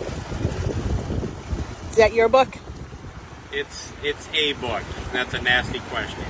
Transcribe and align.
Is 0.00 1.96
that 1.96 2.12
your 2.12 2.28
book? 2.28 2.48
It's 3.52 3.92
it's 4.02 4.28
a 4.32 4.52
book. 4.54 4.82
That's 5.12 5.34
a 5.34 5.42
nasty 5.42 5.80
question. 5.90 6.24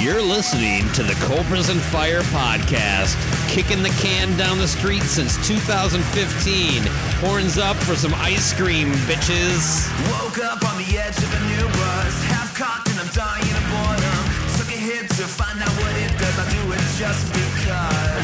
You're 0.00 0.22
listening 0.22 0.90
to 0.94 1.02
the 1.02 1.14
Cobras 1.26 1.68
and 1.68 1.80
Fire 1.80 2.22
podcast, 2.30 3.18
kicking 3.50 3.82
the 3.82 3.90
can 4.00 4.36
down 4.38 4.58
the 4.58 4.68
street 4.68 5.02
since 5.02 5.36
2015. 5.46 6.82
Horns 7.20 7.58
up 7.58 7.76
for 7.76 7.96
some 7.96 8.14
ice 8.14 8.52
cream, 8.54 8.92
bitches. 9.10 9.90
Woke 10.10 10.38
up 10.38 10.62
on 10.70 10.78
the 10.78 10.96
edge 10.96 11.18
of 11.18 11.34
a 11.34 11.40
new 11.50 11.66
bus, 11.74 12.22
half 12.30 12.56
cocked 12.56 12.88
and 12.88 13.00
I'm 13.00 13.08
dying 13.12 13.42
of 13.42 13.66
boredom. 13.68 14.24
Took 14.56 14.68
a 14.68 14.78
hit 14.78 15.10
to 15.18 15.26
find 15.26 15.60
out 15.60 15.74
what 15.82 15.94
it 15.96 16.16
does. 16.16 16.38
I 16.38 16.48
do 16.48 16.72
it 16.72 16.80
just 16.96 17.26
because. 17.34 18.19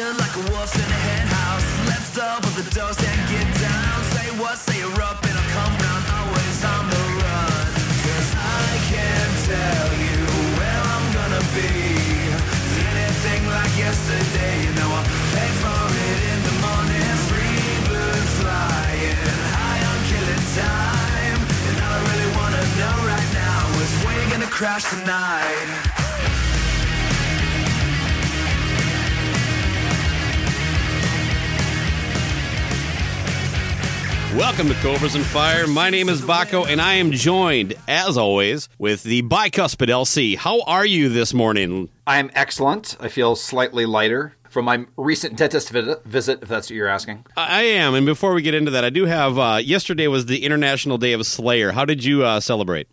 Wired 0.00 0.16
like 0.16 0.32
a 0.32 0.44
wolf 0.52 0.72
in 0.74 0.80
a 0.80 1.00
hen 1.04 1.26
house. 1.28 1.68
Let's 1.84 2.08
double 2.16 2.48
the 2.56 2.64
dose 2.72 2.96
and 3.04 3.20
get 3.28 3.48
down. 3.60 3.98
Say 4.16 4.28
what, 4.40 4.56
say 4.56 4.80
you're 4.80 5.02
up 5.04 5.20
and 5.28 5.36
I'll 5.36 5.50
come 5.52 5.74
round. 5.76 6.04
Always 6.08 6.58
on 6.64 6.84
the 6.88 7.04
run. 7.20 7.64
Cause 8.00 8.30
I 8.32 8.68
can't 8.88 9.36
tell 9.44 9.90
you 10.00 10.20
where 10.56 10.80
I'm 10.88 11.06
gonna 11.12 11.44
be. 11.52 11.68
Anything 12.80 13.42
like 13.52 13.74
yesterday, 13.76 14.64
you 14.64 14.72
know 14.72 14.88
I'll 14.88 15.10
pay 15.36 15.50
for 15.60 15.84
it 15.92 16.20
in 16.32 16.40
the 16.48 16.54
morning. 16.64 17.12
Free 17.28 17.68
bird 17.92 18.26
flying 18.40 19.20
high 19.52 19.84
on 19.84 20.00
killing 20.08 20.46
time. 20.56 21.40
And 21.44 21.76
all 21.76 21.92
I 21.92 22.00
really 22.08 22.30
wanna 22.40 22.64
know 22.80 22.96
right 23.04 23.30
now 23.36 23.62
is 23.84 23.92
where 24.00 24.16
you're 24.16 24.32
gonna 24.32 24.48
crash 24.48 24.88
tonight. 24.88 25.99
Welcome 34.36 34.68
to 34.68 34.74
Cobras 34.74 35.16
and 35.16 35.24
Fire. 35.26 35.66
My 35.66 35.90
name 35.90 36.08
is 36.08 36.20
Baco, 36.20 36.64
and 36.64 36.80
I 36.80 36.94
am 36.94 37.10
joined, 37.10 37.74
as 37.88 38.16
always, 38.16 38.68
with 38.78 39.02
the 39.02 39.22
bicuspid 39.22 39.88
LC. 39.88 40.36
How 40.36 40.60
are 40.62 40.86
you 40.86 41.08
this 41.08 41.34
morning? 41.34 41.88
I'm 42.06 42.30
excellent. 42.34 42.96
I 43.00 43.08
feel 43.08 43.34
slightly 43.34 43.86
lighter 43.86 44.36
from 44.48 44.66
my 44.66 44.86
recent 44.96 45.36
dentist 45.36 45.70
visit, 45.70 46.42
if 46.42 46.48
that's 46.48 46.70
what 46.70 46.76
you're 46.76 46.86
asking. 46.86 47.26
I 47.36 47.62
am, 47.62 47.94
and 47.94 48.06
before 48.06 48.32
we 48.32 48.42
get 48.42 48.54
into 48.54 48.70
that, 48.70 48.84
I 48.84 48.90
do 48.90 49.06
have. 49.06 49.36
Uh, 49.36 49.60
yesterday 49.64 50.06
was 50.06 50.26
the 50.26 50.44
International 50.44 50.96
Day 50.96 51.12
of 51.12 51.26
Slayer. 51.26 51.72
How 51.72 51.84
did 51.84 52.04
you 52.04 52.24
uh, 52.24 52.38
celebrate? 52.38 52.86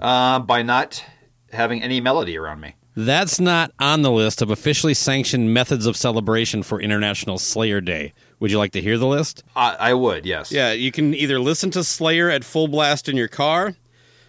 Uh, 0.00 0.38
by 0.38 0.62
not 0.62 1.04
having 1.52 1.82
any 1.82 2.00
melody 2.00 2.38
around 2.38 2.60
me. 2.60 2.76
That's 2.96 3.40
not 3.40 3.72
on 3.78 4.02
the 4.02 4.10
list 4.10 4.40
of 4.40 4.50
officially 4.50 4.94
sanctioned 4.94 5.52
methods 5.52 5.86
of 5.86 5.98
celebration 5.98 6.62
for 6.62 6.80
International 6.80 7.38
Slayer 7.38 7.80
Day. 7.82 8.14
Would 8.40 8.50
you 8.50 8.58
like 8.58 8.72
to 8.72 8.80
hear 8.80 8.96
the 8.96 9.06
list? 9.06 9.44
I, 9.54 9.76
I 9.78 9.94
would, 9.94 10.24
yes. 10.24 10.50
Yeah, 10.50 10.72
you 10.72 10.90
can 10.90 11.14
either 11.14 11.38
listen 11.38 11.70
to 11.72 11.84
Slayer 11.84 12.30
at 12.30 12.42
full 12.42 12.68
blast 12.68 13.08
in 13.08 13.16
your 13.16 13.28
car, 13.28 13.76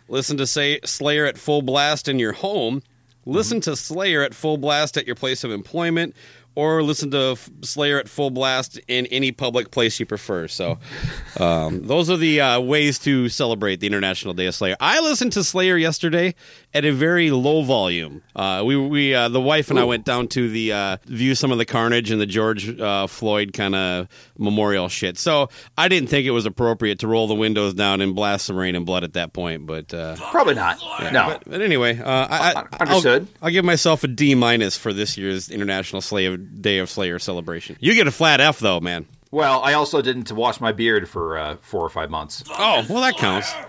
listen 0.09 0.37
to 0.37 0.45
say 0.45 0.79
Slayer 0.83 1.25
at 1.25 1.37
full 1.37 1.61
blast 1.61 2.09
in 2.09 2.19
your 2.19 2.33
home, 2.33 2.83
listen 3.25 3.61
to 3.61 3.75
Slayer 3.75 4.21
at 4.21 4.35
full 4.35 4.57
blast 4.57 4.97
at 4.97 5.07
your 5.07 5.15
place 5.15 5.45
of 5.45 5.51
employment, 5.51 6.13
or 6.55 6.83
listen 6.83 7.09
to 7.11 7.37
Slayer 7.61 7.99
at 7.99 8.09
full 8.09 8.29
blast 8.29 8.77
in 8.89 9.05
any 9.07 9.31
public 9.31 9.71
place 9.71 9.97
you 9.99 10.05
prefer. 10.05 10.49
So, 10.49 10.77
um, 11.39 11.87
those 11.87 12.09
are 12.09 12.17
the 12.17 12.41
uh, 12.41 12.59
ways 12.59 12.99
to 12.99 13.29
celebrate 13.29 13.79
the 13.79 13.87
International 13.87 14.33
Day 14.33 14.47
of 14.47 14.55
Slayer. 14.55 14.75
I 14.81 14.99
listened 14.99 15.31
to 15.33 15.43
Slayer 15.45 15.77
yesterday 15.77 16.35
at 16.73 16.85
a 16.85 16.91
very 16.91 17.31
low 17.31 17.61
volume. 17.63 18.21
Uh, 18.35 18.63
we, 18.65 18.77
we 18.77 19.13
uh, 19.13 19.27
the 19.27 19.41
wife 19.41 19.69
and 19.69 19.77
I 19.79 19.83
went 19.83 20.05
down 20.05 20.27
to 20.29 20.49
the 20.49 20.71
uh, 20.71 20.97
view 21.05 21.35
some 21.35 21.51
of 21.51 21.57
the 21.57 21.65
carnage 21.65 22.11
and 22.11 22.21
the 22.21 22.25
George 22.25 22.79
uh, 22.79 23.07
Floyd 23.07 23.51
kind 23.53 23.75
of 23.75 24.07
memorial 24.37 24.87
shit. 24.87 25.17
So 25.17 25.49
I 25.77 25.87
didn't 25.89 26.07
think 26.09 26.25
it 26.25 26.31
was 26.31 26.45
appropriate 26.45 26.99
to 26.99 27.07
roll 27.07 27.27
the 27.27 27.35
windows 27.35 27.73
down 27.73 27.99
and 28.01 28.15
blast 28.15 28.45
some 28.45 28.55
Reign 28.55 28.75
in 28.75 28.85
Blood 28.85 29.03
at 29.03 29.13
that 29.13 29.33
point. 29.33 29.65
But 29.65 29.93
uh, 29.93 30.15
Probably 30.31 30.55
not. 30.55 30.79
no. 31.11 31.27
but, 31.27 31.43
but 31.45 31.61
anyway, 31.61 31.99
uh, 31.99 32.03
I, 32.29 32.65
I, 32.71 32.77
Understood. 32.83 33.27
I'll, 33.41 33.47
I'll 33.47 33.51
give 33.51 33.65
myself 33.65 34.03
a 34.03 34.07
D 34.07 34.33
minus 34.35 34.77
for 34.77 34.93
this 34.93 35.17
year's 35.17 35.49
International 35.51 36.01
Slayer 36.01 36.37
Day 36.37 36.77
of 36.77 36.89
Slayer 36.89 37.19
celebration. 37.19 37.75
You 37.79 37.93
get 37.95 38.07
a 38.07 38.11
flat 38.11 38.39
F 38.39 38.59
though, 38.59 38.79
man. 38.79 39.07
well, 39.31 39.61
I 39.61 39.73
also 39.73 40.01
didn't 40.01 40.31
wash 40.31 40.61
my 40.61 40.71
beard 40.71 41.09
for 41.09 41.37
uh, 41.37 41.57
four 41.61 41.83
or 41.85 41.89
five 41.89 42.09
months. 42.09 42.43
Oh, 42.49 42.85
well, 42.89 43.01
that 43.01 43.17
counts. 43.17 43.53
I 43.53 43.65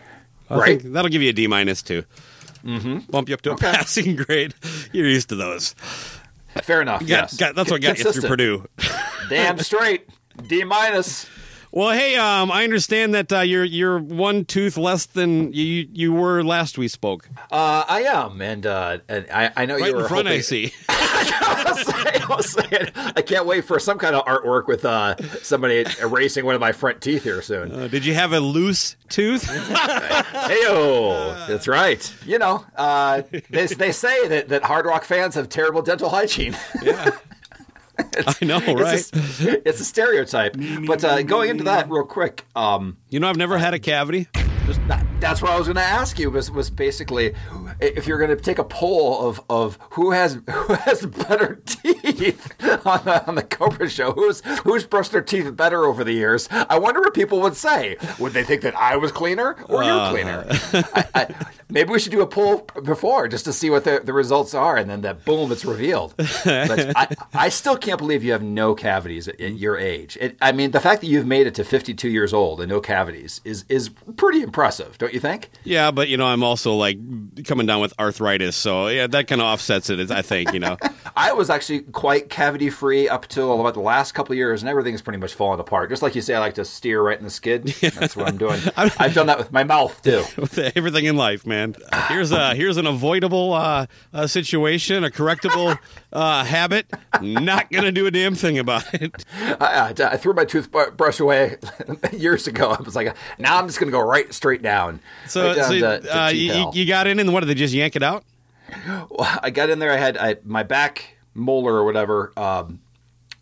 Right. 0.57 0.83
that'll 0.93 1.09
give 1.09 1.23
you 1.23 1.31
a 1.31 1.33
D 1.33 1.47
minus 1.47 1.81
too. 1.83 2.05
Mm-hmm. 2.65 3.11
Bump 3.11 3.29
you 3.29 3.35
up 3.35 3.43
to 3.43 3.53
a 3.53 3.57
passing 3.57 4.17
grade. 4.25 4.55
You're 4.93 5.09
used 5.09 5.29
to 5.31 5.35
those. 5.37 5.75
Fair 6.63 6.83
enough, 6.83 7.01
Got- 7.01 7.09
yes. 7.09 7.37
got- 7.37 7.55
that's 7.55 7.71
what 7.71 7.81
got 7.81 7.99
you 7.99 8.13
through 8.13 8.29
Purdue. 8.29 8.67
Damn 9.29 9.59
straight. 9.61 10.09
D 10.47 10.65
minus. 10.65 11.27
Well, 11.75 11.91
hey, 11.97 12.17
um, 12.17 12.51
I 12.53 12.65
understand 12.65 13.15
that 13.15 13.33
uh, 13.33 13.41
you're 13.41 13.65
you're 13.65 13.99
one 13.99 14.45
tooth 14.45 14.77
less 14.77 15.07
than 15.07 15.55
you 15.55 15.89
you 15.91 16.13
were 16.13 16.45
last 16.45 16.77
we 16.77 16.87
spoke. 16.87 17.31
Uh, 17.51 17.85
I 17.89 18.03
am, 18.03 18.43
and, 18.43 18.67
uh, 18.67 18.99
and 19.09 19.27
I, 19.33 19.51
I 19.57 19.65
know 19.65 19.77
Right 19.79 19.87
you 19.89 19.95
were 19.97 20.03
in 20.03 20.09
front, 20.09 20.27
hoping- 20.29 20.39
I 20.39 20.43
see. 20.43 20.73
I 20.91 21.65
was 21.67 21.87
saying- 21.87 22.23
I 22.23 22.35
was 22.37 22.51
saying, 22.51 22.91
I 23.17 23.23
can't 23.23 23.47
wait 23.47 23.65
for 23.65 23.79
some 23.79 23.99
kind 23.99 24.15
of 24.15 24.25
artwork 24.27 24.67
with 24.69 24.85
uh, 24.85 25.17
somebody 25.43 25.85
erasing 26.01 26.45
one 26.45 26.55
of 26.55 26.61
my 26.61 26.73
front 26.73 27.01
teeth 27.01 27.25
here 27.25 27.41
soon. 27.43 27.73
Uh, 27.73 27.89
did 27.89 28.05
you 28.05 28.15
have 28.15 28.33
a 28.33 28.39
loose 28.41 28.97
tooth? 29.09 29.45
Heyo, 29.49 31.47
that's 31.49 31.67
right. 31.67 32.15
You 32.27 32.39
know, 32.39 32.65
uh, 32.77 33.23
they, 33.51 33.67
they 33.67 33.93
say 33.93 34.29
that, 34.29 34.49
that 34.51 34.63
Hard 34.63 34.87
Rock 34.87 35.05
fans 35.05 35.35
have 35.35 35.49
terrible 35.49 35.83
dental 35.83 36.11
hygiene. 36.11 36.57
I 38.27 38.45
know, 38.45 38.59
right? 38.59 38.99
It's 38.99 39.41
a, 39.41 39.69
it's 39.69 39.81
a 39.81 39.85
stereotype. 39.85 40.57
But 40.87 41.05
uh, 41.05 41.23
going 41.23 41.51
into 41.51 41.65
that 41.65 41.91
real 41.91 42.05
quick, 42.05 42.47
um, 42.57 42.97
You 43.13 43.21
know, 43.21 43.29
I've 43.29 43.37
never 43.37 43.59
had 43.59 43.75
a 43.75 43.79
cavity. 43.79 44.27
that- 44.89 45.05
that's 45.23 45.41
what 45.41 45.53
I 45.53 45.57
was 45.57 45.69
going 45.69 45.77
to 45.77 45.83
ask 45.83 46.19
you. 46.19 46.31
Was 46.31 46.51
was 46.51 46.69
basically 46.69 47.35
if 47.81 48.07
you're 48.07 48.19
going 48.19 48.37
to 48.37 48.43
take 48.43 48.59
a 48.59 48.65
poll 48.65 49.27
of, 49.27 49.41
of 49.49 49.79
who 49.91 50.11
has 50.11 50.35
who 50.51 50.75
has 50.75 51.07
better 51.07 51.63
teeth 51.65 52.53
on 52.87 53.05
the 53.05 53.25
on 53.27 53.37
the 53.37 53.43
Cobra 53.43 53.89
show, 53.89 54.13
who's 54.13 54.43
who's 54.65 54.85
brushed 54.85 55.13
their 55.13 55.23
teeth 55.23 55.57
better 55.57 55.85
over 55.85 56.03
the 56.05 56.13
years? 56.13 56.49
I 56.51 56.79
wonder 56.79 57.01
what 57.01 57.15
people 57.15 57.41
would 57.41 57.57
say. 57.57 57.97
Would 58.19 58.33
they 58.33 58.43
think 58.43 58.63
that 58.63 58.75
I 58.77 58.97
was 58.97 59.13
cleaner 59.13 59.57
or 59.69 59.85
you're 59.85 59.93
uh. 59.93 60.11
cleaner? 60.11 60.45
I, 60.73 61.07
I, 61.15 61.47
maybe 61.71 61.91
we 61.91 62.01
should 62.01 62.13
do 62.13 62.21
a 62.21 62.27
poll 62.27 62.69
before 62.83 63.29
just 63.29 63.45
to 63.45 63.53
see 63.53 63.71
what 63.71 63.85
the, 63.85 64.01
the 64.03 64.13
results 64.13 64.55
are, 64.55 64.77
and 64.77 64.91
then 64.91 65.03
that 65.03 65.25
boom, 65.25 65.53
it's 65.53 65.65
revealed. 65.65 66.15
But 66.17 66.37
I, 66.97 67.17
I 67.33 67.49
still 67.49 67.77
can't 67.77 67.99
believe 67.99 68.25
you 68.25 68.33
have 68.33 68.43
no 68.43 68.75
cavities 68.75 69.29
at, 69.29 69.41
at 69.41 69.55
your 69.55 69.79
age. 69.79 70.19
It, 70.21 70.37
I 70.43 70.51
mean, 70.51 70.73
the 70.73 70.81
fact 70.81 71.01
that 71.03 71.07
you've 71.07 71.27
made 71.27 71.47
it 71.47 71.55
to 71.55 71.65
52 71.65 72.09
years 72.09 72.35
old 72.35 72.61
and 72.61 72.69
no 72.69 72.81
cavities 72.81 73.02
is 73.09 73.65
is 73.69 73.91
pretty 74.17 74.43
impressive, 74.43 74.99
don't 74.99 75.13
you 75.13 75.21
think? 75.21 75.51
Yeah, 75.65 75.91
but 75.91 76.09
you 76.09 76.17
know, 76.17 76.27
I'm 76.27 76.43
also 76.43 76.75
like 76.75 76.99
coming 77.45 77.67
down 77.67 77.81
with 77.81 77.93
arthritis, 77.99 78.57
so 78.57 78.89
yeah, 78.89 79.07
that 79.07 79.27
kind 79.27 79.41
of 79.41 79.47
offsets 79.47 79.91
it. 79.91 80.11
I 80.11 80.23
think 80.23 80.53
you 80.53 80.61
know. 80.61 80.77
I 81.17 81.33
was 81.33 81.51
actually 81.51 81.81
quite 81.81 82.29
cavity 82.29 82.71
free 82.71 83.09
up 83.09 83.29
till 83.29 83.61
about 83.61 83.75
the 83.75 83.81
last 83.81 84.13
couple 84.13 84.33
of 84.33 84.39
years, 84.39 84.63
and 84.63 84.69
everything's 84.69 85.03
pretty 85.03 85.19
much 85.19 85.35
falling 85.35 85.61
apart. 85.61 85.91
Just 85.91 86.03
like 86.03 86.15
you 86.15 86.23
say, 86.23 86.35
I 86.35 86.39
like 86.39 86.55
to 86.55 86.65
steer 86.65 87.03
right 87.03 87.19
in 87.19 87.25
the 87.25 87.31
skid. 87.31 87.65
That's 87.81 88.17
what 88.17 88.29
I'm 88.29 88.39
doing. 88.39 88.61
I've 88.77 89.15
done 89.15 89.27
that 89.27 89.39
with 89.39 89.53
my 89.53 89.65
mouth 89.65 90.01
too. 90.03 90.25
with 90.37 90.59
everything 90.59 91.05
in 91.05 91.17
life, 91.17 91.47
man. 91.47 91.75
Here's 92.09 92.33
a 92.33 92.55
here's 92.55 92.77
an 92.77 92.87
avoidable 92.87 93.53
uh, 93.53 93.87
uh, 94.13 94.27
situation, 94.27 95.05
a 95.05 95.11
correctable 95.11 95.79
uh, 96.13 96.45
habit. 96.45 96.87
Not 97.21 97.71
gonna 97.71 97.93
do 97.93 98.07
a 98.07 98.11
damn 98.11 98.35
thing 98.35 98.59
about 98.59 98.93
it. 98.95 99.25
I, 99.41 99.95
I, 99.99 100.05
I 100.13 100.17
threw 100.17 100.33
my 100.35 100.45
toothbrush 100.45 101.21
away 101.21 101.57
years 102.13 102.47
ago. 102.47 102.71
I 102.71 102.81
was 102.83 102.92
like, 102.97 103.17
now 103.39 103.59
I'm 103.59 103.67
just 103.67 103.79
going 103.79 103.91
to 103.91 103.97
go 103.97 104.01
right 104.05 104.33
straight 104.33 104.63
down. 104.63 105.01
So, 105.27 105.49
right 105.49 105.57
down 105.57 105.69
so 105.69 105.75
to- 105.75 106.01
to 106.01 106.23
uh, 106.25 106.29
you, 106.29 106.71
you 106.75 106.87
got 106.87 107.07
in, 107.07 107.19
and 107.19 107.33
what 107.33 107.41
did 107.41 107.47
they 107.47 107.55
just 107.55 107.75
yank 107.75 107.97
it 107.97 108.03
out? 108.03 108.25
Well, 108.87 109.39
I 109.43 109.51
got 109.51 109.69
in 109.71 109.79
there. 109.79 109.93
I 109.93 109.97
had 109.97 110.17
I, 110.17 110.37
my 110.45 110.63
back 110.63 111.17
molar 111.35 111.75
or 111.75 111.85
whatever 111.85 112.33
um, 112.39 112.81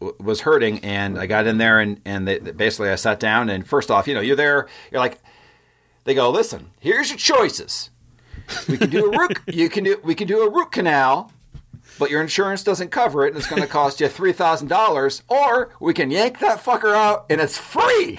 w- 0.01 0.17
was 0.21 0.41
hurting, 0.41 0.81
and 0.81 1.19
I 1.19 1.27
got 1.27 1.47
in 1.47 1.59
there, 1.59 1.79
and 1.81 2.01
and 2.05 2.27
they- 2.27 2.39
basically 2.39 2.91
I 2.91 2.97
sat 2.97 3.21
down. 3.21 3.49
And 3.49 3.67
first 3.67 3.91
off, 3.91 4.09
you 4.09 4.15
know, 4.15 4.21
you're 4.21 4.37
there. 4.37 4.67
You're 4.91 5.01
like, 5.01 5.19
they 6.05 6.15
go, 6.15 6.31
listen, 6.31 6.71
here's 6.81 7.11
your 7.11 7.19
choices. 7.19 7.91
We 8.69 8.77
can 8.79 8.91
do 8.91 9.13
a 9.13 9.17
root. 9.19 9.39
you 9.47 9.69
can 9.69 9.85
do. 9.85 10.01
We 10.03 10.15
can 10.17 10.27
do 10.27 10.43
a 10.43 10.51
root 10.51 10.73
canal. 10.73 11.31
But 12.01 12.11
your 12.11 12.23
insurance 12.23 12.65
doesn't 12.65 12.91
cover 12.91 13.25
it, 13.25 13.29
and 13.29 13.37
it's 13.37 13.47
going 13.47 13.63
to 13.63 13.69
cost 13.69 14.01
you 14.01 14.09
three 14.09 14.33
thousand 14.33 14.69
dollars. 14.69 15.23
Or 15.29 15.73
we 15.79 15.95
can 15.95 16.11
yank 16.11 16.41
that 16.41 16.59
fucker 16.65 16.95
out, 16.95 17.27
and 17.31 17.41
it's 17.41 17.59
free. 17.59 18.19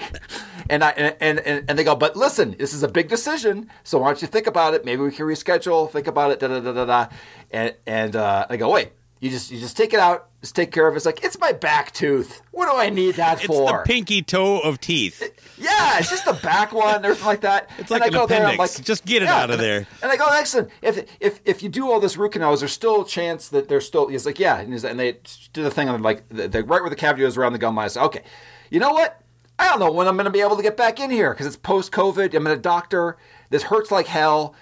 And 0.70 0.84
I 0.84 0.90
and, 0.90 1.40
and 1.40 1.64
and 1.68 1.78
they 1.78 1.84
go, 1.84 1.96
but 1.96 2.16
listen, 2.16 2.54
this 2.58 2.72
is 2.72 2.82
a 2.84 2.88
big 2.88 3.08
decision, 3.08 3.68
so 3.82 3.98
why 3.98 4.06
don't 4.06 4.22
you 4.22 4.28
think 4.28 4.46
about 4.46 4.72
it? 4.72 4.84
Maybe 4.84 5.02
we 5.02 5.10
can 5.10 5.26
reschedule. 5.26 5.90
Think 5.90 6.06
about 6.06 6.30
it. 6.30 6.38
Da 6.40 6.46
da 6.48 6.60
da 6.60 6.72
da 6.72 6.84
da. 6.84 7.08
And 7.50 7.74
and 7.84 8.14
uh, 8.16 8.46
I 8.48 8.56
go, 8.56 8.70
wait, 8.70 8.92
you 9.22 9.30
just 9.30 9.52
you 9.52 9.60
just 9.60 9.76
take 9.76 9.94
it 9.94 10.00
out, 10.00 10.26
just 10.40 10.56
take 10.56 10.72
care 10.72 10.88
of 10.88 10.94
it. 10.94 10.96
It's 10.96 11.06
like 11.06 11.22
it's 11.22 11.38
my 11.38 11.52
back 11.52 11.92
tooth. 11.92 12.42
What 12.50 12.68
do 12.68 12.76
I 12.76 12.90
need 12.90 13.14
that 13.14 13.36
It's 13.38 13.46
for? 13.46 13.62
It's 13.62 13.88
the 13.88 13.92
pinky 13.94 14.20
toe 14.20 14.58
of 14.58 14.80
teeth. 14.80 15.22
Yeah, 15.56 16.00
it's 16.00 16.10
just 16.10 16.24
the 16.24 16.32
back 16.32 16.72
one, 16.72 17.04
everything 17.04 17.26
like 17.26 17.42
that. 17.42 17.70
It's 17.78 17.88
like 17.88 18.02
and 18.02 18.02
I 18.02 18.06
an 18.08 18.20
go 18.20 18.26
there, 18.26 18.40
I'm 18.40 18.54
appendix. 18.54 18.78
like, 18.78 18.84
Just 18.84 19.04
get 19.04 19.22
it 19.22 19.26
yeah. 19.26 19.36
out 19.36 19.50
of 19.50 19.60
there. 19.60 19.86
And 20.02 20.10
I 20.10 20.16
go, 20.16 20.26
excellent. 20.26 20.70
if 20.82 21.06
if 21.20 21.40
if 21.44 21.62
you 21.62 21.68
do 21.68 21.88
all 21.88 22.00
this 22.00 22.16
root 22.16 22.32
canals, 22.32 22.62
there's 22.62 22.72
still 22.72 23.02
a 23.02 23.06
chance 23.06 23.48
that 23.50 23.68
there's 23.68 23.86
still. 23.86 24.08
He's 24.08 24.26
like, 24.26 24.40
yeah, 24.40 24.58
and, 24.58 24.72
he's, 24.72 24.84
and 24.84 24.98
they 24.98 25.18
do 25.52 25.62
the 25.62 25.70
thing 25.70 25.88
on 25.88 26.02
like 26.02 26.28
the, 26.28 26.48
the 26.48 26.64
right 26.64 26.80
where 26.80 26.90
the 26.90 26.96
cavity 26.96 27.24
is 27.24 27.36
around 27.36 27.52
the 27.52 27.60
gum 27.60 27.76
line. 27.76 27.84
I 27.84 27.88
said, 27.88 28.02
okay, 28.06 28.24
you 28.70 28.80
know 28.80 28.90
what? 28.90 29.22
I 29.56 29.68
don't 29.68 29.78
know 29.78 29.92
when 29.92 30.08
I'm 30.08 30.16
going 30.16 30.24
to 30.24 30.32
be 30.32 30.40
able 30.40 30.56
to 30.56 30.62
get 30.64 30.76
back 30.76 30.98
in 30.98 31.12
here 31.12 31.30
because 31.32 31.46
it's 31.46 31.54
post 31.56 31.92
COVID. 31.92 32.34
I'm 32.34 32.44
in 32.44 32.52
a 32.52 32.56
doctor. 32.56 33.16
This 33.50 33.64
hurts 33.64 33.92
like 33.92 34.08
hell. 34.08 34.56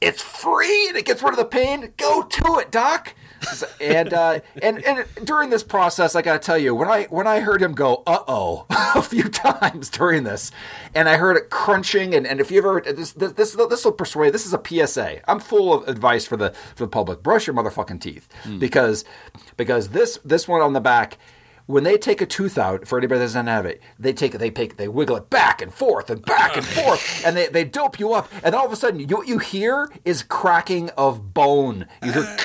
It's 0.00 0.22
free 0.22 0.86
and 0.86 0.96
it 0.96 1.04
gets 1.04 1.22
rid 1.24 1.32
of 1.32 1.38
the 1.38 1.44
pain. 1.44 1.92
Go 1.96 2.22
to 2.22 2.58
it, 2.60 2.70
doc. 2.70 3.14
And 3.80 4.12
uh, 4.12 4.40
and 4.62 4.84
and 4.84 5.06
during 5.24 5.50
this 5.50 5.62
process, 5.62 6.14
I 6.14 6.22
got 6.22 6.40
to 6.40 6.46
tell 6.46 6.58
you, 6.58 6.74
when 6.74 6.88
I 6.88 7.04
when 7.04 7.26
I 7.26 7.40
heard 7.40 7.62
him 7.62 7.72
go, 7.72 8.02
uh 8.06 8.22
oh, 8.28 8.66
a 8.94 9.02
few 9.02 9.24
times 9.24 9.88
during 9.88 10.24
this, 10.24 10.50
and 10.94 11.08
I 11.08 11.16
heard 11.16 11.36
it 11.36 11.50
crunching, 11.50 12.14
and, 12.14 12.26
and 12.26 12.40
if 12.40 12.50
you 12.50 12.58
ever 12.58 12.80
this 12.80 13.12
this 13.12 13.54
this 13.54 13.84
will 13.84 13.92
persuade. 13.92 14.32
This 14.32 14.46
is 14.46 14.54
a 14.54 14.62
PSA. 14.62 15.28
I'm 15.28 15.40
full 15.40 15.72
of 15.72 15.88
advice 15.88 16.26
for 16.26 16.36
the 16.36 16.50
for 16.74 16.84
the 16.84 16.88
public. 16.88 17.22
Brush 17.22 17.46
your 17.46 17.56
motherfucking 17.56 18.00
teeth 18.00 18.28
because 18.58 19.04
because 19.56 19.88
this 19.88 20.18
this 20.24 20.46
one 20.46 20.60
on 20.60 20.72
the 20.72 20.80
back 20.80 21.18
when 21.70 21.84
they 21.84 21.96
take 21.96 22.20
a 22.20 22.26
tooth 22.26 22.58
out, 22.58 22.88
for 22.88 22.98
anybody 22.98 23.20
that 23.20 23.26
doesn't 23.26 23.46
have 23.46 23.64
it, 23.64 23.80
they 23.96 24.12
take 24.12 24.34
it, 24.34 24.38
they 24.38 24.50
take, 24.50 24.76
they 24.76 24.88
wiggle 24.88 25.16
it 25.16 25.30
back 25.30 25.62
and 25.62 25.72
forth 25.72 26.10
and 26.10 26.20
back 26.24 26.56
and 26.56 26.66
forth, 26.66 27.24
and 27.24 27.36
they, 27.36 27.46
they 27.46 27.64
dope 27.64 28.00
you 28.00 28.12
up, 28.12 28.28
and 28.42 28.56
all 28.56 28.66
of 28.66 28.72
a 28.72 28.76
sudden, 28.76 28.98
you, 28.98 29.16
what 29.16 29.28
you 29.28 29.38
hear 29.38 29.88
is 30.04 30.24
cracking 30.24 30.90
of 30.90 31.32
bone. 31.32 31.86
You 32.02 32.10
hear, 32.12 32.36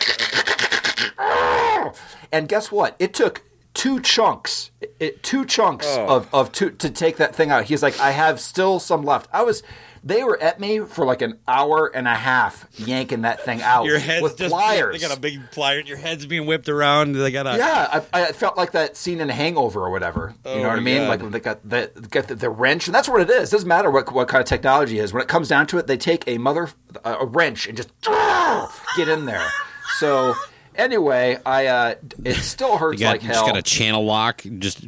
and 2.32 2.48
guess 2.48 2.72
what? 2.72 2.96
It 3.00 3.14
took 3.14 3.42
two 3.76 4.00
chunks, 4.00 4.72
it, 5.00 5.22
two 5.22 5.46
chunks 5.46 5.86
oh. 5.88 6.08
of 6.08 6.34
of 6.34 6.52
two 6.52 6.72
to 6.72 6.90
take 6.90 7.18
that 7.18 7.36
thing 7.36 7.52
out. 7.52 7.66
He's 7.66 7.84
like, 7.84 8.00
I 8.00 8.12
have 8.12 8.40
still 8.40 8.80
some 8.80 9.04
left. 9.04 9.30
I 9.32 9.44
was. 9.44 9.62
They 10.04 10.24
were 10.24 10.40
at 10.40 10.60
me 10.60 10.82
for 10.82 11.04
like 11.04 11.24
an 11.24 11.40
hour 11.48 11.88
and 11.88 12.08
a 12.08 12.14
half 12.14 12.68
yanking 12.76 13.22
that 13.22 13.44
thing 13.44 13.64
out 13.64 13.86
Your 13.86 13.98
head's 13.98 14.22
with 14.22 14.38
just 14.38 14.52
pliers. 14.52 14.94
They 14.94 15.08
got 15.08 15.18
a 15.18 15.20
big 15.20 15.40
plier. 15.50 15.84
Your 15.84 15.98
head's 15.98 16.28
being 16.28 16.46
whipped 16.46 16.70
around. 16.70 17.14
They 17.14 17.32
got 17.32 17.48
a 17.48 17.58
Yeah, 17.58 18.04
I, 18.14 18.22
I 18.22 18.32
felt 18.32 18.56
like 18.56 18.74
that 18.74 18.96
scene 18.96 19.20
in 19.20 19.30
Hangover 19.30 19.84
or 19.84 19.90
whatever. 19.90 20.36
you 20.46 20.58
know 20.58 20.66
oh, 20.66 20.68
what 20.68 20.78
I 20.78 20.82
mean? 20.82 21.08
God. 21.08 21.22
Like 21.24 21.32
they 21.32 21.40
got 21.40 21.68
the, 21.68 22.08
got 22.12 22.28
the 22.28 22.36
the 22.36 22.52
wrench, 22.52 22.88
and 22.88 22.94
that's 22.94 23.10
what 23.10 23.20
it 23.20 23.32
is. 23.32 23.50
Doesn't 23.50 23.68
matter 23.68 23.90
what 23.90 24.14
what 24.14 24.28
kind 24.28 24.44
of 24.44 24.48
technology 24.48 25.00
it 25.00 25.06
is. 25.06 25.12
When 25.12 25.24
it 25.24 25.28
comes 25.28 25.48
down 25.48 25.66
to 25.68 25.80
it, 25.80 25.88
they 25.88 25.98
take 25.98 26.24
a 26.28 26.38
mother 26.38 26.70
a 27.04 27.26
wrench 27.26 27.66
and 27.66 27.76
just 27.76 27.90
get 28.98 29.10
in 29.10 29.26
there. 29.26 29.48
So 29.98 30.36
anyway, 30.78 31.38
I 31.46 31.66
uh, 31.68 31.96
it 32.24 32.36
still 32.36 32.78
hurts 32.80 33.00
You 33.00 33.06
got, 33.06 33.12
like 33.14 33.24
you 33.24 33.30
just 33.30 33.46
got 33.46 33.58
a 33.58 33.62
channel 33.62 34.04
lock, 34.06 34.44
just 34.60 34.86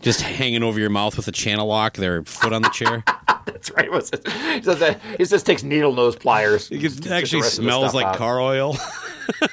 just 0.00 0.20
hanging 0.20 0.62
over 0.62 0.80
your 0.80 0.90
mouth 0.90 1.16
with 1.16 1.28
a 1.28 1.32
channel 1.32 1.66
lock. 1.66 1.94
Their 1.94 2.24
foot 2.24 2.52
on 2.52 2.62
the 2.62 2.68
chair. 2.70 3.04
That's 3.46 3.70
right. 3.72 3.90
What's 3.90 4.10
it? 4.10 4.26
He 4.28 4.62
says 4.62 4.78
that 4.80 5.00
he 5.18 5.24
just 5.24 5.46
takes 5.46 5.62
needle 5.62 5.92
nose 5.92 6.16
pliers. 6.16 6.68
It 6.70 7.06
actually 7.10 7.42
rest 7.42 7.58
of 7.58 7.64
the 7.64 7.70
smells 7.70 7.94
like 7.94 8.06
out. 8.06 8.16
car 8.16 8.40
oil. 8.40 8.76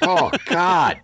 Oh 0.02 0.32
God! 0.48 1.00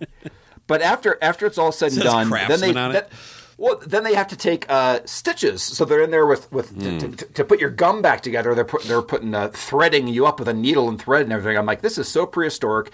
But 0.66 0.82
after 0.82 1.20
after 1.22 1.46
it's 1.46 1.60
all 1.60 1.72
said 1.72 1.92
and 1.94 2.02
done, 2.02 2.30
then 2.32 2.60
they 2.60 2.74
on 2.74 2.90
it. 2.92 2.94
that- 2.94 3.10
well 3.58 3.80
then 3.86 4.04
they 4.04 4.16
have 4.16 4.28
to 4.30 4.36
take 4.36 4.66
uh, 4.70 5.00
stitches. 5.06 5.62
So 5.62 5.86
they're 5.86 6.02
in 6.02 6.10
there 6.10 6.26
with 6.26 6.52
with 6.52 6.78
to, 6.80 6.90
Hmm. 6.90 7.12
to, 7.14 7.26
to 7.26 7.46
put 7.46 7.60
your 7.62 7.70
gum 7.70 8.02
back 8.02 8.22
together. 8.22 8.56
They're 8.56 8.66
put, 8.66 8.82
they're 8.84 9.04
putting 9.04 9.36
uh, 9.36 9.50
threading 9.50 10.08
you 10.08 10.26
up 10.26 10.40
with 10.40 10.48
a 10.50 10.54
needle 10.54 10.90
and 10.90 11.00
thread 11.00 11.22
and 11.22 11.32
everything. 11.32 11.58
I'm 11.60 11.68
like, 11.68 11.82
this 11.82 12.00
is 12.00 12.08
so 12.08 12.26
prehistoric. 12.26 12.92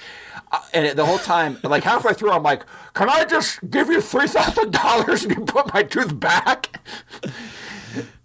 Uh, 0.52 0.60
and 0.74 0.98
the 0.98 1.06
whole 1.06 1.18
time, 1.20 1.58
like 1.64 1.84
halfway 1.84 2.14
through, 2.14 2.32
I'm 2.32 2.44
like, 2.44 2.64
can 2.94 3.10
I 3.10 3.24
just 3.26 3.60
give 3.70 3.88
you 3.90 4.02
three 4.02 4.28
thousand 4.28 4.72
dollars 4.72 5.24
and 5.24 5.36
you 5.38 5.46
put 5.46 5.74
my 5.74 5.84
tooth 5.84 6.20
back? 6.20 6.80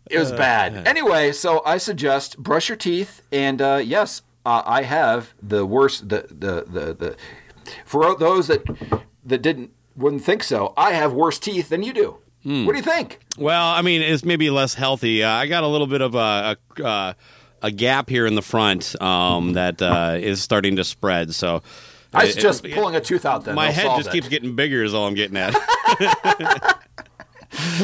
It 0.09 0.17
Uh, 0.17 0.21
was 0.21 0.33
bad. 0.33 0.87
Anyway, 0.87 1.33
so 1.33 1.63
I 1.65 1.79
suggest 1.79 2.39
brush 2.39 2.69
your 2.69 2.77
teeth, 2.77 3.23
and 3.33 3.61
uh, 3.61 3.81
yes, 3.85 4.23
uh, 4.45 4.63
I 4.65 4.83
have 4.83 5.35
the 5.43 5.65
worst. 5.67 6.09
The, 6.09 6.27
the 6.29 6.65
the 6.67 6.95
the 6.95 7.17
for 7.85 8.17
those 8.17 8.47
that 8.49 8.63
that 9.25 9.43
didn't 9.43 9.71
wouldn't 9.97 10.25
think 10.25 10.43
so, 10.45 10.73
I 10.77 10.93
have 10.93 11.13
worse 11.13 11.39
teeth 11.39 11.69
than 11.69 11.83
you 11.83 11.93
do. 11.93 12.19
Hmm. 12.45 12.65
What 12.67 12.73
do 12.73 12.79
you 12.79 12.85
think? 12.85 13.19
Well, 13.39 13.67
I 13.69 13.83
mean, 13.83 14.03
it's 14.03 14.25
maybe 14.25 14.51
less 14.51 14.75
healthy. 14.75 15.25
Uh, 15.25 15.31
I 15.31 15.47
got 15.49 15.65
a 15.65 15.69
little 15.69 15.89
bit 15.89 16.01
of 16.01 16.15
a 16.15 16.57
a, 16.79 16.85
uh, 16.85 17.13
a 17.63 17.71
gap 17.73 18.09
here 18.09 18.27
in 18.27 18.35
the 18.37 18.43
front 18.43 19.01
um, 19.03 19.55
that 19.55 19.83
uh, 19.83 20.17
is 20.21 20.41
starting 20.43 20.77
to 20.77 20.85
spread. 20.85 21.35
So 21.35 21.63
I 22.17 22.25
it- 22.25 22.33
suggest 22.33 22.65
it- 22.65 22.75
pulling 22.75 22.97
a 22.97 23.01
tooth 23.01 23.25
out. 23.27 23.45
Then 23.45 23.55
my 23.55 23.67
They'll 23.71 23.91
head 23.91 23.97
just 23.99 24.09
it. 24.09 24.13
keeps 24.13 24.29
getting 24.29 24.55
bigger. 24.57 24.83
Is 24.83 24.95
all 24.95 25.07
I'm 25.07 25.15
getting 25.15 25.37
at. 25.37 25.53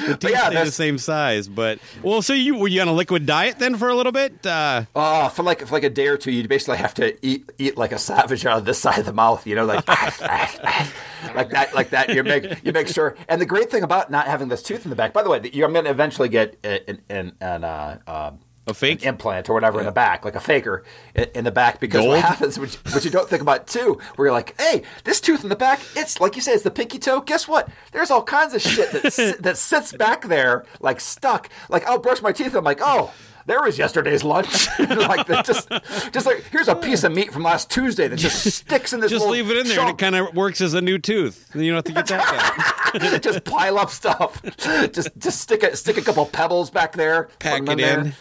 the 0.05 0.17
teeth 0.21 0.31
yeah, 0.33 0.49
stay 0.51 0.65
the 0.65 0.71
same 0.71 0.99
size, 0.99 1.49
but 1.49 1.79
well. 2.03 2.21
So 2.21 2.35
you 2.35 2.57
were 2.57 2.69
you 2.69 2.81
on 2.83 2.89
a 2.89 2.93
liquid 2.93 3.25
diet 3.27 3.59
then 3.59 3.77
for 3.77 3.89
a 3.89 3.95
little 3.95 4.13
bit? 4.13 4.45
Uh, 4.47 4.85
Oh, 4.95 5.29
for 5.29 5.43
like 5.43 5.61
for 5.67 5.73
like 5.73 5.85
a 5.85 5.91
day 5.91 6.09
or 6.09 6.17
two, 6.19 6.31
you 6.33 6.47
basically 6.47 6.77
have 6.79 6.95
to 6.95 7.17
eat 7.27 7.51
eat 7.59 7.77
like 7.79 7.93
a 7.93 7.99
savage 7.99 8.45
out 8.45 8.59
of 8.59 8.65
this 8.65 8.79
side 8.83 8.99
of 8.99 9.07
the 9.07 9.13
mouth. 9.13 9.47
You 9.47 9.55
know, 9.55 9.65
like 9.65 9.87
like 9.89 11.51
that, 11.51 11.71
like 11.75 11.91
that. 11.91 12.11
You 12.15 12.23
make 12.25 12.65
you 12.65 12.73
make 12.73 12.89
sure. 12.89 13.17
And 13.29 13.41
the 13.41 13.47
great 13.47 13.71
thing 13.71 13.83
about 13.83 14.11
not 14.11 14.27
having 14.27 14.49
this 14.49 14.63
tooth 14.63 14.85
in 14.85 14.91
the 14.91 14.97
back, 14.97 15.13
by 15.13 15.23
the 15.23 15.31
way, 15.31 15.41
you're 15.53 15.69
going 15.71 15.85
to 15.85 15.91
eventually 15.91 16.29
get 16.29 16.57
an 16.65 17.01
an, 17.09 17.33
an 17.41 17.65
uh, 17.65 17.99
uh, 18.07 18.31
a 18.67 18.75
fake. 18.75 19.03
an 19.03 19.09
implant 19.09 19.49
or 19.49 19.55
whatever 19.55 19.81
in 19.81 19.87
the 19.87 19.93
back, 19.93 20.25
like 20.25 20.37
a 20.37 20.41
faker 20.41 20.85
in, 21.15 21.45
the 21.45 21.51
back. 21.51 21.81
Because 21.81 22.07
what 22.07 22.21
happens, 22.21 22.59
which, 22.59 22.77
which 22.95 23.05
you 23.05 23.11
don't 23.11 23.29
think 23.29 23.43
about 23.43 23.67
too, 23.67 23.99
where 24.17 24.27
you're 24.27 24.33
like, 24.33 24.59
hey, 24.61 24.83
this 25.05 25.21
tooth 25.21 25.43
in 25.43 25.49
the 25.49 25.57
back, 25.57 25.81
it's 25.97 26.21
like 26.21 26.37
you 26.37 26.43
say, 26.43 26.53
it's 26.53 26.63
the 26.63 26.71
pinky 26.71 26.99
toe. 26.99 27.21
Guess 27.21 27.49
what? 27.49 27.69
There's 27.93 28.11
all 28.11 28.23
kinds 28.23 28.55
of 28.55 28.63
shit 28.63 28.93
that 28.93 29.13
si- 29.13 29.35
that 29.41 29.57
sits 29.57 29.93
back 29.93 30.29
there 30.29 30.65
like 30.81 31.01
stuck. 31.01 31.49
Like 31.69 31.87
I'll 31.87 31.99
brush 31.99 32.23
my 32.23 32.33
teeth, 32.33 32.49
and 32.49 32.57
I'm 32.57 32.65
like, 32.65 32.81
oh. 32.83 33.13
There 33.45 33.61
was 33.61 33.77
yesterday's 33.77 34.23
lunch. 34.23 34.69
like 34.79 35.27
just, 35.45 35.69
just 36.13 36.27
like 36.27 36.45
here's 36.53 36.69
a 36.69 36.77
piece 36.77 37.03
of 37.03 37.13
meat 37.13 37.33
from 37.33 37.43
last 37.43 37.69
Tuesday 37.71 38.07
that 38.07 38.17
just 38.17 38.45
sticks 38.55 38.93
in 38.93 39.01
this. 39.01 39.11
Just 39.11 39.27
leave 39.27 39.51
it 39.51 39.57
in 39.57 39.67
there, 39.67 39.81
and 39.81 39.91
it 39.91 39.99
kind 39.99 40.15
of 40.15 40.33
works 40.37 40.61
as 40.61 40.75
a 40.75 40.81
new 40.81 40.97
tooth. 40.97 41.51
You 41.53 41.73
don't 41.73 41.75
have 41.75 41.85
to 41.87 41.93
get 41.93 42.07
that 42.07 43.21
just 43.23 43.43
pile 43.43 43.79
up 43.79 43.91
stuff. 43.91 44.41
just 44.93 45.11
just 45.19 45.41
stick 45.41 45.65
a 45.65 45.75
stick 45.75 45.97
a 45.97 46.03
couple 46.03 46.25
pebbles 46.27 46.71
back 46.71 46.93
there. 46.93 47.31
Pack 47.41 47.63
it 47.69 47.79
there. 47.79 48.01
in. 48.03 48.13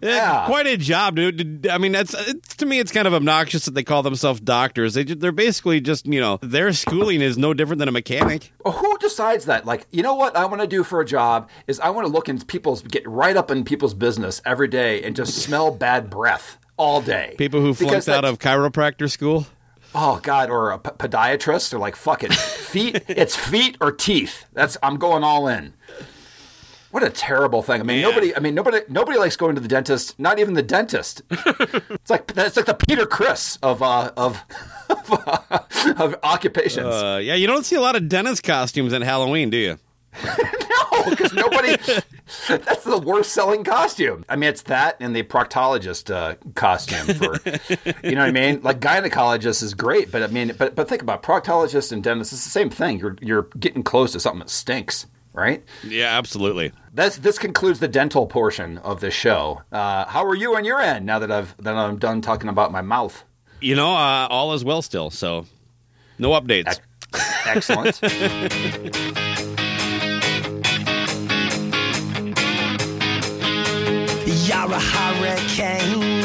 Yeah. 0.00 0.46
quite 0.46 0.66
a 0.66 0.76
job, 0.76 1.16
dude. 1.16 1.66
I 1.66 1.78
mean, 1.78 1.92
that's 1.92 2.14
it's, 2.14 2.56
to 2.56 2.66
me, 2.66 2.78
it's 2.78 2.90
kind 2.90 3.06
of 3.06 3.12
obnoxious 3.14 3.66
that 3.66 3.74
they 3.74 3.82
call 3.82 4.02
themselves 4.02 4.40
doctors. 4.40 4.94
They, 4.94 5.04
they're 5.04 5.32
basically 5.32 5.80
just 5.80 6.06
you 6.06 6.20
know 6.20 6.38
their 6.42 6.72
schooling 6.72 7.20
is 7.20 7.36
no 7.36 7.52
different 7.52 7.80
than 7.80 7.88
a 7.88 7.92
mechanic. 7.92 8.52
Who 8.64 8.98
decides 8.98 9.44
that? 9.44 9.66
Like, 9.66 9.86
you 9.90 10.02
know 10.02 10.14
what 10.14 10.36
I 10.36 10.46
want 10.46 10.62
to 10.62 10.66
do 10.66 10.82
for 10.84 11.00
a 11.00 11.04
job 11.04 11.50
is 11.66 11.78
I 11.80 11.90
want 11.90 12.06
to 12.06 12.12
look 12.12 12.28
in 12.28 12.40
people's 12.40 12.82
get 12.82 13.06
right 13.06 13.36
up 13.36 13.50
in 13.50 13.64
people's 13.64 13.94
business 13.94 14.40
every 14.46 14.68
day 14.68 15.02
and 15.02 15.14
just 15.14 15.34
smell 15.34 15.70
bad 15.70 16.08
breath 16.08 16.58
all 16.76 17.02
day. 17.02 17.34
People 17.36 17.60
who 17.60 17.74
flunked 17.74 18.08
out 18.08 18.24
of 18.24 18.38
chiropractor 18.38 19.10
school. 19.10 19.46
oh 19.94 20.18
god, 20.22 20.48
or 20.48 20.70
a 20.70 20.78
p- 20.78 20.90
podiatrist, 20.92 21.74
or 21.74 21.78
like 21.78 21.94
fuck 21.96 22.22
it, 22.24 22.32
feet. 22.32 23.02
it's 23.08 23.36
feet 23.36 23.76
or 23.80 23.92
teeth. 23.92 24.46
That's 24.54 24.78
I'm 24.82 24.96
going 24.96 25.22
all 25.24 25.46
in. 25.48 25.74
What 26.90 27.02
a 27.04 27.10
terrible 27.10 27.62
thing. 27.62 27.80
I 27.80 27.84
mean, 27.84 27.98
Yeah. 28.00 28.08
nobody. 28.08 28.34
I 28.36 28.40
mean, 28.40 28.54
nobody. 28.54 28.80
Nobody 28.88 29.16
likes 29.18 29.36
going 29.36 29.54
to 29.54 29.60
the 29.60 29.68
dentist. 29.68 30.18
Not 30.18 30.38
even 30.40 30.54
the 30.54 30.62
dentist. 30.62 31.22
it's 31.30 32.10
like 32.10 32.32
that's 32.34 32.56
like 32.56 32.66
the 32.66 32.74
Peter 32.74 33.06
Criss 33.06 33.58
of 33.62 33.82
uh, 33.82 34.10
of 34.16 34.42
of 35.98 36.16
occupations. 36.22 36.86
Uh, 36.86 37.20
yeah, 37.22 37.34
you 37.34 37.46
don't 37.46 37.64
see 37.64 37.76
a 37.76 37.80
lot 37.80 37.96
of 37.96 38.08
dentist 38.08 38.42
costumes 38.42 38.92
at 38.92 39.02
Halloween, 39.02 39.50
do 39.50 39.56
you? 39.56 39.78
no, 40.24 41.10
because 41.10 41.32
nobody. 41.32 41.76
That's 42.48 42.84
the 42.84 42.98
worst 43.04 43.32
selling 43.32 43.62
costume. 43.64 44.24
I 44.28 44.36
mean, 44.36 44.50
it's 44.50 44.62
that 44.62 44.96
and 45.00 45.14
the 45.14 45.22
proctologist 45.22 46.12
uh, 46.12 46.34
costume 46.54 47.14
for. 47.14 47.36
you 48.06 48.14
know 48.16 48.22
what 48.22 48.28
I 48.28 48.32
mean? 48.32 48.60
Like 48.62 48.80
gynecologist 48.80 49.62
is 49.62 49.74
great, 49.74 50.10
but 50.10 50.22
I 50.22 50.26
mean, 50.28 50.52
but 50.58 50.74
but 50.74 50.88
think 50.88 51.02
about 51.02 51.22
it. 51.22 51.26
proctologist 51.26 51.92
and 51.92 52.02
dentist. 52.02 52.32
It's 52.32 52.44
the 52.44 52.50
same 52.50 52.70
thing. 52.70 52.98
You're 52.98 53.16
you're 53.20 53.48
getting 53.58 53.82
close 53.84 54.10
to 54.12 54.20
something 54.20 54.40
that 54.40 54.50
stinks, 54.50 55.06
right? 55.32 55.62
Yeah, 55.86 56.16
absolutely. 56.18 56.72
That's 56.92 57.18
this 57.18 57.38
concludes 57.38 57.78
the 57.78 57.88
dental 57.88 58.26
portion 58.26 58.78
of 58.78 59.00
this 59.00 59.14
show. 59.14 59.62
Uh, 59.70 60.06
how 60.06 60.24
are 60.24 60.34
you 60.34 60.56
on 60.56 60.64
your 60.64 60.80
end 60.80 61.06
now 61.06 61.20
that 61.20 61.30
I've 61.30 61.56
that 61.58 61.76
I'm 61.76 61.98
done 61.98 62.20
talking 62.20 62.48
about 62.48 62.72
my 62.72 62.82
mouth? 62.82 63.24
You 63.60 63.76
know, 63.76 63.94
uh, 63.94 64.26
all 64.28 64.52
is 64.54 64.64
well 64.64 64.82
still, 64.82 65.10
so 65.10 65.46
no 66.18 66.30
updates. 66.30 66.80
Excellent. 67.46 68.00
You're 74.50 74.72
a 74.72 74.80
hurricane, 74.80 76.19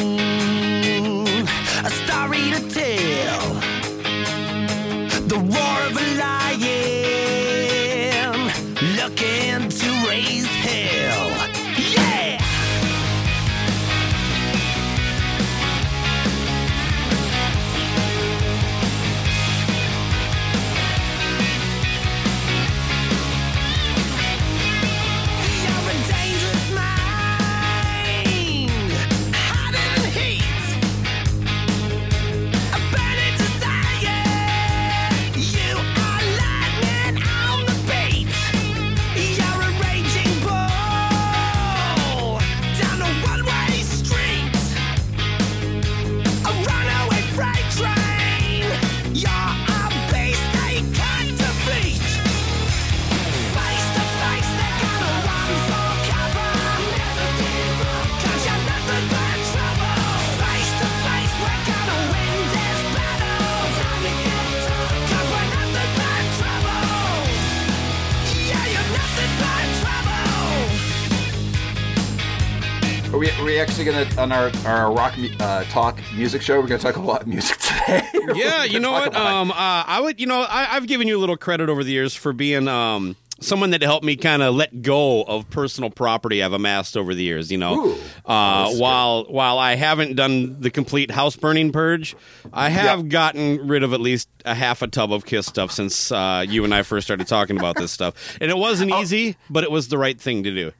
on 74.25 74.32
our 74.32 74.51
our 74.65 74.91
rock 74.91 75.13
uh, 75.39 75.63
talk 75.65 76.00
music 76.15 76.41
show? 76.41 76.60
We're 76.60 76.65
gonna 76.67 76.79
talk 76.82 76.96
a 76.96 77.00
lot 77.01 77.22
of 77.22 77.27
music 77.27 77.58
today. 77.60 78.01
Yeah, 78.34 78.63
you 78.63 78.79
know 78.79 78.91
what? 78.91 79.15
Um, 79.15 79.51
uh, 79.51 79.55
I 79.55 80.00
would, 80.01 80.20
you 80.20 80.25
know, 80.25 80.41
I, 80.41 80.75
I've 80.75 80.88
given 80.88 81.08
you 81.08 81.15
a 81.17 81.22
little 81.22 81.38
credit 81.38 81.70
over 81.70 81.84
the 81.84 81.91
years 81.91 82.15
for 82.15 82.34
being 82.34 82.67
um 82.67 83.15
someone 83.41 83.70
that 83.72 83.82
helped 83.84 84.03
me 84.05 84.15
kind 84.15 84.41
of 84.41 84.55
let 84.55 84.82
go 84.82 85.22
of 85.24 85.48
personal 85.51 85.89
property 85.91 86.41
I've 86.41 86.53
amassed 86.53 86.98
over 86.98 87.13
the 87.13 87.22
years. 87.22 87.51
You 87.51 87.60
know, 87.60 87.86
Ooh. 87.86 87.96
uh, 88.25 88.72
while 88.74 89.25
while 89.25 89.60
I 89.60 89.75
haven't 89.75 90.15
done 90.15 90.60
the 90.60 90.72
complete 90.72 91.12
house 91.12 91.36
burning 91.36 91.72
purge, 91.72 92.15
I 92.51 92.70
have 92.70 93.01
Yep. 93.01 93.08
gotten 93.10 93.67
rid 93.67 93.84
of 93.84 93.94
at 93.94 94.01
least 94.01 94.27
a 94.44 94.55
half 94.55 94.82
a 94.82 94.88
tub 94.88 95.13
of 95.13 95.25
Kiss 95.25 95.46
stuff 95.46 95.72
since 95.72 96.12
uh, 96.12 96.44
you 96.48 96.63
and 96.63 96.74
I 96.74 96.82
first 96.82 97.05
started 97.05 97.27
talking 97.27 97.58
about 97.60 97.75
this 97.75 97.91
stuff, 97.91 98.38
and 98.41 98.50
it 98.50 98.58
wasn't 98.58 98.91
Oh. 98.91 99.01
easy, 99.01 99.38
but 99.51 99.63
it 99.63 99.70
was 99.70 99.89
the 99.89 100.00
right 100.00 100.20
thing 100.20 100.44
to 100.46 100.51
do. 100.51 100.72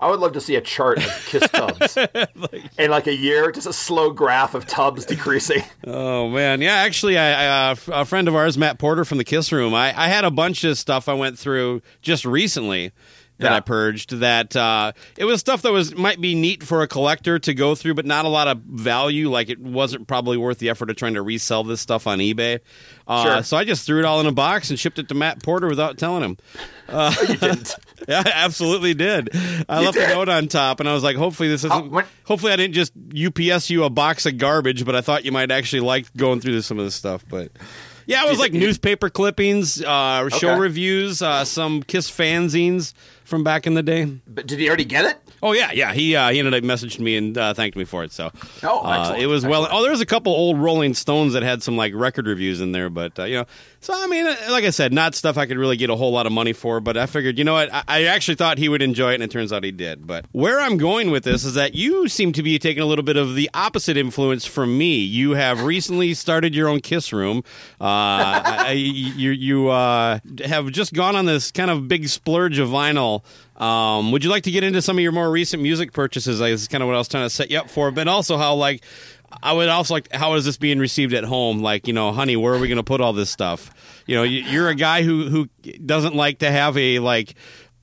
I 0.00 0.10
would 0.10 0.20
love 0.20 0.32
to 0.34 0.40
see 0.40 0.56
a 0.56 0.60
chart 0.60 0.98
of 0.98 1.26
Kiss 1.26 1.48
tubs 1.52 1.96
like, 1.96 2.64
in 2.78 2.90
like 2.90 3.06
a 3.06 3.14
year, 3.14 3.50
just 3.50 3.66
a 3.66 3.72
slow 3.72 4.10
graph 4.10 4.54
of 4.54 4.66
tubs 4.66 5.04
decreasing. 5.06 5.62
Oh 5.86 6.28
man, 6.28 6.60
yeah. 6.60 6.74
Actually, 6.76 7.18
I, 7.18 7.44
I, 7.44 7.70
uh, 7.70 7.76
a 7.88 8.04
friend 8.04 8.28
of 8.28 8.34
ours, 8.34 8.58
Matt 8.58 8.78
Porter 8.78 9.04
from 9.04 9.18
the 9.18 9.24
Kiss 9.24 9.52
Room, 9.52 9.74
I, 9.74 9.88
I 9.98 10.08
had 10.08 10.24
a 10.24 10.30
bunch 10.30 10.64
of 10.64 10.76
stuff 10.78 11.08
I 11.08 11.14
went 11.14 11.38
through 11.38 11.82
just 12.02 12.24
recently 12.24 12.92
that 13.38 13.50
Yeah. 13.50 13.56
I 13.56 13.60
purged. 13.60 14.20
That 14.20 14.56
uh, 14.56 14.92
it 15.18 15.26
was 15.26 15.40
stuff 15.40 15.60
that 15.62 15.72
was 15.72 15.94
might 15.94 16.20
be 16.20 16.34
neat 16.34 16.62
for 16.62 16.80
a 16.82 16.88
collector 16.88 17.38
to 17.38 17.52
go 17.54 17.74
through, 17.74 17.92
but 17.94 18.06
not 18.06 18.24
a 18.24 18.28
lot 18.28 18.48
of 18.48 18.58
value. 18.62 19.28
Like 19.30 19.50
it 19.50 19.58
wasn't 19.60 20.06
probably 20.06 20.36
worth 20.38 20.58
the 20.58 20.70
effort 20.70 20.88
of 20.88 20.96
trying 20.96 21.14
to 21.14 21.22
resell 21.22 21.62
this 21.62 21.80
stuff 21.82 22.06
on 22.06 22.18
eBay. 22.18 22.60
Uh, 23.06 23.22
Sure. 23.24 23.42
So 23.42 23.56
I 23.58 23.64
just 23.64 23.84
threw 23.86 23.98
it 23.98 24.04
all 24.06 24.20
in 24.20 24.26
a 24.26 24.32
box 24.32 24.70
and 24.70 24.78
shipped 24.78 24.98
it 24.98 25.08
to 25.08 25.14
Matt 25.14 25.42
Porter 25.42 25.68
without 25.68 25.98
telling 25.98 26.22
him. 26.22 26.36
you 27.28 27.36
didn't. 27.36 27.74
Yeah, 28.08 28.22
I 28.24 28.30
absolutely 28.44 28.94
did. 28.94 29.30
I 29.68 29.80
left 29.80 29.94
did? 29.94 30.10
a 30.10 30.14
note 30.14 30.28
on 30.28 30.48
top, 30.48 30.80
and 30.80 30.88
I 30.88 30.92
was 30.92 31.02
like, 31.02 31.16
"Hopefully, 31.16 31.48
this 31.48 31.64
isn't. 31.64 31.90
when- 31.90 32.04
hopefully, 32.24 32.52
I 32.52 32.56
didn't 32.56 32.74
just 32.74 32.92
UPS 33.14 33.70
you 33.70 33.84
a 33.84 33.90
box 33.90 34.26
of 34.26 34.38
garbage, 34.38 34.84
but 34.84 34.94
I 34.94 35.00
thought 35.00 35.24
you 35.24 35.32
might 35.32 35.50
actually 35.50 35.80
like 35.80 36.14
going 36.16 36.40
through 36.40 36.60
some 36.62 36.78
of 36.78 36.84
this 36.84 36.94
stuff." 36.94 37.24
But 37.28 37.50
yeah, 38.06 38.24
it 38.24 38.30
was 38.30 38.38
like 38.38 38.52
newspaper 38.52 39.08
clippings, 39.10 39.82
uh, 39.82 40.28
show 40.28 40.50
Okay. 40.50 40.60
reviews, 40.60 41.22
uh, 41.22 41.44
some 41.44 41.82
Kiss 41.82 42.10
fanzines 42.10 42.92
from 43.24 43.42
back 43.42 43.66
in 43.66 43.74
the 43.74 43.82
day. 43.82 44.06
But 44.26 44.46
did 44.46 44.58
he 44.60 44.68
already 44.68 44.84
get 44.84 45.04
it? 45.06 45.18
Oh 45.42 45.52
yeah, 45.52 45.70
yeah. 45.72 45.92
He 45.92 46.16
uh, 46.16 46.30
he 46.30 46.38
ended 46.38 46.54
up 46.54 46.62
messaging 46.64 47.00
me 47.00 47.16
and 47.16 47.36
uh, 47.36 47.52
thanked 47.54 47.76
me 47.76 47.84
for 47.84 48.04
it. 48.04 48.12
So 48.12 48.30
Oh, 48.62 48.80
uh, 48.84 49.14
it 49.18 49.26
was 49.26 49.44
well. 49.44 49.64
excellent. 49.64 49.78
Oh, 49.78 49.82
there 49.82 49.90
was 49.90 50.00
a 50.00 50.06
couple 50.06 50.32
old 50.32 50.58
Rolling 50.58 50.94
Stones 50.94 51.34
that 51.34 51.42
had 51.42 51.62
some 51.62 51.76
like 51.76 51.92
record 51.94 52.26
reviews 52.26 52.60
in 52.60 52.72
there, 52.72 52.88
but 52.90 53.18
uh, 53.18 53.24
you 53.24 53.36
know. 53.36 53.44
So 53.80 53.92
I 53.94 54.06
mean, 54.08 54.26
uh, 54.26 54.34
like 54.50 54.64
I 54.64 54.70
said, 54.70 54.92
not 54.92 55.14
stuff 55.14 55.36
I 55.36 55.46
could 55.46 55.58
really 55.58 55.76
get 55.76 55.90
a 55.90 55.96
whole 55.96 56.10
lot 56.10 56.26
of 56.26 56.32
money 56.32 56.52
for. 56.52 56.80
But 56.80 56.96
I 56.96 57.06
figured, 57.06 57.38
you 57.38 57.44
know 57.44 57.52
what? 57.52 57.72
I, 57.72 57.82
I 57.86 58.04
actually 58.04 58.34
thought 58.36 58.58
he 58.58 58.68
would 58.68 58.82
enjoy 58.82 59.10
it, 59.12 59.14
and 59.16 59.22
it 59.22 59.30
turns 59.30 59.52
out 59.52 59.62
he 59.62 59.70
did. 59.70 60.06
But 60.06 60.24
where 60.32 60.58
I'm 60.60 60.76
going 60.78 61.10
with 61.10 61.24
this 61.24 61.44
is 61.44 61.54
that 61.54 61.74
you 61.74 62.08
seem 62.08 62.32
to 62.32 62.42
be 62.42 62.58
taking 62.58 62.82
a 62.82 62.86
little 62.86 63.04
bit 63.04 63.16
of 63.16 63.34
the 63.34 63.48
opposite 63.54 63.96
influence 63.96 64.44
from 64.46 64.76
me. 64.76 64.96
You 64.96 65.32
have 65.32 65.62
recently 65.62 66.14
started 66.14 66.54
your 66.54 66.68
own 66.68 66.80
Kiss 66.80 67.12
Room. 67.12 67.44
Uh, 67.80 67.84
I, 68.66 68.72
you 68.72 69.30
you 69.30 69.68
uh, 69.68 70.18
have 70.44 70.70
just 70.72 70.92
gone 70.94 71.14
on 71.14 71.26
this 71.26 71.52
kind 71.52 71.70
of 71.70 71.86
big 71.88 72.08
splurge 72.08 72.58
of 72.58 72.68
vinyl. 72.70 73.22
Um, 73.56 74.12
would 74.12 74.22
you 74.22 74.30
like 74.30 74.42
to 74.44 74.50
get 74.50 74.64
into 74.64 74.82
some 74.82 74.96
of 74.98 75.02
your 75.02 75.12
more 75.12 75.30
recent 75.30 75.62
music 75.62 75.92
purchases? 75.92 76.40
Like, 76.40 76.52
this 76.52 76.62
is 76.62 76.68
kind 76.68 76.82
of 76.82 76.86
what 76.88 76.94
I 76.94 76.98
was 76.98 77.08
trying 77.08 77.24
to 77.24 77.30
set 77.30 77.50
you 77.50 77.58
up 77.58 77.70
for, 77.70 77.90
but 77.90 78.06
also 78.08 78.36
how 78.36 78.54
like 78.54 78.84
I 79.42 79.52
would 79.52 79.68
also 79.68 79.94
like 79.94 80.12
how 80.12 80.34
is 80.34 80.44
this 80.44 80.56
being 80.56 80.78
received 80.78 81.14
at 81.14 81.24
home? 81.24 81.60
Like, 81.62 81.86
you 81.86 81.92
know, 81.92 82.12
honey, 82.12 82.36
where 82.36 82.54
are 82.54 82.58
we 82.58 82.68
going 82.68 82.76
to 82.76 82.82
put 82.84 83.00
all 83.00 83.12
this 83.12 83.30
stuff? 83.30 83.70
You 84.06 84.14
know, 84.16 84.22
you- 84.24 84.42
you're 84.42 84.68
a 84.68 84.74
guy 84.74 85.02
who 85.02 85.28
who 85.28 85.48
doesn't 85.84 86.14
like 86.14 86.40
to 86.40 86.50
have 86.50 86.76
a 86.76 86.98
like. 86.98 87.34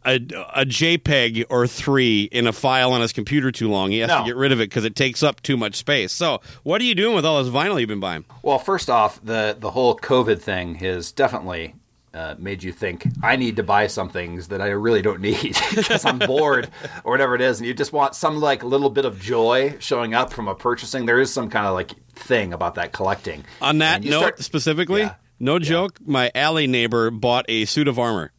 A, 0.05 0.15
a 0.53 0.65
JPEG 0.65 1.45
or 1.49 1.65
three 1.65 2.23
in 2.23 2.45
a 2.45 2.51
file 2.51 2.91
on 2.91 2.99
his 2.99 3.13
computer 3.13 3.53
too 3.53 3.69
long. 3.69 3.91
He 3.91 3.99
has 3.99 4.09
to 4.09 4.25
get 4.25 4.35
rid 4.35 4.51
of 4.51 4.59
it 4.59 4.65
because 4.69 4.83
it 4.83 4.97
takes 4.97 5.23
up 5.23 5.41
too 5.41 5.55
much 5.55 5.75
space. 5.75 6.11
So, 6.11 6.41
what 6.63 6.81
are 6.81 6.83
you 6.83 6.93
doing 6.93 7.15
with 7.15 7.25
all 7.25 7.41
this 7.41 7.53
vinyl 7.53 7.79
you've 7.79 7.87
been 7.87 8.01
buying? 8.01 8.25
Well, 8.41 8.59
first 8.59 8.89
off, 8.89 9.23
the 9.23 9.55
the 9.57 9.71
whole 9.71 9.95
COVID 9.95 10.41
thing 10.41 10.75
has 10.75 11.13
definitely 11.13 11.75
uh, 12.13 12.35
made 12.37 12.61
you 12.63 12.71
think 12.71 13.07
I 13.23 13.35
need 13.35 13.55
to 13.55 13.63
buy 13.63 13.87
some 13.87 14.09
things 14.09 14.49
that 14.49 14.61
I 14.61 14.67
really 14.69 15.01
don't 15.01 15.19
need 15.21 15.57
because 15.75 16.05
I'm 16.05 16.19
bored 16.19 16.69
or 17.03 17.11
whatever 17.11 17.35
it 17.35 17.41
is, 17.41 17.59
and 17.59 17.67
you 17.67 17.73
just 17.73 17.91
want 17.93 18.15
some 18.15 18.39
like 18.39 18.63
little 18.63 18.89
bit 18.89 19.05
of 19.05 19.19
joy 19.19 19.75
showing 19.79 20.13
up 20.13 20.31
from 20.31 20.47
a 20.47 20.55
purchasing. 20.55 21.05
There 21.05 21.19
is 21.19 21.33
some 21.33 21.49
kind 21.49 21.65
of 21.65 21.73
like 21.73 21.91
thing 22.13 22.53
about 22.53 22.75
that 22.75 22.91
collecting. 22.91 23.43
On 23.61 23.79
that 23.79 24.03
note, 24.03 24.19
start- 24.19 24.39
specifically, 24.43 25.01
Yeah. 25.01 25.15
no 25.39 25.57
joke, 25.59 25.99
my 26.05 26.31
alley 26.35 26.67
neighbor 26.67 27.09
bought 27.11 27.45
a 27.49 27.65
suit 27.65 27.87
of 27.87 27.97
armor. 27.97 28.31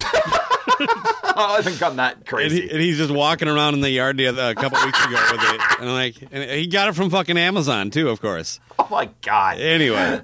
I 1.36 1.54
haven't 1.56 1.80
gotten 1.80 1.96
that 1.96 2.16
And, 2.18 2.26
crazy. 2.26 2.62
he, 2.62 2.70
and 2.70 2.80
he's 2.80 2.96
just 2.98 3.10
walking 3.10 3.48
around 3.48 3.74
in 3.74 3.80
the 3.80 3.90
yard 3.90 4.16
the 4.16 4.28
other, 4.28 4.50
a 4.50 4.54
couple 4.54 4.78
weeks 4.84 5.04
ago 5.04 5.16
with 5.32 5.40
it, 5.42 5.60
and 5.80 5.88
I'm 5.88 5.94
like, 5.94 6.14
and 6.30 6.50
he 6.50 6.66
got 6.68 6.88
it 6.88 6.94
from 6.94 7.10
fucking 7.10 7.36
Amazon 7.36 7.90
too, 7.90 8.08
of 8.08 8.20
course. 8.20 8.60
oh 8.78 8.86
my 8.90 9.08
god, 9.22 9.58
Anyway, 9.58 10.20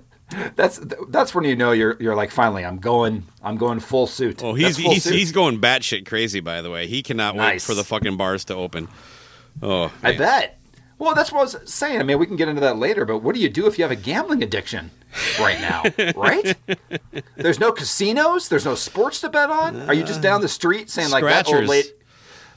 that's 0.57 0.81
that's 1.09 1.35
when 1.35 1.45
you 1.45 1.57
know 1.57 1.73
you're 1.73 1.97
you're 2.01 2.15
like 2.15 2.31
finally 2.31 2.65
I'm 2.65 2.79
going 2.79 3.25
I'm 3.43 3.57
going 3.57 3.81
full 3.81 4.07
suit. 4.07 4.43
oh, 4.43 4.55
he's 4.55 4.77
he's, 4.77 5.05
suit. 5.05 5.15
he's 5.15 5.33
going 5.33 5.61
batshit 5.61 6.07
crazy. 6.07 6.41
By 6.41 6.63
the 6.63 6.71
way, 6.71 6.87
he 6.87 7.03
cannot 7.03 7.37
wait 7.37 7.63
for 7.63 7.75
the 7.75 7.85
fucking 7.85 8.17
bars 8.17 8.45
to 8.47 8.55
open. 8.55 8.89
Oh, 9.63 9.93
I 10.03 10.17
bet. 10.17 10.59
Well, 10.99 11.15
that's 11.15 11.33
what 11.33 11.39
I 11.39 11.43
was 11.45 11.57
saying. 11.65 11.99
I 11.99 12.03
mean, 12.03 12.19
we 12.19 12.27
can 12.27 12.37
get 12.37 12.49
into 12.49 12.61
that 12.61 12.77
later, 12.77 13.07
but 13.07 13.21
what 13.21 13.35
do 13.35 13.41
you 13.41 13.49
do 13.49 13.67
if 13.67 13.79
you 13.79 13.85
have 13.85 13.91
a 13.91 13.97
gambling 13.97 14.43
addiction 14.43 14.91
right 15.41 15.59
now? 15.59 15.83
right? 16.15 16.55
There's 17.37 17.59
no 17.59 17.73
casinos. 17.73 18.51
There's 18.51 18.67
no 18.67 18.75
sports 18.75 19.23
to 19.23 19.31
bet 19.31 19.49
on. 19.49 19.89
Are 19.89 19.95
you 19.95 20.05
just 20.05 20.21
down 20.21 20.43
the 20.43 20.49
street 20.49 20.91
saying 20.91 21.09
like 21.09 21.25
that 21.25 21.47
old 21.47 21.65
Scratchers. 21.65 21.69
lady? 21.71 21.89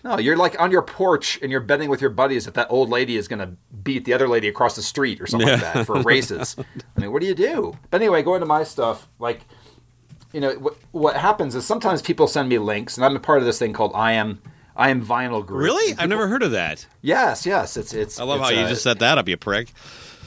No, 0.03 0.19
you're 0.19 0.35
like 0.35 0.59
on 0.59 0.69
your 0.69 0.81
porch 0.81 1.39
and 1.41 1.51
you're 1.51 1.61
betting 1.61 1.89
with 1.89 2.01
your 2.01 2.09
buddies 2.09 2.45
that 2.45 2.55
that 2.55 2.67
old 2.69 2.89
lady 2.89 3.15
is 3.15 3.27
going 3.27 3.39
to 3.39 3.55
beat 3.83 4.03
the 4.03 4.13
other 4.13 4.27
lady 4.27 4.49
across 4.49 4.75
the 4.75 4.81
street 4.81 5.21
or 5.21 5.27
something 5.27 5.47
like 5.47 5.61
that 5.61 5.85
for 5.85 6.01
races. 6.03 6.57
I 6.59 6.99
mean, 6.99 7.11
what 7.13 7.21
do 7.21 7.27
you 7.27 7.35
do? 7.35 7.77
But 7.89 8.01
anyway, 8.01 8.21
going 8.21 8.41
to 8.41 8.45
my 8.45 8.63
stuff, 8.63 9.07
like, 9.17 9.41
you 10.33 10.41
know, 10.41 10.53
what, 10.55 10.75
what 10.91 11.15
happens 11.15 11.55
is 11.55 11.65
sometimes 11.65 12.01
people 12.01 12.27
send 12.27 12.49
me 12.49 12.57
links, 12.57 12.97
and 12.97 13.05
I'm 13.05 13.15
a 13.15 13.19
part 13.19 13.39
of 13.39 13.45
this 13.45 13.59
thing 13.59 13.71
called 13.71 13.93
I 13.95 14.13
am 14.13 14.41
I 14.75 14.89
am 14.89 15.05
Vinyl 15.05 15.45
Group. 15.45 15.63
Really? 15.63 15.91
And 15.91 16.01
I've 16.01 16.09
never 16.09 16.27
heard 16.27 16.43
of 16.43 16.51
that. 16.51 16.85
Yes, 17.01 17.45
yes. 17.45 17.77
It's 17.77 17.93
it's. 17.93 18.19
I 18.19 18.23
love 18.23 18.41
it's, 18.41 18.49
how 18.49 18.55
you 18.55 18.65
uh, 18.65 18.69
just 18.69 18.83
set 18.83 18.99
that 18.99 19.17
up, 19.17 19.27
you 19.27 19.37
prick. 19.37 19.69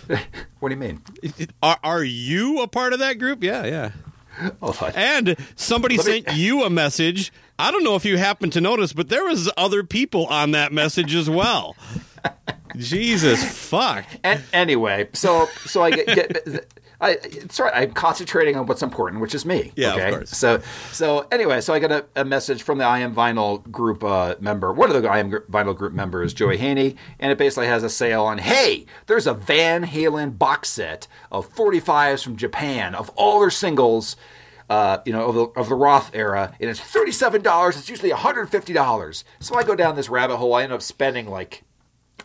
What 0.58 0.70
do 0.70 0.74
you 0.74 0.80
mean? 0.80 1.02
Are, 1.62 1.78
are 1.84 2.02
you 2.02 2.62
a 2.62 2.66
part 2.66 2.92
of 2.92 3.00
that 3.00 3.18
group? 3.18 3.44
Yeah, 3.44 3.66
yeah. 3.66 3.90
Oh, 4.62 4.76
on. 4.80 4.92
And 4.94 5.36
somebody 5.54 5.96
me- 5.96 6.02
sent 6.02 6.32
you 6.34 6.64
a 6.64 6.70
message. 6.70 7.32
I 7.58 7.70
don't 7.70 7.84
know 7.84 7.94
if 7.96 8.04
you 8.04 8.18
happen 8.18 8.50
to 8.50 8.60
notice, 8.60 8.92
but 8.92 9.08
there 9.08 9.24
was 9.24 9.50
other 9.56 9.82
people 9.82 10.26
on 10.26 10.50
that 10.50 10.72
message 10.72 11.14
as 11.14 11.30
well. 11.30 11.76
Jesus 12.76 13.42
fuck. 13.44 14.04
And 14.22 14.42
anyway, 14.52 15.08
so 15.14 15.46
so 15.64 15.82
I 15.82 15.90
get, 15.90 16.06
get 16.06 16.66
I 17.00 17.18
right. 17.58 17.72
I'm 17.74 17.92
concentrating 17.92 18.56
on 18.56 18.66
what's 18.66 18.82
important, 18.82 19.20
which 19.20 19.34
is 19.34 19.44
me. 19.44 19.72
Yeah, 19.76 19.94
of 19.94 20.14
course. 20.14 20.30
So 20.30 20.60
so 20.92 21.26
anyway, 21.30 21.60
so 21.60 21.74
I 21.74 21.78
got 21.78 21.92
a, 21.92 22.06
a 22.16 22.24
message 22.24 22.62
from 22.62 22.78
the 22.78 22.84
I 22.84 23.00
Am 23.00 23.14
Vinyl 23.14 23.68
group 23.70 24.02
uh, 24.02 24.36
member, 24.40 24.72
one 24.72 24.90
of 24.90 25.02
the 25.02 25.08
I 25.08 25.18
Am 25.18 25.30
Vinyl 25.30 25.76
group 25.76 25.92
members, 25.92 26.32
Joey 26.32 26.56
Haney, 26.56 26.96
and 27.18 27.30
it 27.30 27.38
basically 27.38 27.66
has 27.66 27.82
a 27.82 27.90
sale 27.90 28.24
on. 28.24 28.38
Hey, 28.38 28.86
there's 29.06 29.26
a 29.26 29.34
Van 29.34 29.84
Halen 29.84 30.38
box 30.38 30.68
set 30.68 31.06
of 31.30 31.52
45s 31.54 32.22
from 32.24 32.36
Japan 32.36 32.94
of 32.94 33.10
all 33.10 33.40
their 33.40 33.50
singles. 33.50 34.16
Uh, 34.68 34.98
you 35.06 35.12
know, 35.12 35.26
of 35.26 35.34
the, 35.36 35.42
of 35.60 35.68
the 35.68 35.76
Roth 35.76 36.10
era, 36.12 36.52
and 36.58 36.68
it's 36.68 36.80
thirty-seven 36.80 37.40
dollars. 37.40 37.76
It's 37.76 37.88
usually 37.88 38.10
one 38.10 38.18
hundred 38.18 38.46
fifty 38.50 38.72
dollars. 38.72 39.22
So 39.38 39.54
I 39.54 39.62
go 39.62 39.76
down 39.76 39.94
this 39.94 40.08
rabbit 40.08 40.38
hole. 40.38 40.54
I 40.54 40.64
end 40.64 40.72
up 40.72 40.82
spending 40.82 41.28
like 41.28 41.62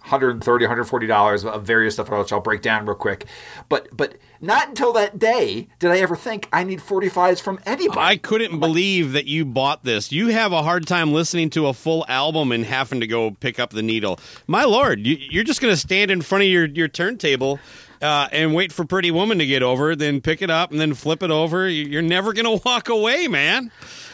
130 0.01 0.65
140 0.65 1.07
dollars 1.07 1.45
of 1.45 1.63
various 1.63 1.95
stuff 1.95 2.09
which 2.09 2.33
I'll 2.33 2.41
break 2.41 2.61
down 2.61 2.85
real 2.85 2.95
quick 2.95 3.25
but 3.69 3.87
but 3.95 4.15
not 4.39 4.69
until 4.69 4.93
that 4.93 5.19
day 5.19 5.67
did 5.79 5.91
I 5.91 5.99
ever 5.99 6.15
think 6.15 6.49
I 6.51 6.63
need 6.63 6.79
45s 6.79 7.41
from 7.41 7.59
anybody 7.65 7.99
I 7.99 8.17
couldn't 8.17 8.59
believe 8.59 9.13
that 9.13 9.25
you 9.27 9.45
bought 9.45 9.83
this. 9.83 10.11
You 10.11 10.27
have 10.27 10.51
a 10.51 10.63
hard 10.63 10.87
time 10.87 11.13
listening 11.13 11.49
to 11.51 11.67
a 11.67 11.73
full 11.73 12.05
album 12.07 12.51
and 12.51 12.65
having 12.65 12.99
to 12.99 13.07
go 13.07 13.31
pick 13.31 13.59
up 13.59 13.71
the 13.71 13.83
needle. 13.83 14.19
My 14.47 14.63
lord, 14.63 15.05
you, 15.05 15.17
you're 15.19 15.43
just 15.43 15.61
going 15.61 15.73
to 15.73 15.77
stand 15.79 16.11
in 16.11 16.21
front 16.21 16.43
of 16.43 16.49
your, 16.49 16.65
your 16.65 16.87
turntable 16.87 17.59
uh, 18.01 18.27
and 18.31 18.53
wait 18.53 18.71
for 18.71 18.85
Pretty 18.85 19.11
Woman 19.11 19.37
to 19.39 19.45
get 19.45 19.63
over, 19.63 19.95
then 19.95 20.21
pick 20.21 20.41
it 20.41 20.49
up 20.49 20.71
and 20.71 20.79
then 20.79 20.93
flip 20.93 21.21
it 21.23 21.31
over. 21.31 21.67
You- 21.67 21.85
You're 21.85 22.01
never 22.01 22.33
going 22.33 22.45
to 22.59 22.63
walk 22.65 22.89
away, 22.89 23.27
man. 23.27 23.71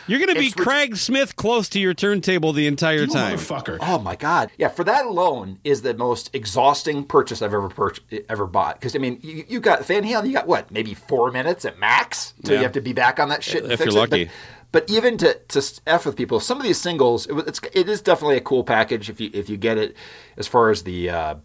You're 0.09 0.19
going 0.19 0.33
to 0.33 0.39
be 0.39 0.47
It's 0.47 0.57
rit- 0.57 0.65
Craig 0.65 0.95
Smith 0.95 1.35
close 1.35 1.67
to 1.69 1.79
your 1.79 1.93
turntable 1.93 2.53
the 2.53 2.65
entire 2.67 3.07
time. 3.07 3.37
oh 3.81 3.99
my 3.99 4.15
god 4.15 4.49
yeah 4.57 4.69
for 4.69 4.85
that 4.85 5.05
alone 5.05 5.59
is 5.65 5.81
the 5.81 5.93
most 5.93 6.29
exhausting 6.33 7.03
purchase 7.03 7.41
I've 7.41 7.53
ever 7.53 7.67
purch- 7.67 7.99
ever 8.29 8.45
bought 8.47 8.75
because 8.79 8.95
I 8.95 8.99
mean 8.99 9.19
you, 9.21 9.43
you 9.49 9.59
got 9.59 9.85
Van 9.85 10.03
Halen 10.05 10.25
you 10.27 10.31
got 10.31 10.47
what 10.47 10.71
maybe 10.71 10.93
four 10.93 11.29
minutes 11.31 11.65
at 11.65 11.77
max 11.77 12.33
till 12.45 12.53
Yeah. 12.53 12.59
you 12.59 12.63
have 12.63 12.71
to 12.73 12.81
be 12.81 12.93
back 12.93 13.19
on 13.19 13.27
that 13.29 13.43
shit 13.43 13.63
and 13.63 13.71
If 13.73 13.79
fix 13.79 13.93
you're 13.93 14.05
it. 14.05 14.09
But- 14.09 14.19
lucky. 14.19 14.31
But, 14.73 14.89
even 14.91 15.17
to, 15.19 15.33
to 15.33 15.63
f 15.87 16.05
with 16.05 16.17
people, 16.17 16.41
some 16.41 16.57
of 16.57 16.63
these 16.63 16.79
singles, 16.79 17.25
it, 17.25 17.33
it's, 17.47 17.61
it 17.73 17.87
is 17.87 18.01
definitely 18.01 18.35
a 18.35 18.41
cool 18.41 18.65
package 18.65 19.09
if 19.09 19.19
you 19.21 19.29
if 19.33 19.49
you 19.49 19.55
get 19.55 19.77
it, 19.77 19.95
as 20.35 20.45
far 20.45 20.69
as 20.69 20.83
the 20.83 21.09
uh, 21.09 21.35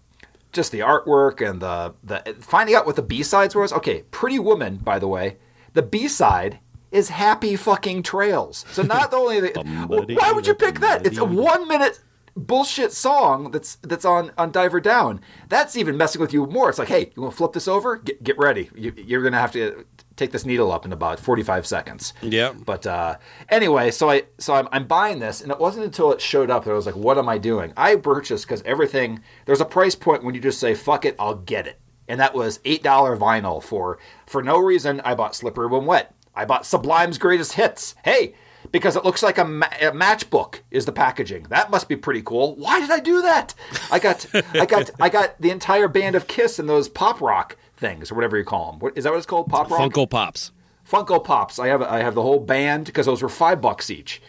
just 0.53 0.73
the 0.73 0.81
artwork 0.81 1.47
and 1.47 1.61
the 1.61 1.95
the 2.05 2.37
finding 2.41 2.75
out 2.75 2.87
what 2.87 2.97
the 2.97 3.03
B 3.03 3.23
sides 3.23 3.55
was. 3.55 3.73
Okay, 3.73 4.03
Pretty 4.11 4.39
Woman, 4.39 4.77
by 4.77 4.99
the 4.99 5.09
way, 5.09 5.39
the 5.73 5.83
B 5.83 6.09
side 6.09 6.59
is 6.91 7.09
Happy 7.09 7.57
Fucking 7.57 8.03
Trails. 8.03 8.65
So 8.71 8.83
not 8.83 9.13
only 9.13 9.41
the, 9.41 10.17
why 10.21 10.33
would 10.33 10.47
you 10.47 10.55
pick 10.55 10.81
that? 10.81 11.07
It's 11.07 11.19
a 11.19 11.25
one 11.25 11.67
minute 11.67 12.01
bullshit 12.37 12.93
song 12.93 13.51
that's 13.51 13.77
that's 13.77 14.05
on 14.05 14.33
on 14.39 14.51
Diver 14.51 14.81
Down. 14.81 15.21
That's 15.49 15.77
even 15.77 15.97
messing 15.97 16.21
with 16.21 16.33
you 16.33 16.47
more. 16.47 16.69
It's 16.69 16.79
like, 16.79 16.89
hey, 16.89 17.11
you 17.15 17.23
want 17.23 17.33
to 17.33 17.37
flip 17.37 17.53
this 17.53 17.69
over? 17.69 17.97
Get 17.97 18.23
get 18.23 18.39
ready. 18.39 18.71
You, 18.75 18.93
you're 18.97 19.23
gonna 19.23 19.41
have 19.41 19.53
to 19.53 19.85
take 20.16 20.33
this 20.33 20.45
needle 20.47 20.73
up 20.73 20.85
in 20.85 20.92
about 20.92 21.19
45 21.21 21.66
seconds. 21.66 22.12
Yeah. 22.23 22.52
But 22.52 22.87
uh, 22.87 23.16
anyway, 23.49 23.90
so 23.90 24.11
I 24.11 24.25
so 24.38 24.54
I'm, 24.54 24.69
I'm 24.73 24.87
buying 24.87 25.19
this, 25.19 25.40
and 25.40 25.50
it 25.50 25.59
wasn't 25.59 25.85
until 25.85 26.12
it 26.12 26.21
showed 26.21 26.50
up 26.50 26.64
that 26.64 26.71
I 26.71 26.75
was 26.75 26.87
like, 26.87 26.97
"What 26.97 27.19
am 27.19 27.28
I 27.28 27.38
doing?" 27.38 27.73
I 27.76 27.97
purchased 27.97 28.47
because 28.47 28.62
everything 28.62 29.21
there's 29.47 29.61
a 29.61 29.66
price 29.66 29.95
point 29.95 30.25
when 30.25 30.35
you 30.35 30.40
just 30.40 30.61
say, 30.61 30.75
"Fuck 30.75 31.04
it, 31.04 31.16
I'll 31.19 31.37
get 31.37 31.66
it," 31.66 31.81
and 32.09 32.21
that 32.21 32.35
was 32.35 32.61
eight 32.64 32.83
dollar 32.83 33.16
vinyl 33.16 33.62
for 33.62 33.99
for 34.26 34.42
no 34.42 34.59
reason. 34.59 35.00
I 35.04 35.14
bought 35.14 35.35
Slippery 35.35 35.66
When 35.66 35.87
Wet. 35.87 36.14
I 36.35 36.45
bought 36.45 36.64
Sublime's 36.66 37.19
Greatest 37.19 37.54
Hits. 37.54 37.95
Hey. 38.04 38.35
Because 38.71 38.95
it 38.95 39.04
looks 39.04 39.25
like 39.25 39.38
a, 39.38 39.45
ma- 39.45 39.66
a 39.81 39.90
matchbook 39.90 40.61
is 40.71 40.87
the 40.87 40.92
packaging. 40.92 41.42
That 41.50 41.69
must 41.71 41.88
be 41.88 41.97
pretty 41.97 42.23
cool. 42.23 42.54
Why 42.54 42.78
did 42.78 42.92
I 42.92 43.01
do 43.01 43.20
that? 43.20 43.55
I 43.90 43.98
got, 43.98 44.25
I 44.55 44.66
got, 44.66 44.88
I 45.01 45.09
got 45.09 45.38
the 45.40 45.51
entire 45.51 45.88
band 45.88 46.14
of 46.14 46.29
Kiss 46.29 46.61
and 46.61 46.68
those 46.68 46.88
pop 46.88 47.20
rock 47.20 47.57
things 47.83 48.11
or 48.11 48.14
whatever 48.14 48.38
you 48.38 48.45
call 48.45 48.71
them. 48.71 48.79
What, 48.81 48.97
is 48.97 49.05
that 49.05 49.11
what 49.11 49.18
it's 49.18 49.27
called? 49.27 49.49
Pop 49.51 49.71
rock. 49.71 49.79
Funko 49.92 50.09
Pops. 50.09 50.53
Funko 50.90 51.23
Pops. 51.23 51.59
I 51.59 51.66
have 51.66 51.83
I 51.83 51.99
have 51.99 52.14
the 52.14 52.23
whole 52.23 52.40
band 52.40 52.87
because 52.87 53.05
those 53.05 53.21
were 53.23 53.29
five 53.29 53.61
bucks 53.61 53.90
each. 53.90 54.23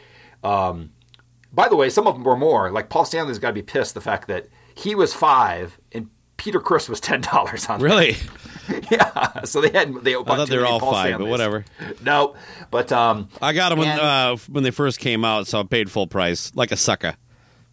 Um, 0.43 0.91
by 1.53 1.69
the 1.69 1.75
way, 1.77 1.89
some 1.89 2.07
of 2.07 2.15
them 2.15 2.23
were 2.23 2.35
more. 2.35 2.69
Like 2.71 2.89
Paul 2.89 3.05
Stanley's 3.05 3.39
got 3.39 3.49
to 3.49 3.53
be 3.53 3.61
pissed 3.61 3.93
the 3.93 4.01
fact 4.01 4.27
that 4.27 4.47
he 4.75 4.95
was 4.95 5.13
five 5.13 5.79
and 5.93 6.09
Peter 6.35 6.59
Criss 6.59 6.89
was 6.89 6.99
ten 6.99 7.21
dollars 7.31 7.67
on. 7.67 7.79
that. 7.79 7.85
Really? 7.85 8.17
Yeah. 8.89 9.41
So 9.43 9.59
they 9.59 9.77
had 9.77 9.93
they. 10.05 10.15
I 10.15 10.23
thought 10.23 10.47
they 10.47 10.57
were 10.57 10.65
all 10.65 10.79
five, 10.79 11.17
but 11.17 11.27
whatever. 11.27 11.65
No, 12.01 12.33
but 12.71 12.93
um, 12.93 13.27
I 13.41 13.51
got 13.51 13.69
them 13.69 13.79
when, 13.79 13.89
uh, 13.89 14.37
when 14.49 14.63
they 14.63 14.71
first 14.71 14.99
came 15.01 15.25
out, 15.25 15.47
so 15.47 15.59
I 15.59 15.63
paid 15.63 15.91
full 15.91 16.07
price, 16.07 16.49
like 16.55 16.71
a 16.71 16.77
sucker. 16.77 17.15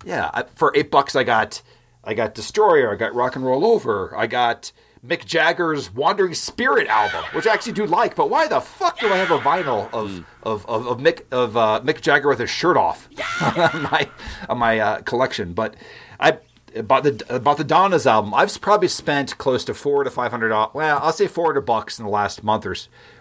yeah, 0.04 0.30
I, 0.34 0.42
for 0.56 0.72
eight 0.74 0.90
bucks 0.90 1.14
I 1.14 1.22
got 1.22 1.62
I 2.02 2.14
got 2.14 2.34
Destroyer, 2.34 2.92
I 2.92 2.96
got 2.96 3.14
Rock 3.14 3.36
and 3.36 3.44
Roll 3.44 3.64
Over, 3.64 4.12
I 4.16 4.26
got 4.26 4.72
Mick 5.06 5.24
Jagger's 5.24 5.92
Wandering 5.92 6.34
Spirit 6.34 6.86
album, 6.88 7.24
which 7.32 7.46
I 7.46 7.54
actually 7.54 7.72
do 7.72 7.86
like. 7.86 8.14
But 8.14 8.28
why 8.28 8.46
the 8.48 8.60
fuck 8.60 8.98
do 9.00 9.08
I 9.08 9.16
have 9.16 9.30
a 9.30 9.38
vinyl 9.38 9.90
of 9.92 10.24
of, 10.42 10.66
of, 10.66 10.86
of 10.86 10.98
Mick 10.98 11.24
of 11.32 11.56
uh, 11.56 11.80
Mick 11.82 12.00
Jagger 12.02 12.28
with 12.28 12.38
his 12.38 12.50
shirt 12.50 12.76
off 12.76 13.08
on 13.56 13.82
my 13.84 14.08
on 14.48 14.58
my 14.58 14.78
uh, 14.78 15.00
collection? 15.02 15.54
But 15.54 15.74
I 16.18 16.38
bought 16.82 17.04
the 17.04 17.40
bought 17.42 17.56
the 17.56 17.64
Donna's 17.64 18.06
album. 18.06 18.34
I've 18.34 18.60
probably 18.60 18.88
spent 18.88 19.38
close 19.38 19.64
to 19.64 19.74
four 19.74 20.04
to 20.04 20.10
five 20.10 20.30
hundred. 20.30 20.50
Well, 20.74 21.00
I'll 21.02 21.12
say 21.12 21.26
four 21.26 21.46
hundred 21.46 21.62
bucks 21.62 21.98
in 21.98 22.04
the 22.04 22.10
last 22.10 22.44
month 22.44 22.66
or 22.66 22.76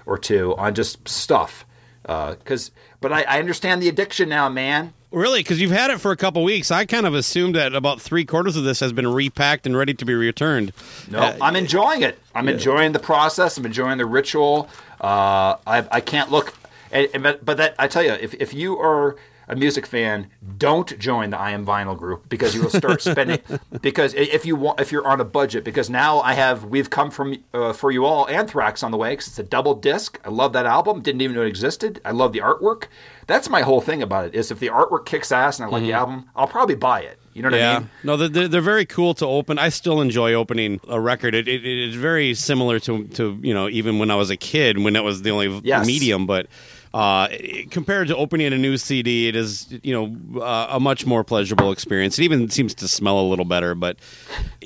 or 0.06 0.18
two 0.18 0.56
on 0.58 0.76
just 0.76 1.08
stuff. 1.08 1.66
Because, 2.10 2.72
but 3.02 3.14
I, 3.14 3.22
I 3.24 3.40
understand 3.40 3.82
the 3.84 3.88
addiction 3.88 4.30
now, 4.30 4.50
man. 4.50 4.94
Really? 5.12 5.40
Because 5.42 5.60
you've 5.62 5.72
had 5.72 5.90
it 5.92 6.00
for 6.00 6.12
a 6.12 6.18
couple 6.18 6.44
weeks. 6.44 6.70
I 6.72 6.86
kind 6.86 7.06
of 7.06 7.14
assumed 7.16 7.56
that 7.56 7.74
about 7.74 8.00
three 8.02 8.26
quarters 8.26 8.56
of 8.56 8.64
this 8.64 8.80
has 8.80 8.94
been 8.94 9.08
repacked 9.08 9.66
and 9.66 9.76
ready 9.78 9.94
to 9.96 10.06
be 10.06 10.14
returned. 10.14 10.72
No, 11.10 11.20
Uh, 11.20 11.38
I'm 11.42 11.56
enjoying 11.56 12.02
it. 12.04 12.20
I'm 12.36 12.48
enjoying 12.48 12.92
the 12.92 13.00
process. 13.00 13.58
I'm 13.58 13.66
enjoying 13.66 13.98
the 13.98 14.06
ritual. 14.06 14.70
Uh, 15.02 15.56
I, 15.66 15.86
I 15.92 16.00
can't 16.02 16.30
look, 16.32 16.54
and, 16.92 17.08
and- 17.14 17.24
but, 17.24 17.44
but 17.46 17.58
that 17.58 17.76
I 17.80 17.88
tell 17.88 18.04
you, 18.04 18.12
if, 18.12 18.34
if 18.36 18.54
you 18.54 18.78
are 18.80 19.16
a 19.50 19.56
music 19.56 19.86
fan, 19.86 20.28
don't 20.58 20.98
join 21.00 21.32
the 21.32 21.38
I 21.40 21.52
Am 21.52 21.66
Vinyl 21.66 21.98
group 21.98 22.30
because 22.30 22.54
you 22.56 22.62
will 22.62 22.70
start 22.70 23.02
spending. 23.02 23.40
because 23.82 24.14
if 24.14 24.46
you 24.46 24.56
want, 24.56 24.80
if 24.80 24.92
you're 24.92 25.06
on 25.08 25.20
a 25.20 25.26
budget, 25.26 25.64
because 25.64 25.90
now 25.90 26.20
I 26.22 26.34
have 26.34 26.64
we've 26.66 26.90
come 26.90 27.10
from 27.12 27.36
uh, 27.54 27.74
for 27.74 27.92
you 27.92 28.06
all 28.06 28.28
Anthrax 28.30 28.84
on 28.84 28.92
the 28.92 28.98
way 28.98 29.12
because 29.14 29.28
it's 29.28 29.40
a 29.40 29.44
double 29.44 29.74
disc. 29.74 30.20
I 30.24 30.30
love 30.30 30.54
that 30.54 30.66
album. 30.66 31.02
Didn't 31.02 31.22
even 31.22 31.36
know 31.36 31.42
it 31.42 31.48
existed. 31.48 32.00
I 32.06 32.12
love 32.12 32.32
the 32.32 32.40
artwork. 32.40 32.86
That's 33.28 33.50
my 33.50 33.62
whole 33.62 33.82
thing 33.82 34.02
about 34.02 34.26
it. 34.26 34.36
Is 34.36 34.52
if 34.52 34.60
the 34.60 34.68
artwork 34.70 35.06
kicks 35.06 35.32
ass 35.32 35.60
and 35.60 35.68
I 35.68 35.72
like 35.72 35.84
the 35.84 35.94
album, 35.94 36.30
I'll 36.36 36.48
probably 36.48 36.76
buy 36.76 37.02
it. 37.02 37.18
You 37.34 37.44
know 37.44 37.50
what 37.50 37.56
I 37.56 37.58
Yeah, 37.60 37.80
mean? 37.80 37.90
no, 38.04 38.18
they're, 38.18 38.48
they're 38.48 38.60
very 38.60 38.86
cool 38.86 39.14
to 39.14 39.26
open. 39.26 39.60
I 39.60 39.70
still 39.70 40.02
enjoy 40.02 40.34
opening 40.34 40.82
a 40.90 41.00
record. 41.00 41.36
It, 41.36 41.48
it, 41.48 41.64
it's 41.66 41.96
very 41.96 42.34
similar 42.34 42.80
to 42.82 43.08
to 43.10 43.40
you 43.42 43.54
know 43.54 43.70
even 43.70 43.98
when 44.00 44.12
I 44.12 44.16
was 44.16 44.30
a 44.30 44.38
kid 44.38 44.78
when 44.80 44.94
that 44.94 45.04
was 45.04 45.22
the 45.22 45.30
only 45.32 45.62
Yes. 45.64 45.86
medium. 45.88 46.26
But 46.26 46.48
uh, 46.94 47.28
compared 47.70 48.08
to 48.08 48.16
opening 48.18 48.52
a 48.52 48.58
new 48.58 48.78
CD, 48.78 49.28
it 49.28 49.36
is 49.36 49.68
you 49.84 49.94
know 49.94 50.42
uh, 50.42 50.68
a 50.72 50.80
much 50.80 51.06
more 51.06 51.24
pleasurable 51.24 51.72
experience. 51.72 52.18
It 52.20 52.24
even 52.24 52.50
seems 52.50 52.74
to 52.76 52.88
smell 52.88 53.20
a 53.20 53.28
little 53.28 53.46
better. 53.46 53.76
But 53.76 53.98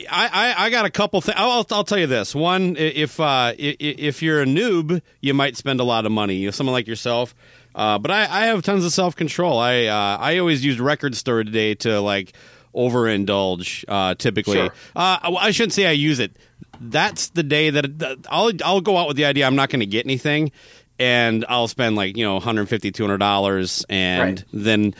I 0.09 0.29
I, 0.57 0.65
I 0.65 0.69
got 0.69 0.85
a 0.85 0.89
couple 0.89 1.19
things. 1.21 1.35
I'll, 1.37 1.65
I'll 1.71 1.83
tell 1.83 1.97
you 1.99 2.07
this. 2.07 2.33
One, 2.33 2.75
if 2.77 3.19
uh, 3.19 3.53
if 3.57 4.21
you're 4.21 4.41
a 4.41 4.45
noob, 4.45 5.01
you 5.21 5.33
might 5.33 5.57
spend 5.57 5.79
a 5.79 5.83
lot 5.83 6.05
of 6.05 6.11
money. 6.11 6.35
You 6.35 6.47
know, 6.47 6.51
someone 6.51 6.73
like 6.73 6.87
yourself. 6.87 7.35
Uh, 7.75 7.97
but 7.97 8.11
I, 8.11 8.21
I 8.21 8.45
have 8.45 8.61
tons 8.61 8.85
of 8.85 8.91
self 8.93 9.15
control. 9.15 9.57
I 9.57 9.85
uh, 9.85 10.17
I 10.19 10.37
always 10.37 10.63
use 10.63 10.79
Record 10.79 11.15
Store 11.15 11.43
today 11.43 11.75
to 11.75 11.99
like 11.99 12.33
overindulge. 12.93 13.85
Uh, 13.87 14.15
typically, 14.15 14.57
Sure. 14.57 14.73
uh, 14.95 15.17
I- 15.21 15.47
I 15.47 15.51
shouldn't 15.51 15.73
say 15.73 15.85
I 15.87 15.91
use 15.91 16.19
it. 16.19 16.35
That's 16.79 17.29
the 17.29 17.43
day 17.43 17.69
that 17.69 17.99
that 17.99 18.17
I'll 18.29 18.51
I'll 18.63 18.81
go 18.81 18.97
out 18.97 19.07
with 19.07 19.17
the 19.17 19.25
idea 19.25 19.45
I'm 19.47 19.55
not 19.55 19.69
going 19.69 19.79
to 19.81 19.85
get 19.85 20.05
anything, 20.05 20.51
and 20.99 21.45
I'll 21.49 21.67
spend 21.67 21.95
like 21.95 22.15
you 22.17 22.23
know 22.25 22.33
150 22.35 22.91
200 22.91 23.17
dollars, 23.17 23.85
and 23.89 24.21
Right. 24.39 24.43
then 24.53 24.95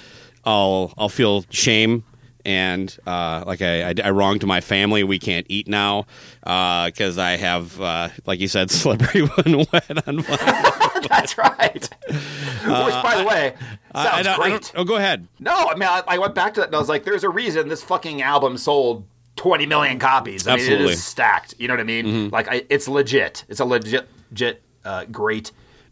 I'll 0.45 0.93
I'll 0.97 1.10
feel 1.10 1.45
shame. 1.49 2.03
and 2.45 2.97
uh, 3.08 3.41
like 3.47 3.62
I, 3.62 3.89
I, 3.91 3.93
I 4.03 4.10
wronged 4.12 4.45
my 4.45 4.60
family. 4.60 5.03
We 5.06 5.17
can't 5.17 5.45
eat 5.49 5.67
now 5.69 6.06
because 6.41 7.17
I 7.17 7.38
have, 7.38 7.79
uh, 7.79 8.10
like 8.25 8.41
you 8.41 8.49
said, 8.49 8.69
slippery 8.82 9.21
when 9.21 9.60
wet 9.71 10.08
on 10.08 10.17
vinyl. 10.19 11.08
That's 11.08 11.38
right. 11.38 11.89
Which, 12.10 13.03
by 13.03 13.15
the 13.17 13.25
way, 13.25 13.53
Uh, 13.95 14.03
sounds 14.03 14.27
I 14.27 14.34
I 14.34 14.49
great. 14.49 14.71
oh, 14.75 14.84
go 14.84 14.95
ahead. 14.97 15.27
No, 15.39 15.53
I 15.69 15.75
mean, 15.75 15.88
I, 15.88 16.01
I 16.08 16.17
went 16.17 16.36
back 16.36 16.53
to 16.56 16.60
that 16.62 16.67
and 16.67 16.75
I 16.75 16.79
was 16.79 16.89
like, 16.89 17.06
there's 17.06 17.23
a 17.23 17.29
reason 17.29 17.69
this 17.69 17.84
fucking 17.84 18.21
album 18.21 18.58
sold 18.58 19.06
20 19.38 19.65
million 19.65 19.97
copies. 19.99 20.45
I 20.47 20.51
mean, 20.51 20.60
Absolutely. 20.60 20.86
Mm-hmm. 20.86 20.89
it 20.91 20.93
is 20.95 21.03
stacked. 21.03 21.56
You 21.60 21.67
know 21.69 21.73
what 21.75 21.82
I 21.82 21.84
mean? 21.84 22.29
Like, 22.29 22.47
I, 22.49 22.63
it's 22.69 22.88
legit. 22.89 23.45
It's 23.47 23.60
a 23.62 23.65
legit, 23.65 24.10
legit 24.32 24.62
uh, 24.84 25.06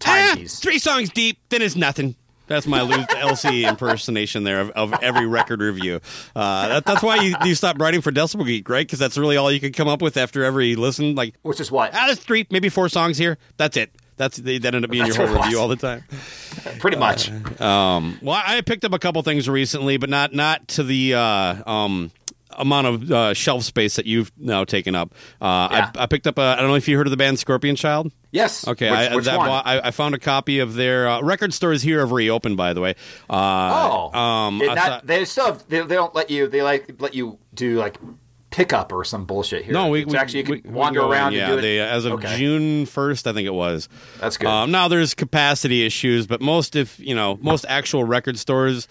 Ah, 0.05 0.35
three 0.47 0.79
songs 0.79 1.09
deep, 1.09 1.37
then 1.49 1.61
it's 1.61 1.75
nothing. 1.75 2.15
That's 2.47 2.67
my 2.67 2.79
LC 2.79 3.65
impersonation 3.69 4.43
there 4.43 4.59
of, 4.59 4.71
of 4.71 4.93
every 5.01 5.25
record 5.25 5.61
review. 5.61 6.01
Uh, 6.35 6.67
that, 6.67 6.85
that's 6.85 7.01
why 7.01 7.15
you, 7.17 7.35
you 7.45 7.55
stopped 7.55 7.79
writing 7.79 8.01
for 8.01 8.11
Decibel 8.11 8.45
Geek, 8.45 8.67
right? 8.67 8.85
Because 8.85 8.99
that's 8.99 9.17
really 9.17 9.37
all 9.37 9.49
you 9.49 9.61
could 9.61 9.73
come 9.73 9.87
up 9.87 10.01
with 10.01 10.17
after 10.17 10.43
every 10.43 10.75
listen. 10.75 11.15
Like, 11.15 11.35
Which 11.43 11.61
is 11.61 11.71
what? 11.71 11.91
ah, 11.93 12.07
there's 12.07 12.19
three, 12.19 12.45
maybe 12.51 12.67
four 12.67 12.89
songs 12.89 13.17
here. 13.17 13.37
That's 13.55 13.77
it. 13.77 13.91
That's 14.17 14.37
that 14.37 14.65
ended 14.65 14.83
up 14.83 14.91
being 14.91 15.05
That's 15.05 15.17
your 15.17 15.27
whole 15.27 15.41
review 15.41 15.59
all 15.59 15.67
the 15.69 15.77
time. 15.77 16.03
Pretty 16.79 16.97
much. 16.97 17.31
Um, 17.59 18.19
well, 18.21 18.39
I 18.45 18.61
picked 18.61 18.85
up 18.85 18.93
a 18.93 18.99
couple 18.99 19.23
things 19.23 19.49
recently, 19.49 19.97
but 19.97 20.09
not 20.09 20.33
not 20.33 20.67
to 20.69 20.83
the 20.83 21.15
uh, 21.15 21.71
um, 21.71 22.11
amount 22.57 22.87
of 22.87 23.11
uh, 23.11 23.33
shelf 23.33 23.63
space 23.63 23.95
that 23.95 24.05
you've 24.05 24.31
now 24.37 24.63
taken 24.63 24.95
up. 24.95 25.13
Uh, 25.39 25.67
Yeah. 25.71 25.91
I, 25.95 26.03
I 26.03 26.05
picked 26.05 26.27
up. 26.27 26.37
A, 26.37 26.41
I 26.41 26.55
don't 26.57 26.67
know 26.67 26.75
if 26.75 26.87
you 26.87 26.97
heard 26.97 27.07
of 27.07 27.11
the 27.11 27.17
band 27.17 27.39
Scorpion 27.39 27.75
Child. 27.75 28.11
yes. 28.31 28.67
Okay, 28.67 28.89
Which, 28.89 28.99
I, 29.11 29.15
which 29.15 29.25
that, 29.25 29.39
I, 29.39 29.81
I 29.85 29.91
found 29.91 30.15
a 30.15 30.19
copy 30.19 30.59
of 30.59 30.73
their 30.75 31.07
uh, 31.07 31.21
record 31.21 31.53
stores 31.53 31.81
here 31.81 31.99
have 31.99 32.11
reopened. 32.11 32.57
By 32.57 32.73
the 32.73 32.81
way, 32.81 32.95
uh, 33.29 34.09
oh. 34.13 34.17
um, 34.19 34.57
not- 34.59 34.77
saw- 34.77 35.01
they 35.03 35.25
still 35.25 35.45
have, 35.47 35.67
they, 35.67 35.79
they 35.81 35.95
don't 35.95 36.13
let 36.15 36.29
you, 36.29 36.47
they 36.47 36.61
like 36.61 36.99
let 36.99 37.13
you 37.13 37.37
do 37.53 37.77
like 37.77 37.97
pickup 38.49 38.91
or 38.91 39.05
some 39.05 39.23
bullshit 39.25 39.63
here. 39.63 39.73
no, 39.73 39.87
we, 39.87 40.03
we 40.03 40.17
actually 40.17 40.39
you 40.39 40.45
can 40.45 40.55
we- 40.55 40.61
we 40.65 40.69
wander 40.71 40.99
in, 41.01 41.05
around 41.07 41.31
yeah, 41.33 41.43
and 41.45 41.53
do 41.53 41.57
it. 41.59 41.61
they, 41.61 41.79
as 41.79 42.03
of 42.03 42.13
Okay. 42.13 42.35
June 42.37 42.85
first, 42.85 43.25
I 43.25 43.31
think 43.33 43.45
it 43.47 43.53
was. 43.53 43.87
That's 44.19 44.37
good. 44.37 44.47
Um, 44.49 44.71
now 44.71 44.89
there's 44.89 45.13
capacity 45.13 45.85
issues, 45.85 46.27
but 46.27 46.41
most 46.41 46.75
if 46.75 46.99
you 46.99 47.15
know 47.15 47.37
most 47.41 47.65
actual 47.69 48.03
record 48.03 48.37
stores, 48.37 48.89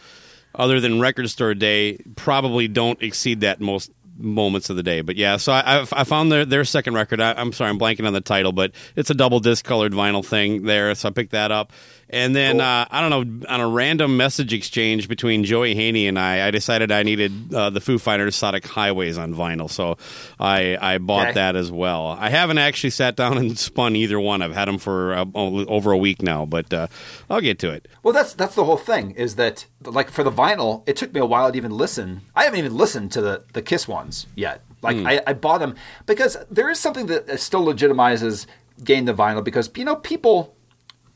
other 0.55 0.81
than 0.81 1.01
Record 1.01 1.29
Store 1.31 1.55
Day, 1.55 1.99
probably 2.17 2.69
don't 2.69 3.01
exceed 3.03 3.41
that 3.41 3.61
most 3.61 3.91
moments 4.21 4.71
of 4.71 4.77
the 4.77 4.83
day. 4.83 5.01
But 5.01 5.17
yeah, 5.17 5.37
so 5.37 5.53
I, 5.53 5.87
I, 5.93 6.05
found 6.05 6.31
their 6.31 6.45
their 6.45 6.65
second 6.65 6.95
record. 6.95 7.21
I, 7.21 7.33
I'm 7.33 7.53
sorry, 7.53 7.71
I'm 7.71 7.79
blanking 7.79 8.07
on 8.07 8.13
the 8.13 8.21
title, 8.21 8.53
but 8.53 8.73
it's 8.97 9.11
a 9.11 9.15
double 9.15 9.41
disc 9.41 9.65
colored 9.65 9.93
vinyl 9.93 10.25
thing 10.25 10.65
there. 10.65 10.95
So 10.95 11.09
I 11.09 11.13
picked 11.13 11.33
that 11.33 11.51
up. 11.51 11.73
And 12.13 12.35
then 12.35 12.57
Cool. 12.57 12.63
uh, 12.63 12.87
I 12.91 13.01
don't 13.01 13.11
know 13.41 13.47
on 13.49 13.61
a 13.61 13.69
random 13.69 14.17
message 14.17 14.53
exchange 14.53 15.09
between 15.09 15.45
Joey 15.45 15.75
Haney 15.77 16.09
and 16.09 16.19
I, 16.19 16.49
I 16.49 16.51
decided 16.51 16.91
I 16.91 17.03
needed 17.05 17.55
uh, 17.55 17.71
the 17.71 17.81
Foo 17.81 17.99
Fighters 17.99 18.35
Sonic 18.35 18.67
Highways 18.67 19.17
on 19.17 19.33
vinyl, 19.35 19.71
so 19.71 19.97
I 20.39 20.77
I 20.81 20.99
bought 20.99 21.29
Okay. 21.29 21.35
that 21.35 21.55
as 21.57 21.71
well. 21.71 22.17
I 22.19 22.29
haven't 22.31 22.59
actually 22.59 22.91
sat 22.91 23.15
down 23.17 23.39
and 23.39 23.57
spun 23.59 23.95
either 23.97 24.19
one. 24.19 24.43
I've 24.43 24.53
had 24.55 24.67
them 24.67 24.79
for 24.79 25.15
uh, 25.15 25.25
over 25.35 25.93
a 25.93 25.97
week 25.99 26.21
now, 26.23 26.45
but 26.45 26.73
uh, 26.73 26.89
I'll 27.31 27.41
get 27.41 27.59
to 27.61 27.71
it. 27.71 27.87
Well, 28.03 28.13
that's 28.13 28.35
that's 28.35 28.55
the 28.57 28.65
whole 28.65 28.77
thing. 28.77 29.13
Is 29.13 29.37
that 29.37 29.67
like 29.85 30.11
for 30.11 30.25
the 30.25 30.33
vinyl, 30.33 30.83
it 30.89 30.97
took 30.97 31.15
me 31.15 31.21
a 31.21 31.27
while 31.27 31.51
to 31.51 31.57
even 31.57 31.71
listen. 31.71 32.23
I 32.35 32.45
haven't 32.45 32.59
even 32.59 32.77
listened 32.77 33.13
to 33.13 33.21
the 33.21 33.45
the 33.53 33.63
Kiss 33.63 33.87
ones 33.87 34.27
yet. 34.35 34.63
Like 34.83 34.97
I, 34.97 35.21
I 35.27 35.33
bought 35.35 35.59
them 35.59 35.77
because 36.07 36.39
there 36.51 36.71
is 36.71 36.81
something 36.81 37.07
that 37.07 37.39
still 37.39 37.65
legitimizes 37.65 38.47
getting 38.83 39.05
the 39.05 39.13
vinyl 39.15 39.45
because 39.45 39.71
you 39.77 39.85
know 39.85 39.97
people, 39.97 40.57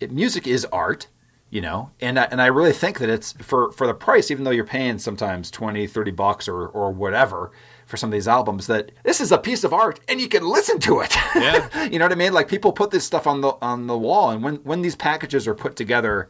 it, 0.05 0.13
music 0.13 0.47
is 0.47 0.65
art. 0.67 1.09
You 1.51 1.61
know, 1.61 1.91
and 2.01 2.19
I, 2.19 2.25
and 2.33 2.43
I 2.43 2.47
really 2.47 2.73
think 2.73 2.99
that 2.99 3.09
it's 3.09 3.31
for 3.35 3.71
for 3.71 3.87
the 3.87 3.95
price, 3.95 4.33
even 4.33 4.43
though 4.43 4.51
you're 4.51 4.65
paying 4.65 4.99
sometimes 4.99 5.53
20, 5.53 5.87
30 5.87 6.11
bucks 6.11 6.49
or 6.49 6.67
or 6.67 6.91
whatever 6.91 7.53
for 7.87 7.97
some 7.97 8.09
of 8.09 8.13
these 8.13 8.27
albums, 8.27 8.67
that 8.67 8.91
this 9.05 9.21
is 9.21 9.31
a 9.31 9.39
piece 9.39 9.63
of 9.63 9.73
art 9.73 10.01
and 10.09 10.21
you 10.21 10.27
can 10.29 10.45
listen 10.49 10.81
to 10.81 11.01
it. 11.01 11.15
Yeah. 11.37 11.85
you 11.85 11.99
know 12.01 12.07
what 12.07 12.13
I 12.13 12.17
mean? 12.17 12.33
Like 12.33 12.49
people 12.49 12.73
put 12.73 12.91
this 12.91 13.05
stuff 13.05 13.29
on 13.29 13.41
the 13.41 13.53
on 13.63 13.87
the 13.87 13.97
wall, 13.97 14.31
and 14.31 14.43
when 14.43 14.57
when 14.65 14.83
these 14.83 14.97
packages 14.97 15.47
are 15.47 15.55
put 15.55 15.77
together 15.77 16.29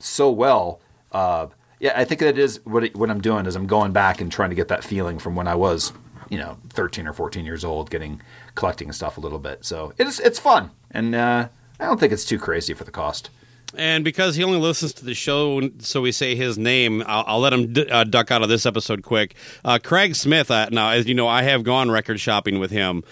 so 0.00 0.28
well. 0.30 0.80
Uh, 1.12 1.46
yeah, 1.78 1.92
I 1.94 2.04
think 2.04 2.20
that 2.20 2.36
is 2.36 2.60
what 2.64 2.82
it, 2.84 2.96
what 2.96 3.10
I'm 3.10 3.20
doing 3.20 3.46
is 3.46 3.54
I'm 3.54 3.66
going 3.68 3.92
back 3.92 4.20
and 4.20 4.30
trying 4.32 4.50
to 4.50 4.56
get 4.56 4.68
that 4.68 4.82
feeling 4.82 5.18
from 5.20 5.36
when 5.36 5.46
I 5.46 5.54
was, 5.54 5.92
you 6.28 6.38
know, 6.38 6.58
13 6.70 7.06
or 7.06 7.12
14 7.12 7.44
years 7.44 7.64
old, 7.64 7.90
getting 7.90 8.20
collecting 8.56 8.90
stuff 8.90 9.18
a 9.18 9.20
little 9.20 9.38
bit. 9.38 9.64
So 9.64 9.92
it's 9.98 10.18
it's 10.18 10.38
fun, 10.40 10.72
and 10.90 11.14
uh, 11.14 11.48
I 11.80 11.84
don't 11.84 11.98
think 12.00 12.12
it's 12.12 12.24
too 12.24 12.38
crazy 12.38 12.74
for 12.74 12.84
the 12.84 12.90
cost. 12.90 13.30
And 13.74 14.02
because 14.02 14.34
he 14.34 14.42
only 14.44 14.58
listens 14.58 14.94
to 14.94 15.04
the 15.04 15.14
show, 15.14 15.60
so 15.80 16.00
we 16.00 16.10
say 16.10 16.34
his 16.34 16.56
name, 16.56 17.02
I'll, 17.06 17.24
I'll 17.26 17.40
let 17.40 17.52
him 17.52 17.72
d- 17.74 17.88
uh, 17.88 18.04
duck 18.04 18.30
out 18.30 18.42
of 18.42 18.48
this 18.48 18.64
episode 18.64 19.02
quick. 19.02 19.34
Uh, 19.62 19.78
Craig 19.82 20.14
Smith. 20.16 20.50
Uh, 20.50 20.68
now, 20.70 20.90
as 20.90 21.06
you 21.06 21.14
know, 21.14 21.28
I 21.28 21.42
have 21.42 21.64
gone 21.64 21.90
record 21.90 22.18
shopping 22.18 22.60
with 22.60 22.70
him, 22.70 23.04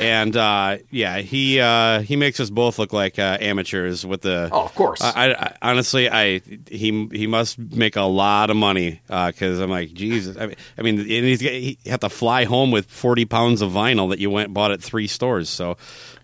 and 0.00 0.36
uh, 0.36 0.78
yeah, 0.90 1.18
he 1.18 1.60
uh, 1.60 2.00
he 2.00 2.16
makes 2.16 2.40
us 2.40 2.50
both 2.50 2.80
look 2.80 2.92
like 2.92 3.20
uh, 3.20 3.38
amateurs 3.40 4.04
with 4.04 4.22
the. 4.22 4.48
Oh, 4.50 4.64
of 4.64 4.74
course. 4.74 5.00
I, 5.00 5.28
I, 5.30 5.30
I 5.30 5.56
honestly, 5.62 6.10
I 6.10 6.40
he 6.66 7.08
he 7.12 7.28
must 7.28 7.56
make 7.58 7.94
a 7.94 8.02
lot 8.02 8.50
of 8.50 8.56
money 8.56 9.00
because 9.06 9.60
I'm 9.60 9.70
like 9.70 9.92
Jesus. 9.92 10.36
I 10.36 10.46
mean, 10.46 10.56
I 10.76 10.82
mean, 10.82 10.98
and 10.98 11.08
he's 11.08 11.40
he 11.40 11.78
have 11.86 12.00
to 12.00 12.08
fly 12.08 12.46
home 12.46 12.72
with 12.72 12.90
forty 12.90 13.26
pounds 13.26 13.62
of 13.62 13.70
vinyl 13.70 14.10
that 14.10 14.18
you 14.18 14.28
went 14.28 14.52
bought 14.52 14.72
at 14.72 14.82
three 14.82 15.06
stores. 15.06 15.48
So, 15.48 15.76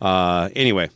uh, 0.02 0.48
anyway. 0.56 0.90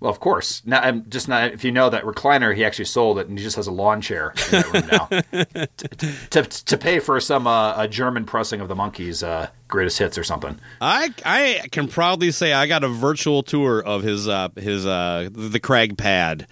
Well, 0.00 0.10
of 0.10 0.20
course. 0.20 0.62
Now, 0.64 0.80
I'm 0.80 1.08
just 1.10 1.26
not. 1.28 1.52
If 1.52 1.64
you 1.64 1.72
know 1.72 1.90
that 1.90 2.04
recliner, 2.04 2.54
he 2.54 2.64
actually 2.64 2.84
sold 2.84 3.18
it, 3.18 3.26
and 3.26 3.36
he 3.36 3.42
just 3.44 3.56
has 3.56 3.66
a 3.66 3.72
lawn 3.72 4.00
chair 4.00 4.32
in 4.46 4.50
that 4.52 4.72
room 4.72 4.86
now 4.92 5.66
to, 5.78 6.08
to, 6.30 6.42
to 6.66 6.78
pay 6.78 7.00
for 7.00 7.18
some 7.20 7.46
uh, 7.48 7.74
a 7.76 7.88
German 7.88 8.24
pressing 8.24 8.60
of 8.60 8.68
the 8.68 8.76
Monkees' 8.76 9.26
uh, 9.26 9.48
greatest 9.66 9.98
hits 9.98 10.16
or 10.16 10.22
something. 10.22 10.58
I 10.80 11.12
I 11.24 11.66
can 11.72 11.88
proudly 11.88 12.30
say 12.30 12.52
I 12.52 12.66
got 12.68 12.84
a 12.84 12.88
virtual 12.88 13.42
tour 13.42 13.82
of 13.82 14.02
his 14.04 14.28
uh 14.28 14.50
his 14.56 14.86
uh 14.86 15.30
the 15.32 15.58
Craig 15.60 15.98
pad. 15.98 16.46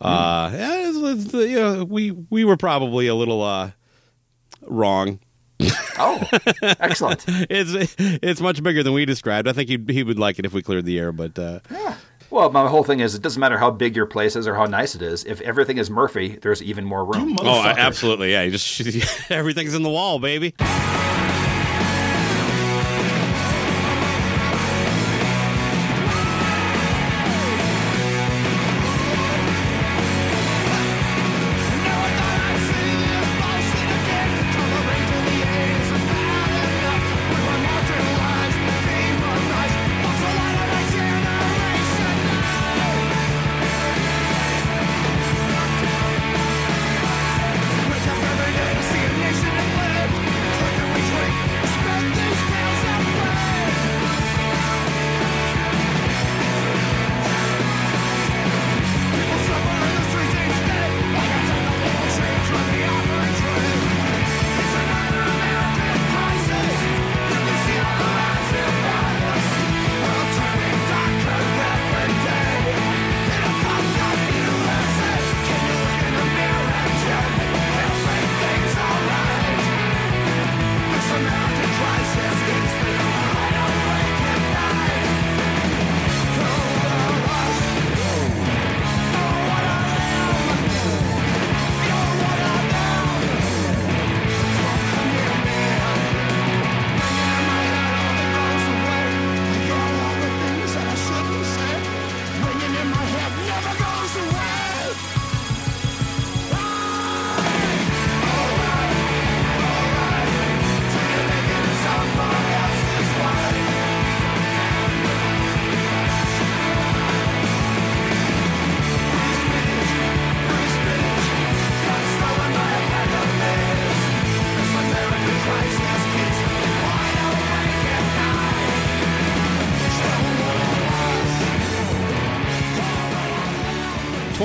Uh, 0.00 0.50
yeah, 0.52 0.88
it's- 0.88 1.24
it's, 1.24 1.32
you 1.34 1.56
know, 1.60 1.84
we 1.84 2.10
we 2.10 2.44
were 2.44 2.56
probably 2.58 3.06
a 3.06 3.14
little 3.14 3.42
uh 3.42 3.70
wrong. 4.66 5.20
Oh, 6.02 6.18
excellent. 6.62 7.24
It's 7.28 7.94
it's 7.98 8.40
much 8.40 8.62
bigger 8.62 8.82
than 8.82 8.94
we 8.94 9.04
described. 9.04 9.46
I 9.46 9.52
think 9.52 9.68
he 9.68 9.78
he 9.92 10.02
would 10.02 10.18
like 10.18 10.38
it 10.38 10.46
if 10.46 10.54
we 10.54 10.62
cleared 10.62 10.86
the 10.86 10.98
air, 10.98 11.12
but 11.12 11.38
uh, 11.38 11.60
Well, 12.30 12.50
my 12.52 12.68
whole 12.68 12.84
thing 12.84 13.00
is 13.00 13.14
it 13.14 13.22
doesn't 13.22 13.40
matter 13.40 13.58
how 13.58 13.72
big 13.72 13.96
your 13.96 14.06
place 14.06 14.36
is 14.36 14.46
or 14.46 14.54
how 14.54 14.64
nice 14.66 14.94
it 14.94 15.02
is. 15.02 15.24
If 15.24 15.40
everything 15.40 15.78
is 15.78 15.90
Murphy, 15.90 16.36
there's 16.40 16.62
even 16.62 16.84
more 16.84 17.04
room. 17.04 17.36
oh, 17.40 17.62
absolutely, 17.64 18.30
yeah. 18.30 18.42
You 18.42 18.52
just 18.52 19.30
everything's 19.30 19.74
in 19.74 19.82
the 19.82 19.90
wall, 19.90 20.20
baby. 20.20 20.54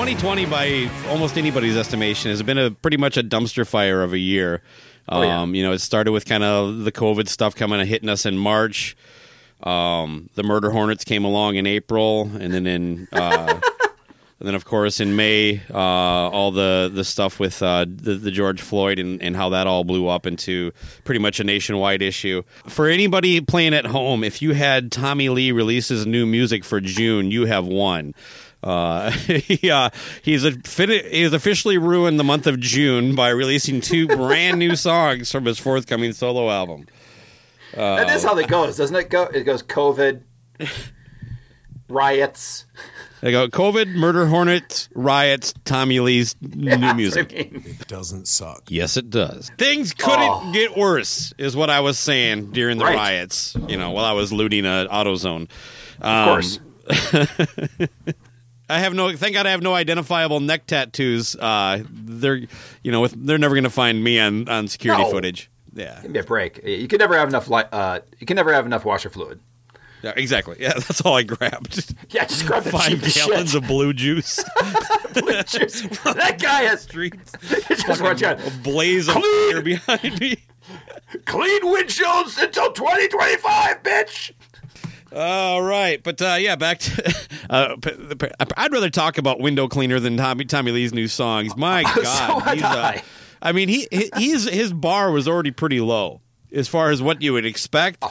2020, 0.05 0.45
by 0.45 0.87
almost 1.09 1.35
anybody's 1.35 1.75
estimation, 1.75 2.29
has 2.29 2.43
been 2.43 2.59
a 2.59 2.69
pretty 2.69 2.95
much 2.95 3.17
a 3.17 3.23
dumpster 3.23 3.65
fire 3.65 4.03
of 4.03 4.13
a 4.13 4.19
year. 4.19 4.61
Oh, 5.09 5.23
yeah. 5.23 5.41
Um, 5.41 5.55
You 5.55 5.63
know, 5.63 5.71
it 5.71 5.79
started 5.79 6.11
with 6.11 6.25
kind 6.25 6.43
of 6.43 6.83
the 6.83 6.91
COVID 6.91 7.27
stuff 7.27 7.55
coming 7.55 7.79
and 7.79 7.89
hitting 7.89 8.07
us 8.07 8.23
in 8.23 8.37
March. 8.37 8.95
Um, 9.63 10.29
the 10.35 10.43
murder 10.43 10.69
hornets 10.69 11.03
came 11.03 11.25
along 11.25 11.55
in 11.55 11.65
April, 11.65 12.29
and 12.39 12.53
then 12.53 12.67
in 12.67 13.07
uh, 13.13 13.59
and 14.39 14.47
then 14.47 14.53
of 14.53 14.63
course 14.65 14.99
in 14.99 15.15
May, 15.15 15.63
uh, 15.73 15.75
all 15.75 16.51
the 16.51 16.91
the 16.93 17.03
stuff 17.03 17.39
with 17.39 17.63
uh, 17.63 17.85
the, 17.87 18.13
the 18.13 18.29
George 18.29 18.61
Floyd 18.61 18.99
and, 18.99 19.19
and 19.23 19.35
how 19.35 19.49
that 19.49 19.65
all 19.65 19.83
blew 19.83 20.07
up 20.07 20.27
into 20.27 20.71
pretty 21.03 21.19
much 21.19 21.39
a 21.39 21.43
nationwide 21.43 22.03
issue. 22.03 22.43
For 22.67 22.87
anybody 22.87 23.41
playing 23.41 23.73
at 23.73 23.87
home, 23.87 24.23
if 24.23 24.39
you 24.39 24.53
had 24.53 24.91
Tommy 24.91 25.29
Lee 25.29 25.51
release 25.51 25.87
his 25.87 26.05
new 26.05 26.27
music 26.27 26.63
for 26.63 26.79
June, 26.79 27.31
you 27.31 27.45
have 27.45 27.65
won. 27.65 28.13
Uh, 28.65 29.11
he, 29.11 29.69
uh, 29.69 29.89
he's 30.23 30.43
a, 30.43 30.51
he 31.09 31.21
has 31.21 31.31
officially 31.33 31.77
ruined 31.77 32.19
the 32.19 32.23
month 32.23 32.47
of 32.47 32.59
June 32.59 33.13
by 33.15 33.29
releasing 33.29 33.79
two 33.79 34.07
brand 34.17 34.57
new 34.59 34.75
songs 34.75 35.31
from 35.31 35.45
his 35.45 35.59
forthcoming 35.59 36.11
solo 36.13 36.49
album. 36.49 36.87
that 37.75 38.09
is 38.15 38.23
how 38.23 38.35
it 38.37 38.47
goes, 38.47 38.77
doesn't 38.77 38.95
it? 38.95 39.09
Go. 39.11 39.23
It 39.23 39.43
goes 39.43 39.61
COVID, 39.61 40.21
riots. 41.89 42.65
They 43.21 43.31
go 43.31 43.47
COVID, 43.47 43.93
murder 43.95 44.27
hornets, 44.27 44.89
riots, 44.93 45.53
Tommy 45.63 45.99
Lee's 45.99 46.35
new 46.41 46.69
That's 46.77 46.95
music. 46.95 47.31
I 47.33 47.35
mean. 47.53 47.63
It 47.79 47.87
doesn't 47.87 48.27
suck. 48.27 48.63
Yes, 48.69 48.97
it 48.97 49.09
does. 49.09 49.51
Things 49.57 49.93
couldn't 49.93 50.19
Oh. 50.21 50.51
get 50.53 50.75
worse, 50.77 51.33
is 51.37 51.55
what 51.55 51.69
I 51.69 51.79
was 51.79 51.97
saying 51.97 52.51
during 52.51 52.77
the 52.77 52.85
Right. 52.85 52.95
riots. 52.95 53.55
You 53.67 53.77
know, 53.77 53.91
while 53.91 54.05
I 54.05 54.11
was 54.11 54.31
looting 54.33 54.65
a 54.65 54.87
AutoZone. 54.91 55.49
Of 56.01 56.05
Um, 56.05 56.25
course. 56.27 56.59
I 58.69 58.79
have 58.79 58.93
no. 58.93 59.15
Thank 59.15 59.33
God, 59.35 59.45
I 59.45 59.51
have 59.51 59.61
no 59.61 59.73
identifiable 59.75 60.39
neck 60.39 60.65
tattoos. 60.67 61.35
Uh, 61.35 61.83
they're, 61.89 62.41
you 62.83 62.91
know, 62.91 63.01
with, 63.01 63.13
they're 63.25 63.37
never 63.37 63.53
going 63.55 63.63
to 63.65 63.69
find 63.69 64.03
me 64.03 64.19
on 64.19 64.47
on 64.49 64.67
security 64.67 65.03
No. 65.03 65.11
footage. 65.11 65.49
Yeah. 65.73 65.99
Give 66.01 66.11
me 66.11 66.19
a 66.19 66.23
break. 66.23 66.63
You 66.65 66.87
can 66.87 66.99
never 66.99 67.17
have 67.17 67.27
enough. 67.29 67.49
Li- 67.49 67.63
uh, 67.71 67.99
you 68.19 68.25
can 68.25 68.35
never 68.35 68.53
have 68.53 68.65
enough 68.65 68.85
washer 68.85 69.09
fluid. 69.09 69.39
yeah, 70.03 70.13
exactly. 70.15 70.55
Yeah, 70.59 70.73
that's 70.73 71.01
all 71.01 71.15
I 71.15 71.23
grabbed. 71.23 71.93
Yeah, 72.09 72.25
just 72.25 72.45
grab 72.45 72.63
the 72.63 72.71
Five 72.71 73.01
gallons 73.13 73.51
shit. 73.51 73.61
of 73.61 73.67
blue 73.67 73.91
juice. 73.93 74.37
Just- 75.45 75.89
that 76.03 76.37
guy 76.41 76.63
has 76.63 76.81
Streets. 76.87 77.31
just 77.85 78.01
watch 78.01 78.21
out. 78.23 78.39
A 78.45 78.51
blaze 78.63 79.07
of 79.07 79.13
fire 79.15 79.61
behind 79.61 80.19
me. 80.19 80.37
Clean 81.25 81.61
windshields 81.61 82.41
until 82.41 82.71
2025, 82.73 83.83
bitch. 83.83 84.31
All 85.15 85.61
right, 85.61 86.01
but 86.03 86.21
uh, 86.21 86.35
yeah, 86.39 86.55
back 86.55 86.79
to. 86.79 87.15
Uh, 87.47 87.75
p- 87.75 88.27
I'd 88.57 88.71
rather 88.71 88.89
talk 88.89 89.19
about 89.19 89.39
window 89.39 89.67
cleaner 89.67 89.99
than 89.99 90.17
Tommy 90.17 90.45
Tommy 90.45 90.71
Lee's 90.71 90.95
new 90.95 91.07
songs. 91.07 91.55
My 91.55 91.83
God, 91.95 92.41
So 92.43 92.51
he's, 92.51 92.63
uh, 92.63 92.99
I. 93.39 93.51
Mean, 93.51 93.69
he 93.69 93.87
he's 94.17 94.49
his 94.49 94.73
bar 94.73 95.11
was 95.11 95.27
already 95.27 95.51
pretty 95.51 95.79
low 95.79 96.21
as 96.51 96.67
far 96.67 96.89
as 96.89 97.03
what 97.03 97.21
you 97.21 97.33
would 97.33 97.45
expect, 97.45 98.03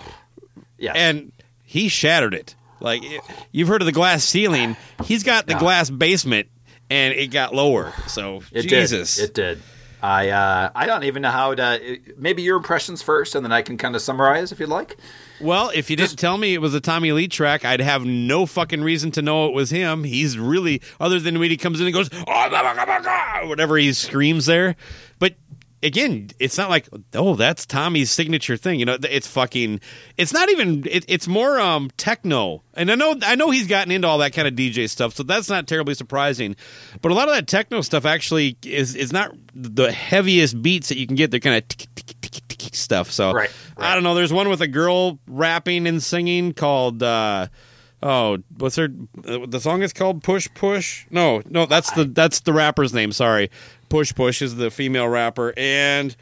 Yeah. 0.78 0.92
and 0.94 1.32
he 1.64 1.88
shattered 1.88 2.32
it. 2.32 2.54
Like 2.78 3.02
you've 3.50 3.66
heard 3.66 3.82
of 3.82 3.86
the 3.86 3.92
glass 3.92 4.22
ceiling, 4.22 4.76
he's 5.04 5.24
got 5.24 5.48
the 5.48 5.54
glass 5.54 5.90
basement, 5.90 6.46
and 6.88 7.12
it 7.12 7.32
got 7.32 7.52
lower. 7.52 7.92
So 8.06 8.42
It 8.52 8.68
Jesus, 8.68 9.16
did. 9.16 9.24
It 9.30 9.34
did. 9.34 9.62
I 10.04 10.28
uh, 10.28 10.70
I 10.74 10.84
don't 10.84 11.04
even 11.04 11.22
know 11.22 11.30
how 11.30 11.54
to. 11.54 11.98
Maybe 12.18 12.42
your 12.42 12.58
impressions 12.58 13.00
first, 13.00 13.34
and 13.34 13.42
then 13.42 13.52
I 13.52 13.62
can 13.62 13.78
kind 13.78 13.96
of 13.96 14.02
summarize 14.02 14.52
if 14.52 14.60
you'd 14.60 14.68
like. 14.68 14.98
Well, 15.40 15.70
if 15.74 15.88
you 15.88 15.96
didn't 15.96 16.18
tell 16.18 16.36
me 16.36 16.52
it 16.52 16.60
was 16.60 16.74
a 16.74 16.80
Tommy 16.80 17.10
Lee 17.12 17.26
track, 17.26 17.64
I'd 17.64 17.80
have 17.80 18.04
no 18.04 18.44
fucking 18.44 18.82
reason 18.82 19.12
to 19.12 19.22
know 19.22 19.46
it 19.46 19.54
was 19.54 19.70
him. 19.70 20.04
He's 20.04 20.36
really, 20.38 20.82
other 21.00 21.18
than 21.18 21.38
when 21.38 21.50
he 21.50 21.56
comes 21.56 21.80
in 21.80 21.86
and 21.86 21.94
goes, 21.94 22.10
oh, 22.12 22.24
blah, 22.50 22.74
blah, 22.74 23.00
blah," 23.00 23.48
whatever 23.48 23.78
he 23.78 23.94
screams 23.94 24.44
there. 24.44 24.76
Again, 25.84 26.30
it's 26.40 26.56
not 26.58 26.70
like, 26.70 26.88
oh, 27.14 27.36
that's 27.36 27.66
Tommy's 27.66 28.10
signature 28.10 28.56
thing. 28.56 28.80
You 28.80 28.86
know, 28.86 28.96
it's 29.02 29.26
fucking, 29.28 29.80
it's 30.16 30.32
not 30.32 30.48
even, 30.50 30.84
it, 30.90 31.04
it's 31.06 31.28
more 31.28 31.60
um 31.60 31.90
techno. 31.96 32.62
And 32.74 32.90
I 32.90 32.94
know, 32.96 33.14
I 33.22 33.34
know 33.36 33.50
he's 33.50 33.66
gotten 33.68 33.92
into 33.92 34.08
all 34.08 34.18
that 34.18 34.32
kind 34.32 34.48
of 34.48 34.54
DJ 34.54 34.88
stuff, 34.90 35.14
so 35.14 35.22
that's 35.22 35.48
not 35.48 35.66
terribly 35.68 35.94
surprising. 35.94 36.56
But 37.02 37.12
a 37.12 37.14
lot 37.14 37.28
of 37.28 37.34
that 37.34 37.46
techno 37.46 37.82
stuff 37.82 38.04
actually 38.04 38.56
is 38.64 38.96
is 38.96 39.12
not 39.12 39.32
the 39.54 39.92
heaviest 39.92 40.60
beats 40.62 40.88
that 40.88 40.98
you 40.98 41.06
can 41.06 41.16
get. 41.16 41.30
They're 41.30 41.38
kind 41.40 41.62
of 41.62 42.74
stuff. 42.74 43.10
So 43.10 43.32
Right, 43.32 43.50
I 43.76 43.94
don't 43.94 44.02
know. 44.02 44.14
There's 44.14 44.32
one 44.32 44.48
with 44.48 44.60
a 44.60 44.66
girl 44.68 45.18
rapping 45.26 45.86
and 45.86 46.02
singing 46.02 46.52
called. 46.54 47.02
uh 47.02 47.48
Oh, 48.06 48.36
what's 48.58 48.76
her? 48.76 48.90
uh, 49.26 49.46
The 49.48 49.58
song 49.60 49.80
is 49.82 49.94
called 49.94 50.22
"Push 50.22 50.48
Push." 50.54 51.06
No, 51.10 51.40
no, 51.48 51.64
that's 51.64 51.90
the 51.92 52.04
that's 52.04 52.40
the 52.40 52.52
rapper's 52.52 52.92
name. 52.92 53.12
Sorry, 53.12 53.48
Push 53.88 54.14
Push 54.14 54.42
is 54.42 54.56
the 54.56 54.70
female 54.70 55.08
rapper, 55.08 55.52
and 55.56 56.14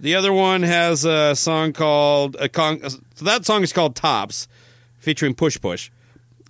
the 0.00 0.14
other 0.14 0.32
one 0.32 0.62
has 0.62 1.04
a 1.04 1.34
song 1.34 1.72
called 1.72 2.36
a 2.38 2.48
con- 2.48 2.80
so 2.88 3.24
that 3.24 3.44
song 3.44 3.62
is 3.62 3.72
called 3.72 3.96
"Tops," 3.96 4.48
featuring 4.98 5.34
Push 5.34 5.60
Push, 5.60 5.90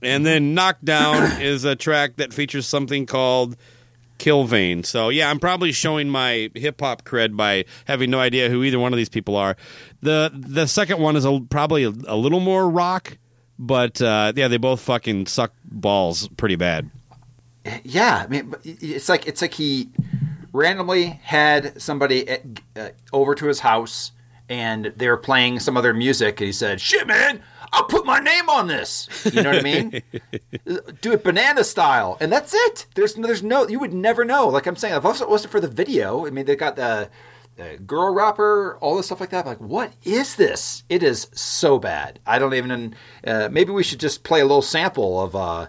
and 0.02 0.26
then 0.26 0.54
"Knockdown" 0.54 1.40
is 1.40 1.64
a 1.64 1.76
track 1.76 2.16
that 2.16 2.32
features 2.32 2.66
something 2.66 3.06
called 3.06 3.56
Killvein. 4.18 4.84
So 4.84 5.08
yeah, 5.08 5.30
I'm 5.30 5.38
probably 5.38 5.72
showing 5.72 6.08
my 6.08 6.50
hip 6.54 6.80
hop 6.80 7.04
cred 7.04 7.36
by 7.36 7.64
having 7.86 8.10
no 8.10 8.18
idea 8.18 8.48
who 8.48 8.62
either 8.64 8.78
one 8.78 8.92
of 8.92 8.96
these 8.96 9.08
people 9.08 9.36
are. 9.36 9.56
the 10.00 10.30
The 10.34 10.66
second 10.66 11.00
one 11.00 11.16
is 11.16 11.24
a, 11.24 11.40
probably 11.50 11.84
a, 11.84 11.92
a 12.06 12.16
little 12.16 12.40
more 12.40 12.68
rock, 12.68 13.18
but 13.58 14.00
uh, 14.02 14.32
yeah, 14.34 14.48
they 14.48 14.56
both 14.56 14.80
fucking 14.80 15.26
suck 15.26 15.52
balls 15.64 16.28
pretty 16.36 16.56
bad. 16.56 16.90
Yeah, 17.82 18.22
I 18.24 18.26
mean, 18.28 18.54
it's 18.64 19.08
like 19.08 19.26
it's 19.26 19.42
like 19.42 19.54
he 19.54 19.88
randomly 20.56 21.20
had 21.22 21.80
somebody 21.80 22.28
at, 22.28 22.42
uh, 22.74 22.88
over 23.12 23.34
to 23.34 23.46
his 23.46 23.60
house, 23.60 24.12
and 24.48 24.92
they 24.96 25.08
were 25.08 25.16
playing 25.16 25.60
some 25.60 25.76
other 25.76 25.92
music, 25.92 26.40
and 26.40 26.46
he 26.46 26.52
said, 26.52 26.80
"Shit, 26.80 27.06
man, 27.06 27.42
I'll 27.72 27.84
put 27.84 28.06
my 28.06 28.18
name 28.18 28.48
on 28.48 28.66
this." 28.66 29.08
You 29.32 29.42
know 29.42 29.50
what 29.50 29.60
I 29.60 29.62
mean? 29.62 30.02
Do 31.00 31.12
it 31.12 31.22
banana 31.22 31.64
style, 31.64 32.16
and 32.20 32.32
that's 32.32 32.54
it. 32.54 32.86
There's 32.94 33.14
there's 33.14 33.42
no 33.42 33.68
you 33.68 33.78
would 33.78 33.92
never 33.92 34.24
know. 34.24 34.48
Like 34.48 34.66
I'm 34.66 34.76
saying, 34.76 34.94
if 34.94 35.04
it 35.04 35.28
wasn't 35.28 35.52
for 35.52 35.60
the 35.60 35.68
video, 35.68 36.26
I 36.26 36.30
mean, 36.30 36.46
they 36.46 36.56
got 36.56 36.76
the. 36.76 37.08
the 37.56 37.78
girl 37.86 38.12
rapper, 38.12 38.76
all 38.82 38.96
this 38.96 39.06
stuff 39.06 39.20
like 39.20 39.30
that. 39.30 39.46
Like, 39.46 39.60
what 39.60 39.92
is 40.04 40.36
this? 40.36 40.84
It 40.90 41.02
is 41.02 41.28
so 41.32 41.78
bad. 41.78 42.20
I 42.26 42.38
don't 42.38 42.54
even. 42.54 42.94
Uh, 43.26 43.48
maybe 43.50 43.72
we 43.72 43.82
should 43.82 44.00
just 44.00 44.24
play 44.24 44.40
a 44.40 44.44
little 44.44 44.62
sample 44.62 45.22
of. 45.22 45.34
Uh, 45.34 45.66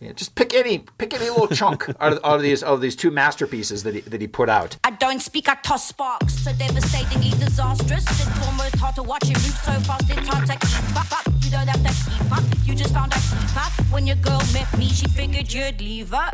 yeah, 0.00 0.12
just 0.12 0.34
pick 0.34 0.54
any 0.54 0.78
pick 0.78 1.12
any 1.12 1.28
little 1.28 1.48
chunk 1.48 1.88
out 2.00 2.14
of, 2.14 2.20
out 2.24 2.36
of 2.36 2.42
these 2.42 2.62
of 2.62 2.80
these 2.80 2.96
two 2.96 3.10
masterpieces 3.10 3.82
that 3.82 3.94
he 3.94 4.00
that 4.00 4.20
he 4.20 4.26
put 4.26 4.48
out. 4.48 4.78
I 4.82 4.92
don't 4.92 5.20
speak, 5.20 5.48
I 5.48 5.56
toss 5.56 5.86
sparks. 5.86 6.34
So 6.42 6.52
devastatingly 6.54 7.30
disastrous. 7.38 8.04
It's 8.08 8.46
almost 8.46 8.76
hard 8.76 8.94
to 8.94 9.02
watch 9.02 9.26
move 9.26 9.36
so 9.38 9.72
fast, 9.80 10.08
it's 10.08 10.26
hard 10.26 10.46
to 10.46 10.56
keep 10.66 11.28
up. 11.28 11.39
Up. 11.54 11.60
You 11.66 11.66
don't 11.66 11.68
have 11.68 11.82
to 11.82 12.10
keep 12.10 12.32
up. 12.32 12.44
You 12.64 12.74
just 12.74 12.94
found 12.94 13.12
a 13.12 13.16
keeper. 13.16 13.92
When 13.92 14.06
your 14.06 14.16
girl 14.16 14.40
met 14.52 14.76
me, 14.78 14.88
she 14.88 15.06
figured 15.06 15.52
you'd 15.52 15.80
leave 15.80 16.10
her. 16.10 16.30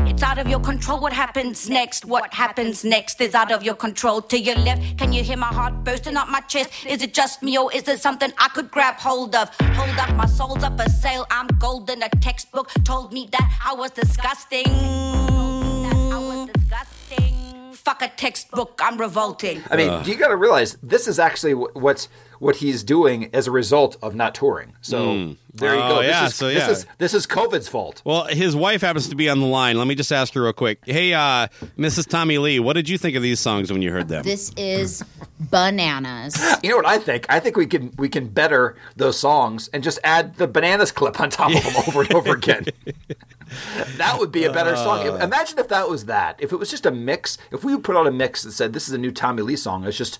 It's 0.00 0.22
out 0.22 0.38
of 0.38 0.48
your 0.48 0.60
control. 0.60 1.00
What 1.00 1.12
happens 1.12 1.68
next? 1.68 2.04
What 2.04 2.32
happens 2.32 2.84
next 2.84 3.20
is 3.20 3.34
out 3.34 3.52
of 3.52 3.62
your 3.62 3.74
control. 3.74 4.22
To 4.22 4.38
your 4.38 4.56
left, 4.56 4.98
can 4.98 5.12
you 5.12 5.22
hear 5.22 5.36
my 5.36 5.46
heart 5.46 5.84
bursting 5.84 6.16
up 6.16 6.28
my 6.28 6.40
chest? 6.40 6.70
Is 6.86 7.02
it 7.02 7.14
just 7.14 7.42
me 7.42 7.58
or 7.58 7.72
is 7.72 7.88
it 7.88 8.00
something 8.00 8.32
I 8.38 8.48
could 8.48 8.70
grab 8.70 8.96
hold 8.96 9.34
of? 9.34 9.50
Hold 9.60 9.98
up, 9.98 10.14
my 10.14 10.26
soul's 10.26 10.62
up 10.62 10.80
for 10.80 10.88
sale. 10.88 11.26
I'm 11.30 11.46
golden. 11.58 12.02
A 12.02 12.08
textbook 12.20 12.70
told 12.84 13.12
me 13.12 13.28
that 13.32 13.60
I 13.64 13.74
was 13.74 13.90
disgusting. 13.90 14.66
I 14.66 16.18
was 16.18 16.48
disgusting. 16.52 17.72
Fuck 17.72 18.02
a 18.02 18.08
textbook. 18.08 18.80
I'm 18.82 18.98
revolting. 18.98 19.62
I 19.70 19.76
mean, 19.76 20.04
you 20.04 20.16
got 20.16 20.28
to 20.28 20.36
realize 20.36 20.76
this 20.82 21.08
is 21.08 21.18
actually 21.18 21.54
what's 21.54 22.08
what 22.38 22.56
he's 22.56 22.82
doing 22.82 23.28
as 23.32 23.46
a 23.46 23.50
result 23.50 23.96
of 24.02 24.14
not 24.14 24.34
touring. 24.34 24.74
So 24.80 25.34
there 25.54 25.74
you 25.74 25.80
Oh, 25.80 25.88
go. 25.96 26.00
yeah, 26.02 26.22
this 26.24 26.32
is, 26.32 26.36
so 26.36 26.48
this 26.48 26.68
is 26.68 26.86
this 26.98 27.14
is 27.14 27.26
COVID's 27.26 27.68
fault. 27.68 28.00
Well, 28.04 28.24
his 28.26 28.54
wife 28.54 28.80
happens 28.80 29.08
to 29.08 29.16
be 29.16 29.28
on 29.28 29.40
the 29.40 29.46
line. 29.46 29.76
Let 29.76 29.86
me 29.86 29.94
just 29.94 30.12
ask 30.12 30.34
her 30.34 30.42
real 30.42 30.52
quick. 30.52 30.78
Hey, 30.84 31.14
uh, 31.14 31.48
Mrs. 31.76 32.06
Tommy 32.08 32.38
Lee, 32.38 32.60
what 32.60 32.74
did 32.74 32.88
you 32.88 32.96
think 32.98 33.16
of 33.16 33.22
these 33.22 33.40
songs 33.40 33.72
when 33.72 33.82
you 33.82 33.90
heard 33.90 34.08
them? 34.08 34.22
This 34.22 34.52
is 34.56 35.02
bananas. 35.40 36.36
You 36.62 36.70
know 36.70 36.76
what 36.76 36.86
I 36.86 36.98
think? 36.98 37.24
I 37.28 37.38
think 37.40 37.56
we 37.56 37.66
can 37.66 37.92
we 37.98 38.08
can 38.08 38.28
better 38.28 38.76
those 38.96 39.18
songs 39.18 39.68
and 39.72 39.82
just 39.84 39.98
add 40.02 40.36
the 40.36 40.48
bananas 40.48 40.90
clip 40.92 41.20
on 41.20 41.30
top 41.30 41.54
of 41.54 41.62
them 41.62 41.74
over 41.86 42.02
and 42.02 42.12
over 42.14 42.34
again. 42.34 42.64
that 43.96 44.18
would 44.18 44.32
be 44.32 44.44
a 44.44 44.52
better 44.52 44.76
song. 44.76 45.06
Uh. 45.08 45.14
Imagine 45.16 45.58
if 45.58 45.68
that 45.68 45.88
was 45.88 46.06
that. 46.06 46.36
If 46.40 46.52
it 46.52 46.56
was 46.56 46.70
just 46.70 46.84
a 46.86 46.90
mix. 46.90 47.38
If 47.52 47.64
we 47.64 47.76
put 47.78 47.96
out 47.96 48.06
a 48.06 48.10
mix 48.10 48.42
that 48.42 48.52
said 48.52 48.72
this 48.72 48.88
is 48.88 48.94
a 48.94 48.98
new 48.98 49.10
Tommy 49.12 49.42
Lee 49.42 49.56
song, 49.56 49.84
it's 49.84 49.96
just 49.96 50.18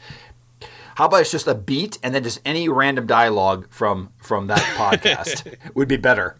how 0.98 1.06
about 1.06 1.20
it's 1.20 1.30
just 1.30 1.46
a 1.46 1.54
beat 1.54 1.96
and 2.02 2.12
then 2.12 2.24
just 2.24 2.40
any 2.44 2.68
random 2.68 3.06
dialogue 3.06 3.68
from 3.70 4.10
from 4.16 4.48
that 4.48 4.58
podcast 4.76 5.54
would 5.76 5.86
be 5.86 5.96
better. 5.96 6.36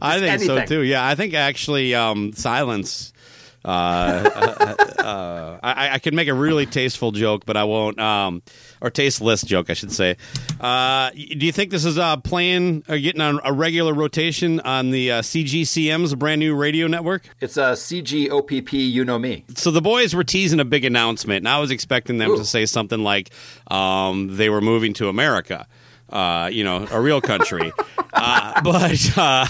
I 0.00 0.20
think 0.20 0.40
so 0.42 0.64
too. 0.64 0.82
Yeah, 0.82 1.04
I 1.04 1.16
think 1.16 1.34
actually 1.34 1.96
um, 1.96 2.32
Silence 2.32 3.12
Uh, 3.64 4.30
uh, 4.34 5.02
uh, 5.02 5.58
I, 5.62 5.94
I 5.94 5.98
could 5.98 6.14
make 6.14 6.28
a 6.28 6.32
really 6.32 6.64
tasteful 6.64 7.10
joke, 7.10 7.44
but 7.44 7.56
I 7.56 7.64
won't. 7.64 7.98
Um, 7.98 8.40
or 8.80 8.90
tasteless 8.90 9.42
joke, 9.42 9.70
I 9.70 9.74
should 9.74 9.92
say. 9.92 10.16
Uh, 10.60 11.10
do 11.10 11.46
you 11.46 11.52
think 11.52 11.70
this 11.70 11.84
is 11.84 11.98
uh, 11.98 12.16
playing 12.18 12.84
or 12.88 12.98
getting 12.98 13.20
on 13.20 13.40
a 13.44 13.52
regular 13.52 13.94
rotation 13.94 14.60
on 14.60 14.90
the 14.90 15.12
uh, 15.12 15.22
CGCM's 15.22 16.14
brand 16.14 16.40
new 16.40 16.54
radio 16.54 16.86
network? 16.86 17.28
It's 17.40 17.56
a 17.56 17.72
CGOPP, 17.72 18.72
you 18.72 19.04
know 19.04 19.18
me. 19.18 19.44
So 19.54 19.70
the 19.70 19.82
boys 19.82 20.14
were 20.14 20.24
teasing 20.24 20.60
a 20.60 20.64
big 20.64 20.84
announcement, 20.84 21.38
and 21.38 21.48
I 21.48 21.58
was 21.58 21.70
expecting 21.70 22.18
them 22.18 22.32
Ooh. 22.32 22.36
to 22.36 22.44
say 22.44 22.66
something 22.66 23.02
like 23.02 23.30
um, 23.70 24.36
they 24.36 24.48
were 24.48 24.60
moving 24.60 24.92
to 24.94 25.08
America, 25.08 25.66
uh, 26.10 26.48
you 26.52 26.64
know, 26.64 26.86
a 26.90 27.00
real 27.00 27.20
country. 27.20 27.72
uh, 28.12 28.60
but 28.62 29.18
uh, 29.18 29.46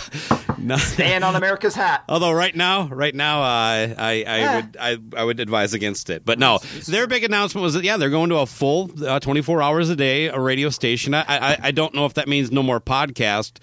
no, 0.58 0.76
Stand 0.76 1.24
on 1.24 1.36
America's 1.36 1.74
hat. 1.74 2.04
although 2.08 2.32
right 2.32 2.54
now, 2.54 2.88
right 2.88 3.14
now, 3.14 3.42
uh, 3.42 3.94
I 3.98 4.24
I 4.26 4.38
Yeah. 4.38 4.56
would 4.56 4.76
I, 4.80 4.98
I 5.16 5.24
would 5.24 5.40
advise 5.40 5.74
against 5.74 6.10
it. 6.10 6.24
But 6.24 6.38
no, 6.38 6.58
their 6.86 7.06
big 7.06 7.24
announcement 7.24 7.62
was 7.62 7.74
that 7.74 7.84
yeah, 7.84 7.96
they're 7.96 8.10
going 8.10 8.30
to 8.30 8.36
a 8.38 8.46
full 8.46 8.90
uh, 9.06 9.20
twenty 9.20 9.42
four 9.42 9.62
hours 9.62 9.88
a 9.90 9.96
day 9.96 10.26
a 10.26 10.38
radio 10.40 10.68
station. 10.70 11.14
I, 11.14 11.24
I 11.28 11.58
I 11.64 11.70
don't 11.70 11.94
know 11.94 12.06
if 12.06 12.14
that 12.14 12.28
means 12.28 12.50
no 12.50 12.62
more 12.62 12.80
podcast 12.80 13.58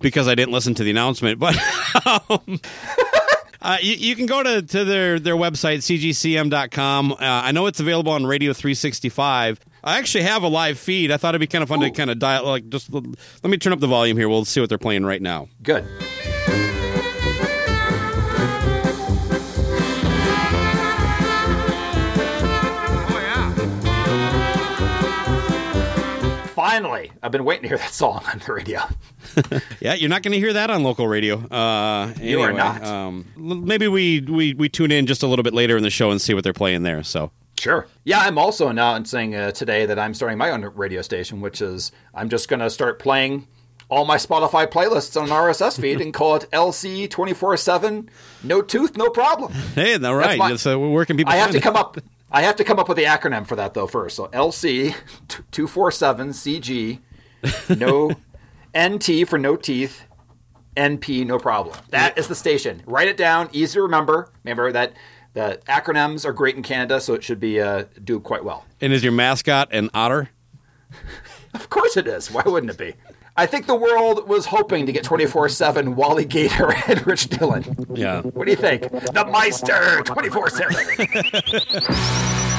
because 0.00 0.28
I 0.28 0.34
didn't 0.34 0.52
listen 0.52 0.74
to 0.74 0.84
the 0.84 0.90
announcement, 0.90 1.38
but. 1.38 1.56
Um, 2.28 2.60
Uh, 3.64 3.78
you, 3.80 3.94
you 3.94 4.14
can 4.14 4.26
go 4.26 4.42
to, 4.42 4.60
to 4.60 4.84
their, 4.84 5.18
their 5.18 5.36
website, 5.36 5.78
cgcm.com. 5.78 7.12
Uh, 7.12 7.16
I 7.18 7.50
know 7.52 7.66
it's 7.66 7.80
available 7.80 8.12
on 8.12 8.26
Radio 8.26 8.52
365. 8.52 9.58
I 9.82 9.98
actually 9.98 10.24
have 10.24 10.42
a 10.42 10.48
live 10.48 10.78
feed. 10.78 11.10
I 11.10 11.16
thought 11.16 11.30
it'd 11.30 11.40
be 11.40 11.46
kind 11.46 11.62
of 11.62 11.70
fun 11.70 11.80
to 11.80 11.90
kind 11.90 12.10
of 12.10 12.18
dial, 12.18 12.44
like, 12.44 12.68
just 12.68 12.92
let 12.92 13.04
me 13.44 13.56
turn 13.56 13.72
up 13.72 13.80
the 13.80 13.86
volume 13.86 14.18
here. 14.18 14.28
We'll 14.28 14.44
see 14.44 14.60
what 14.60 14.68
they're 14.68 14.76
playing 14.76 15.06
right 15.06 15.22
now. 15.22 15.48
Good. 15.62 15.84
Finally, 26.54 27.10
I've 27.22 27.32
been 27.32 27.44
waiting 27.44 27.62
to 27.62 27.68
hear 27.68 27.78
that 27.78 27.92
song 27.92 28.22
on 28.32 28.38
the 28.44 28.52
radio. 28.52 28.80
Yeah, 29.80 29.94
you're 29.94 30.08
not 30.08 30.22
going 30.22 30.32
to 30.32 30.38
hear 30.38 30.52
that 30.52 30.70
on 30.70 30.82
local 30.84 31.08
radio. 31.08 31.38
Uh, 31.48 32.12
You 32.20 32.40
are 32.40 32.52
not. 32.52 32.84
Um, 32.84 33.26
maybe 33.36 33.88
we, 33.88 34.20
we, 34.20 34.54
we 34.54 34.68
tune 34.68 34.92
in 34.92 35.06
just 35.06 35.22
a 35.22 35.26
little 35.26 35.42
bit 35.42 35.52
later 35.52 35.76
in 35.76 35.82
the 35.82 35.90
show 35.90 36.10
and 36.10 36.20
see 36.20 36.32
what 36.34 36.44
they're 36.44 36.52
playing 36.52 36.82
there. 36.84 37.02
So, 37.02 37.30
Sure. 37.58 37.86
Yeah, 38.04 38.20
I'm 38.20 38.38
also 38.38 38.68
announcing 38.68 39.34
uh, 39.34 39.50
today 39.50 39.86
that 39.86 39.98
I'm 39.98 40.14
starting 40.14 40.38
my 40.38 40.50
own 40.50 40.62
radio 40.74 41.02
station, 41.02 41.40
which 41.40 41.60
is 41.60 41.90
I'm 42.14 42.28
just 42.28 42.48
going 42.48 42.60
to 42.60 42.70
start 42.70 42.98
playing 42.98 43.46
all 43.88 44.04
my 44.04 44.16
Spotify 44.16 44.66
playlists 44.66 45.20
on 45.20 45.24
an 45.28 45.30
RSS 45.34 45.80
feed 45.80 46.00
and 46.00 46.12
call 46.14 46.36
it 46.36 46.48
LC 46.52 47.08
24 47.10 47.56
7. 47.56 48.08
No 48.42 48.62
tooth, 48.62 48.96
no 48.96 49.08
problem. 49.10 49.52
hey, 49.74 49.96
all 50.02 50.14
right. 50.14 50.38
my- 50.38 50.56
So, 50.56 50.88
where 50.90 51.04
can 51.04 51.16
people 51.16 51.32
I 51.32 51.36
have 51.36 51.50
to 51.50 51.60
come 51.60 51.76
up. 51.76 51.98
I 52.34 52.42
have 52.42 52.56
to 52.56 52.64
come 52.64 52.80
up 52.80 52.88
with 52.88 52.96
the 52.96 53.04
acronym 53.04 53.46
for 53.46 53.54
that 53.54 53.74
though 53.74 53.86
first. 53.86 54.16
So 54.16 54.26
LC 54.26 54.92
two 55.52 55.68
four 55.68 55.92
seven 55.92 56.30
CG, 56.30 56.98
no 57.78 58.10
NT 58.76 59.28
for 59.28 59.38
no 59.38 59.54
teeth, 59.54 60.02
NP 60.76 61.24
no 61.26 61.38
problem. 61.38 61.76
That 61.90 62.18
is 62.18 62.26
the 62.26 62.34
station. 62.34 62.82
Write 62.86 63.06
it 63.06 63.16
down. 63.16 63.48
Easy 63.52 63.74
to 63.74 63.82
remember. 63.82 64.32
Remember 64.42 64.72
that 64.72 64.94
the 65.34 65.60
acronyms 65.68 66.24
are 66.24 66.32
great 66.32 66.56
in 66.56 66.64
Canada, 66.64 67.00
so 67.00 67.14
it 67.14 67.22
should 67.22 67.38
be 67.38 67.60
uh, 67.60 67.84
do 68.02 68.18
quite 68.18 68.44
well. 68.44 68.64
And 68.80 68.92
is 68.92 69.04
your 69.04 69.12
mascot 69.12 69.68
an 69.72 69.88
otter? 69.94 70.30
Of 71.54 71.70
course 71.70 71.96
it 71.96 72.08
is. 72.08 72.32
Why 72.32 72.42
wouldn't 72.44 72.72
it 72.72 72.78
be? 72.78 72.94
I 73.36 73.46
think 73.46 73.66
the 73.66 73.74
world 73.74 74.28
was 74.28 74.46
hoping 74.46 74.86
to 74.86 74.92
get 74.92 75.02
24 75.02 75.48
7 75.48 75.96
Wally 75.96 76.24
Gator 76.24 76.72
and 76.86 77.04
Rich 77.06 77.30
Dillon. 77.30 77.64
Yeah. 77.92 78.22
What 78.22 78.44
do 78.44 78.50
you 78.52 78.56
think? 78.56 78.82
The 78.90 79.26
Meister 79.30 80.02
24 80.04 80.50
7. 80.50 82.50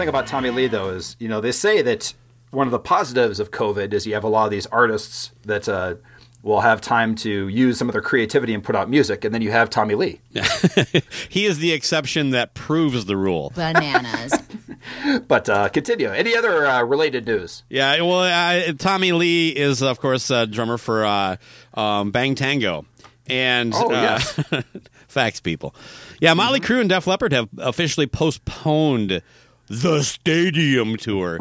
thing 0.00 0.08
about 0.08 0.26
Tommy 0.26 0.50
Lee, 0.50 0.66
though, 0.66 0.90
is 0.90 1.16
you 1.18 1.28
know 1.28 1.40
they 1.40 1.52
say 1.52 1.82
that 1.82 2.14
one 2.50 2.66
of 2.66 2.70
the 2.72 2.78
positives 2.78 3.38
of 3.38 3.50
COVID 3.50 3.92
is 3.92 4.06
you 4.06 4.14
have 4.14 4.24
a 4.24 4.28
lot 4.28 4.44
of 4.46 4.50
these 4.50 4.66
artists 4.66 5.30
that 5.44 5.68
uh, 5.68 5.94
will 6.42 6.62
have 6.62 6.80
time 6.80 7.14
to 7.14 7.48
use 7.48 7.78
some 7.78 7.88
of 7.88 7.92
their 7.92 8.02
creativity 8.02 8.54
and 8.54 8.64
put 8.64 8.74
out 8.74 8.88
music, 8.88 9.24
and 9.24 9.34
then 9.34 9.42
you 9.42 9.50
have 9.50 9.68
Tommy 9.70 9.94
Lee. 9.94 10.20
He 11.28 11.46
is 11.46 11.58
the 11.58 11.72
exception 11.72 12.30
that 12.30 12.54
proves 12.54 13.04
the 13.04 13.16
rule. 13.16 13.52
Bananas. 13.54 14.32
But 15.28 15.48
uh, 15.48 15.68
continue. 15.68 16.08
Any 16.08 16.34
other 16.34 16.66
uh, 16.66 16.82
related 16.82 17.26
news? 17.26 17.62
Yeah, 17.68 18.00
well, 18.00 18.20
uh, 18.22 18.72
Tommy 18.78 19.12
Lee 19.12 19.50
is, 19.50 19.82
of 19.82 20.00
course, 20.00 20.30
a 20.30 20.46
drummer 20.46 20.78
for 20.78 21.04
uh, 21.04 21.36
um, 21.74 22.10
Bang 22.12 22.34
Tango. 22.34 22.86
And 23.28 23.74
Oh, 23.76 23.88
uh, 23.88 23.90
yes. 23.92 24.40
facts, 25.08 25.40
people. 25.40 25.74
Yeah, 26.18 26.32
Motley 26.32 26.60
Crue 26.60 26.80
and 26.80 26.88
Def 26.88 27.06
Leppard 27.06 27.32
have 27.32 27.48
officially 27.58 28.06
postponed 28.06 29.20
the 29.70 30.02
stadium 30.02 30.96
tour. 30.96 31.38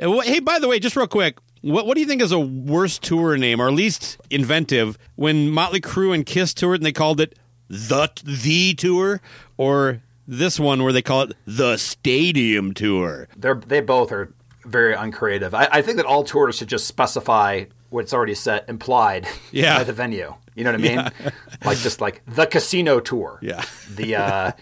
Uh, 0.00 0.20
Hey, 0.20 0.40
by 0.40 0.58
the 0.58 0.68
way, 0.68 0.78
just 0.78 0.96
real 0.96 1.06
quick, 1.06 1.36
what, 1.60 1.86
what 1.86 1.94
do 1.94 2.00
you 2.00 2.06
think 2.06 2.22
is 2.22 2.32
a 2.32 2.38
worse 2.40 2.98
tour 2.98 3.36
name, 3.36 3.60
or 3.60 3.70
least 3.70 4.16
inventive, 4.30 4.96
when 5.16 5.50
Motley 5.50 5.80
Crue 5.80 6.14
and 6.14 6.24
Kiss 6.24 6.54
toured 6.54 6.80
and 6.80 6.86
they 6.86 6.92
called 6.92 7.20
it 7.20 7.38
the 7.68 8.08
the 8.24 8.74
tour, 8.74 9.20
or 9.56 10.00
this 10.26 10.58
one 10.60 10.82
where 10.82 10.92
they 10.92 11.02
call 11.02 11.22
it 11.22 11.32
the 11.46 11.76
stadium 11.76 12.72
tour? 12.74 13.28
They're 13.36 13.54
they 13.54 13.80
both 13.80 14.12
are 14.12 14.32
very 14.64 14.94
uncreative. 14.94 15.54
I, 15.54 15.68
I 15.70 15.82
think 15.82 15.96
that 15.98 16.06
all 16.06 16.24
tours 16.24 16.56
should 16.56 16.68
just 16.68 16.86
specify 16.86 17.64
what's 17.90 18.12
already 18.14 18.34
set 18.34 18.68
implied 18.68 19.26
Yeah. 19.52 19.78
by 19.78 19.84
the 19.84 19.92
venue. 19.92 20.34
You 20.54 20.64
know 20.64 20.72
what 20.72 20.80
I 20.80 20.82
mean? 21.22 21.32
like 21.64 21.78
just 21.78 22.00
like 22.00 22.22
the 22.26 22.46
casino 22.46 23.00
tour. 23.00 23.38
Yeah. 23.42 23.64
The 23.90 24.16
uh, 24.16 24.52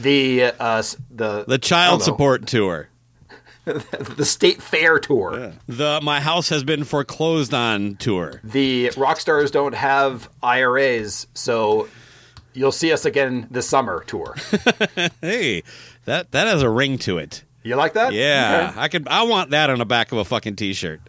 the 0.00 0.44
uh, 0.58 0.82
the 1.10 1.44
The 1.46 1.58
child 1.58 1.86
I 1.86 1.90
don't 1.90 1.98
know, 2.00 2.04
support 2.04 2.46
tour. 2.46 2.88
the 3.64 4.24
state 4.24 4.62
fair 4.62 4.98
tour. 4.98 5.52
The 5.66 6.00
my 6.02 6.20
house 6.20 6.48
has 6.48 6.64
been 6.64 6.84
foreclosed 6.84 7.52
on 7.52 7.96
tour. 7.96 8.40
The 8.42 8.90
rock 8.96 9.20
stars 9.20 9.50
don't 9.50 9.74
have 9.74 10.30
IRAs, 10.42 11.26
so 11.34 11.88
you'll 12.54 12.72
see 12.72 12.92
us 12.92 13.04
again 13.04 13.46
this 13.50 13.68
summer 13.68 14.04
tour. 14.06 14.34
Hey, 15.20 15.62
that 16.06 16.30
that 16.32 16.46
has 16.46 16.62
a 16.62 16.70
ring 16.70 16.96
to 16.98 17.18
it. 17.18 17.44
You 17.62 17.76
like 17.76 17.92
that? 17.94 18.12
Yeah, 18.14 18.68
Okay. 18.70 18.80
I 18.80 18.88
could. 18.88 19.08
I 19.08 19.24
want 19.24 19.50
that 19.50 19.68
on 19.68 19.78
the 19.78 19.84
back 19.84 20.12
of 20.12 20.18
a 20.18 20.24
fucking 20.24 20.56
t-shirt. 20.56 21.00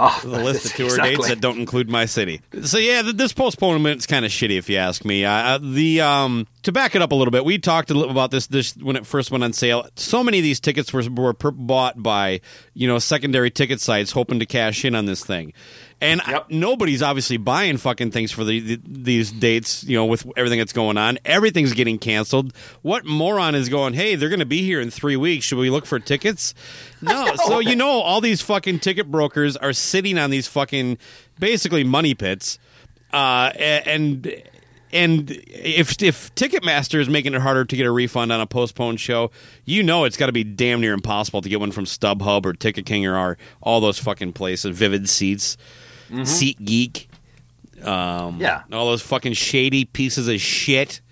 Oh, 0.00 0.20
The 0.22 0.44
list 0.44 0.66
of 0.66 0.72
tour 0.74 0.86
exactly. 0.86 1.16
dates 1.16 1.28
that 1.28 1.40
don't 1.40 1.58
include 1.58 1.88
my 1.90 2.04
city. 2.06 2.40
So 2.62 2.78
yeah, 2.78 3.02
th- 3.02 3.16
this 3.16 3.32
is 3.32 4.06
kind 4.06 4.24
of 4.24 4.30
shitty 4.30 4.56
if 4.58 4.68
you 4.70 4.76
ask 4.76 5.04
me. 5.04 5.24
Uh, 5.24 5.30
uh, 5.32 5.58
the 5.60 6.00
um 6.00 6.46
to 6.62 6.72
back 6.72 6.94
it 6.94 7.02
up 7.02 7.12
a 7.12 7.14
little 7.14 7.32
bit, 7.32 7.44
we 7.44 7.58
talked 7.58 7.90
a 7.90 7.94
little 7.94 8.10
about 8.10 8.30
this 8.30 8.46
this 8.46 8.76
when 8.76 8.96
it 8.96 9.06
first 9.06 9.30
went 9.30 9.42
on 9.44 9.52
sale. 9.52 9.86
So 9.96 10.22
many 10.22 10.38
of 10.38 10.42
these 10.44 10.60
tickets 10.60 10.92
were 10.92 11.02
were 11.10 11.34
per- 11.34 11.50
bought 11.50 12.02
by 12.02 12.40
you 12.74 12.86
know 12.86 12.98
secondary 12.98 13.50
ticket 13.50 13.80
sites 13.80 14.12
hoping 14.12 14.38
to 14.40 14.46
cash 14.46 14.84
in 14.84 14.94
on 14.94 15.06
this 15.06 15.24
thing, 15.24 15.52
And 16.00 16.20
I- 16.20 16.44
nobody's 16.48 17.02
obviously 17.02 17.38
buying 17.38 17.76
fucking 17.76 18.12
things 18.12 18.30
for 18.30 18.44
the, 18.44 18.60
the, 18.60 18.80
these 18.86 19.32
dates, 19.32 19.82
you 19.82 19.96
know, 19.96 20.06
with 20.06 20.24
everything 20.36 20.60
that's 20.60 20.72
going 20.72 20.96
on. 20.96 21.18
Everything's 21.24 21.72
getting 21.72 21.98
canceled. 21.98 22.52
What 22.82 23.04
moron 23.04 23.56
is 23.56 23.68
going, 23.68 23.94
hey, 23.94 24.14
they're 24.14 24.28
going 24.28 24.38
to 24.38 24.46
be 24.46 24.62
here 24.62 24.80
in 24.80 24.90
three 24.90 25.16
weeks. 25.16 25.44
Should 25.44 25.58
we 25.58 25.70
look 25.70 25.86
for 25.86 25.98
tickets? 25.98 26.54
No. 27.02 27.34
so, 27.46 27.58
you 27.58 27.74
know, 27.74 27.88
all 27.88 28.20
these 28.20 28.40
fucking 28.40 28.78
ticket 28.78 29.10
brokers 29.10 29.56
are 29.56 29.72
sitting 29.72 30.18
on 30.18 30.30
these 30.30 30.46
fucking 30.46 30.98
basically 31.38 31.82
money 31.84 32.14
pits. 32.14 32.58
Uh, 33.12 33.50
and. 33.56 34.42
And 34.90 35.30
if 35.46 36.02
if 36.02 36.34
Ticketmaster 36.34 36.98
is 36.98 37.10
making 37.10 37.34
it 37.34 37.42
harder 37.42 37.66
to 37.66 37.76
get 37.76 37.84
a 37.84 37.90
refund 37.90 38.32
on 38.32 38.40
a 38.40 38.46
postponed 38.46 39.00
show, 39.00 39.30
you 39.66 39.82
know 39.82 40.04
it's 40.04 40.16
got 40.16 40.26
to 40.26 40.32
be 40.32 40.44
damn 40.44 40.80
near 40.80 40.94
impossible 40.94 41.42
to 41.42 41.48
get 41.50 41.60
one 41.60 41.72
from 41.72 41.84
StubHub 41.84 42.46
or 42.46 42.54
Ticket 42.54 42.86
King 42.86 43.04
or 43.04 43.14
our, 43.14 43.36
all 43.60 43.82
those 43.82 43.98
fucking 43.98 44.32
places, 44.32 44.74
Vivid 44.74 45.06
Seats, 45.06 45.58
Seat 46.24 46.64
Geek, 46.64 47.08
um, 47.82 48.40
Yeah. 48.40 48.62
all 48.72 48.86
those 48.86 49.02
fucking 49.02 49.34
shady 49.34 49.84
pieces 49.84 50.28
of 50.28 50.40
shit. 50.40 51.00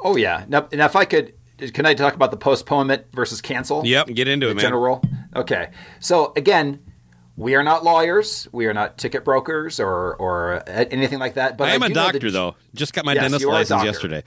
Oh 0.00 0.16
yeah. 0.16 0.44
Now, 0.48 0.68
now, 0.72 0.86
if 0.86 0.94
I 0.94 1.04
could, 1.04 1.32
can 1.74 1.84
I 1.86 1.94
talk 1.94 2.14
about 2.14 2.30
the 2.30 2.36
postponement 2.36 3.06
versus 3.12 3.40
cancel? 3.40 3.84
Yep, 3.84 4.08
get 4.08 4.28
into 4.28 4.46
the 4.46 4.52
it, 4.52 4.54
man. 4.56 4.62
general. 4.62 5.02
Okay. 5.34 5.70
So 6.00 6.32
again, 6.36 6.80
we 7.36 7.54
are 7.56 7.62
not 7.64 7.82
lawyers. 7.82 8.46
We 8.52 8.66
are 8.66 8.74
not 8.74 8.98
ticket 8.98 9.24
brokers 9.24 9.80
or 9.80 10.14
or 10.16 10.62
anything 10.68 11.18
like 11.18 11.34
that. 11.34 11.58
But 11.58 11.68
I 11.70 11.72
am 11.74 11.82
a 11.82 11.88
know 11.88 11.94
that- 11.94 12.12
doctor 12.12 12.30
though. 12.30 12.54
Just 12.74 12.92
got 12.92 13.04
my 13.04 13.14
Yes, 13.14 13.24
dentist 13.24 13.44
a 13.44 13.48
license 13.48 13.82
yesterday. 13.84 14.22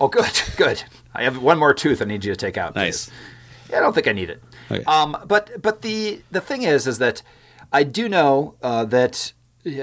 Oh, 0.00 0.08
good, 0.08 0.30
good. 0.56 0.82
I 1.14 1.22
have 1.22 1.40
one 1.42 1.58
more 1.58 1.72
tooth 1.72 2.02
I 2.02 2.04
need 2.04 2.24
you 2.24 2.32
to 2.32 2.36
take 2.36 2.56
out. 2.58 2.74
Nice. 2.74 3.06
please. 3.06 3.14
Yeah, 3.70 3.78
I 3.78 3.80
don't 3.80 3.94
think 3.94 4.06
I 4.08 4.12
need 4.12 4.28
it. 4.30 4.42
Okay. 4.70 4.84
Um, 4.84 5.16
but 5.26 5.62
but 5.62 5.80
the 5.82 6.20
the 6.30 6.40
thing 6.42 6.62
is, 6.62 6.86
is 6.86 6.98
that 6.98 7.22
I 7.72 7.82
do 7.84 8.08
know 8.08 8.54
uh, 8.62 8.84
that 8.86 9.32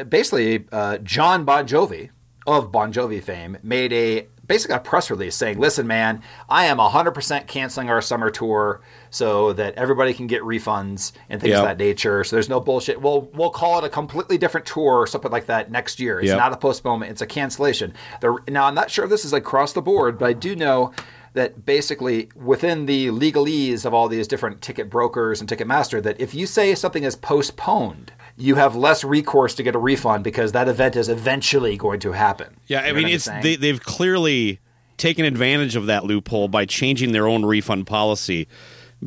basically 0.10 0.66
uh, 0.72 0.98
John 1.00 1.46
Bon 1.46 1.68
Jovi 1.68 2.10
of 2.46 2.72
Bon 2.72 2.92
Jovi 2.94 3.22
fame 3.22 3.58
made 3.64 3.92
a 3.94 4.28
basically 4.46 4.76
a 4.76 4.80
press 4.80 5.12
release 5.12 5.36
saying, 5.36 5.60
"Listen, 5.60 5.86
man, 5.86 6.22
I 6.50 6.66
am 6.66 6.78
100% 6.78 7.46
canceling 7.48 7.90
our 7.90 8.02
summer 8.02 8.32
tour 8.32 8.82
so 9.12 9.54
that 9.54 9.76
everybody 9.76 10.14
can 10.14 10.26
get 10.28 10.42
refunds 10.42 11.12
and 11.30 11.40
things 11.40 11.52
Yep. 11.52 11.60
of 11.60 11.66
that 11.66 11.78
nature. 11.78 12.24
So 12.24 12.36
there's 12.36 12.50
no 12.50 12.60
bullshit. 12.60 13.00
We'll 13.02 13.30
we'll 13.34 13.52
call 13.52 13.78
it 13.80 13.84
a 13.86 13.90
completely 13.90 14.38
different 14.38 14.66
tour 14.66 14.96
or 14.98 15.08
something 15.08 15.32
like 15.32 15.46
that 15.48 15.70
next 15.72 16.00
year. 16.00 16.20
It's 16.20 16.30
Yep. 16.30 16.38
not 16.38 16.54
a 16.54 16.58
postponement; 16.58 17.12
it's 17.12 17.22
a 17.22 17.28
cancellation. 17.28 17.94
The, 18.22 18.38
now 18.48 18.66
I'm 18.66 18.76
not 18.76 18.90
sure 18.90 19.04
if 19.06 19.10
this 19.12 19.24
is 19.26 19.34
across 19.34 19.74
the 19.74 19.82
board, 19.82 20.18
but 20.18 20.28
I 20.28 20.34
do 20.34 20.56
know 20.56 20.94
that 21.34 21.66
basically 21.66 22.30
within 22.36 22.86
the 22.86 23.08
legalese 23.08 23.86
of 23.86 23.94
all 23.94 24.08
these 24.08 24.28
different 24.28 24.62
ticket 24.62 24.90
brokers 24.90 25.40
and 25.42 25.50
Ticketmaster, 25.50 26.02
that 26.04 26.20
if 26.20 26.34
you 26.34 26.46
say 26.46 26.74
something 26.76 27.04
is 27.04 27.16
postponed, 27.16 28.12
you 28.38 28.56
have 28.56 28.76
less 28.76 29.04
recourse 29.04 29.54
to 29.56 29.64
get 29.64 29.76
a 29.76 29.80
refund 29.80 30.24
because 30.24 30.52
that 30.54 30.68
event 30.68 30.96
is 30.96 31.10
eventually 31.10 31.78
going 31.78 32.00
to 32.00 32.14
happen. 32.14 32.56
Yeah, 32.68 32.82
I 32.82 32.88
You 32.88 32.94
know 32.94 32.98
mean, 32.98 33.08
I'm 33.08 33.14
it's 33.14 33.30
they, 33.42 33.56
they've 33.56 33.82
clearly 33.84 34.60
taken 34.98 35.26
advantage 35.26 35.76
of 35.76 35.86
that 35.88 36.04
loophole 36.06 36.48
by 36.48 36.66
changing 36.66 37.12
their 37.12 37.28
own 37.28 37.46
refund 37.46 37.88
policy 37.88 38.48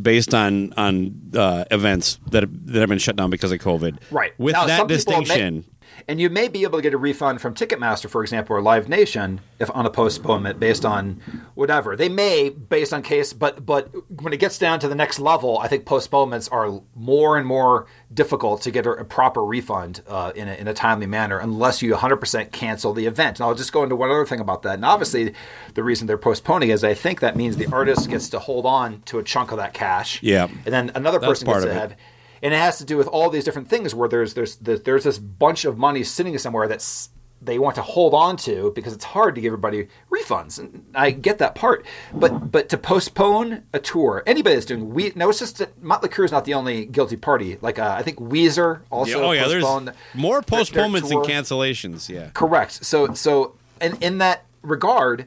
based 0.01 0.33
on 0.35 0.73
on 0.79 1.20
uh, 1.37 1.64
events 1.70 2.18
that 2.31 2.43
have, 2.43 2.66
that 2.68 2.81
have 2.81 2.89
been 2.89 2.99
shut 2.99 3.16
down 3.16 3.31
because 3.31 3.53
of 3.53 3.59
COVID. 3.59 3.99
Right. 4.11 4.33
With 4.39 4.55
Now, 4.55 4.66
that 4.66 4.89
distinction, 4.89 5.57
may- 5.57 5.64
and 6.09 6.20
you 6.20 6.30
may 6.30 6.49
be 6.49 6.62
able 6.62 6.78
to 6.78 6.82
get 6.82 6.95
a 6.95 6.99
refund 6.99 7.40
from 7.40 7.55
Ticketmaster, 7.55 8.09
for 8.09 8.22
example, 8.22 8.57
or 8.57 8.62
Live 8.62 8.88
Nation, 8.88 9.40
if 9.59 9.70
on 9.74 9.86
a 9.86 9.90
postponement 9.90 10.59
based 10.59 10.84
on 10.84 11.20
whatever. 11.55 11.97
They 11.97 12.09
may, 12.09 12.51
based 12.51 12.93
on 12.93 13.03
case, 13.03 13.32
but 13.32 13.64
but 13.64 13.90
when 14.20 14.32
it 14.32 14.38
gets 14.38 14.59
down 14.59 14.80
to 14.80 14.88
the 14.88 14.95
next 14.95 15.18
level, 15.18 15.59
I 15.59 15.68
think 15.68 15.84
postponements 15.84 16.49
are 16.49 16.80
more 16.95 17.36
and 17.36 17.47
more 17.47 17.86
difficult 18.12 18.62
to 18.62 18.70
get 18.70 18.86
a, 18.86 18.90
a 18.90 19.05
proper 19.05 19.45
refund 19.45 20.03
uh, 20.07 20.32
in, 20.34 20.49
a, 20.49 20.55
in 20.55 20.68
a 20.68 20.74
timely 20.74 21.07
manner, 21.07 21.38
unless 21.38 21.82
you 21.82 21.95
100% 21.95 22.53
cancel 22.53 22.93
the 22.93 23.07
event. 23.07 23.38
And 23.38 23.47
I'll 23.47 23.55
just 23.55 23.72
go 23.72 23.82
into 23.82 23.97
one 23.97 24.11
other 24.11 24.26
thing 24.26 24.40
about 24.40 24.62
that. 24.62 24.74
And 24.74 24.84
obviously, 24.84 25.34
the 25.74 25.82
reason 25.82 26.07
they're 26.07 26.18
postponing 26.18 26.70
is 26.70 26.84
I 26.84 26.95
think 26.95 27.20
that 27.20 27.36
means 27.36 27.57
the 27.57 27.72
artist 27.72 28.09
gets 28.09 28.28
to 28.30 28.38
hold 28.38 28.66
on 28.66 29.03
to 29.03 29.18
a 29.18 29.22
chunk 29.22 29.53
of 29.53 29.59
that 29.59 29.74
cash. 29.74 30.22
Yeah. 30.22 30.49
And 30.64 30.74
then 30.74 30.93
another 30.95 31.18
That's 31.18 31.30
person 31.30 31.47
part 31.47 31.64
gets 31.64 31.74
to 31.74 31.84
it. 31.84 31.97
And 32.43 32.53
it 32.53 32.57
has 32.59 32.78
to 32.78 32.84
do 32.84 32.97
with 32.97 33.07
all 33.07 33.30
these 33.30 33.45
different 33.45 33.68
things 33.68 33.95
where 33.95 34.09
there's 34.09 34.34
there's 34.34 34.57
there's, 34.57 34.82
there's 34.82 35.05
this 35.05 35.18
bunch 35.18 35.64
of 35.64 35.78
money 35.78 36.03
sitting 36.03 36.36
somewhere 36.38 36.68
that's 36.68 37.11
they 37.45 37.59
want 37.59 37.74
to 37.74 37.82
hold 37.82 38.14
on 38.14 38.36
to 38.36 38.70
because 38.72 38.93
it's 38.93 39.05
hard 39.05 39.34
to 39.34 39.40
give 39.40 39.49
everybody 39.49 39.88
refunds 40.12 40.61
and 40.61 40.84
I 40.95 41.11
get 41.11 41.38
that 41.38 41.57
part 41.57 41.84
but 42.14 42.53
but 42.53 42.68
to 42.68 42.78
postpone 42.78 43.64
a 43.72 43.80
tour 43.80 44.22
anybody 44.26 44.55
that's 44.55 44.66
doing 44.66 44.95
we 44.95 45.12
no 45.16 45.28
it's 45.30 45.40
just 45.40 45.59
that 45.59 45.82
Motley 45.82 46.09
Crue 46.09 46.24
is 46.24 46.30
not 46.30 46.45
the 46.45 46.55
only 46.55 46.84
guilty 46.86 47.16
party 47.16 47.59
like 47.61 47.80
uh, 47.80 47.97
I 47.99 48.03
think 48.03 48.18
Weezer 48.18 48.82
also 48.90 49.18
yeah, 49.20 49.26
oh 49.26 49.32
yeah, 49.32 49.49
there's 49.49 49.64
more 49.64 49.80
their- 49.80 49.95
their 50.14 50.43
postponements 50.43 51.11
tour. 51.11 51.24
cancellations. 51.24 52.09
Yeah, 52.09 52.30
Correct. 52.32 52.84
So 52.84 53.12
so 53.14 53.55
in 53.80 53.97
in 54.01 54.18
that 54.18 54.45
regard, 54.62 55.26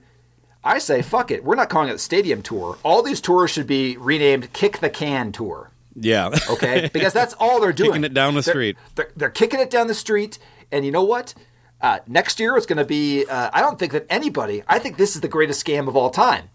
I 0.63 0.77
say 0.79 1.01
fuck 1.01 1.31
it. 1.31 1.43
We're 1.43 1.55
not 1.55 1.67
calling 1.69 1.89
it 1.89 1.93
the 1.93 1.99
stadium 1.99 2.41
tour. 2.41 2.77
All 2.83 3.03
these 3.03 3.19
tours 3.19 3.51
should 3.51 3.67
be 3.67 3.97
renamed 3.97 4.53
Kick 4.53 4.79
the 4.79 4.89
Can 4.89 5.33
Tour. 5.33 5.69
Yeah. 5.95 6.29
Okay, 6.49 6.89
because 6.93 7.13
that's 7.13 7.33
all 7.39 7.59
they're 7.61 7.73
doing. 7.73 7.91
Kicking 7.91 8.03
it 8.03 8.13
down 8.13 8.35
the 8.35 8.41
They're- 8.41 8.53
street. 8.53 8.77
They're, 8.95 9.11
they're 9.15 9.29
kicking 9.29 9.59
it 9.59 9.69
down 9.69 9.87
the 9.87 9.93
street, 9.93 10.37
and 10.71 10.85
you 10.85 10.91
know 10.91 11.03
what? 11.03 11.33
Uh, 11.81 11.99
next 12.07 12.39
year 12.39 12.55
it's 12.57 12.65
going 12.65 12.77
to 12.77 12.85
be. 12.85 13.25
Uh, 13.25 13.49
I 13.53 13.61
don't 13.61 13.77
think 13.79 13.91
that 13.91 14.05
anybody. 14.09 14.63
I 14.67 14.79
think 14.79 14.97
this 14.97 15.15
is 15.15 15.21
the 15.21 15.27
greatest 15.27 15.63
scam 15.65 15.87
of 15.87 15.95
all 15.95 16.09
time. 16.09 16.49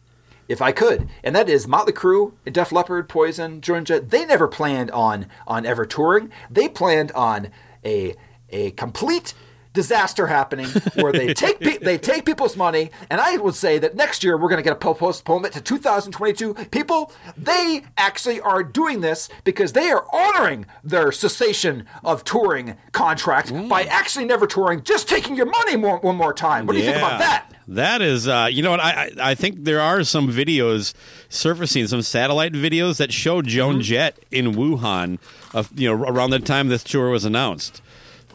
If 0.49 0.61
I 0.61 0.72
could, 0.72 1.09
and 1.22 1.36
that 1.36 1.49
is 1.49 1.68
Motley 1.68 1.93
Crue, 1.93 2.32
Def 2.51 2.72
Leppard, 2.72 3.09
Poison, 3.09 3.61
Joan 3.61 3.84
Jett. 3.84 4.11
They 4.11 4.24
never 4.26 4.49
planned 4.49 4.91
on 4.91 5.26
on 5.47 5.64
ever 5.64 5.86
touring. 5.86 6.32
They 6.51 6.68
planned 6.68 7.12
on 7.12 7.51
a 7.84 8.16
a 8.49 8.72
complete 8.72 9.32
disaster 9.72 10.26
happening 10.26 10.66
where 10.94 11.12
they 11.12 11.32
take 11.32 11.60
pe- 11.66 11.78
they 11.78 11.96
take 11.96 12.24
people's 12.24 12.56
money 12.56 12.90
and 13.08 13.20
I 13.20 13.36
would 13.36 13.54
say 13.54 13.78
that 13.78 13.94
next 13.94 14.24
year 14.24 14.36
we're 14.36 14.48
going 14.48 14.58
to 14.58 14.62
get 14.62 14.72
a 14.72 14.94
postponement 14.94 15.54
to 15.54 15.60
2022 15.60 16.54
people 16.70 17.12
they 17.36 17.84
actually 17.96 18.40
are 18.40 18.62
doing 18.64 19.00
this 19.00 19.28
because 19.44 19.72
they 19.72 19.90
are 19.90 20.04
honoring 20.12 20.66
their 20.82 21.12
cessation 21.12 21.86
of 22.02 22.24
touring 22.24 22.76
contract 22.92 23.52
by 23.68 23.84
actually 23.84 24.24
never 24.24 24.46
touring 24.46 24.82
just 24.82 25.08
taking 25.08 25.36
your 25.36 25.46
money 25.46 25.76
more, 25.76 25.98
one 25.98 26.16
more 26.16 26.34
time 26.34 26.66
what 26.66 26.72
do 26.72 26.78
you 26.80 26.84
think 26.84 26.96
about 26.96 27.18
that 27.20 27.46
That 27.68 28.02
is, 28.02 28.26
uh, 28.26 28.48
you 28.50 28.62
know 28.62 28.72
what? 28.72 28.80
I, 28.80 28.90
I 28.90 29.30
I 29.30 29.34
think 29.36 29.62
there 29.62 29.80
are 29.80 30.02
some 30.02 30.26
videos 30.28 30.92
surfacing, 31.28 31.86
some 31.86 32.02
satellite 32.02 32.52
videos 32.52 32.96
that 32.98 33.12
show 33.12 33.42
Joan 33.42 33.74
Mm-hmm. 33.74 33.80
Jett 33.82 34.18
in 34.32 34.54
Wuhan, 34.54 35.18
of, 35.54 35.70
you 35.78 35.88
know, 35.88 35.94
around 36.04 36.30
the 36.30 36.40
time 36.40 36.66
this 36.68 36.82
tour 36.82 37.10
was 37.10 37.24
announced. 37.24 37.80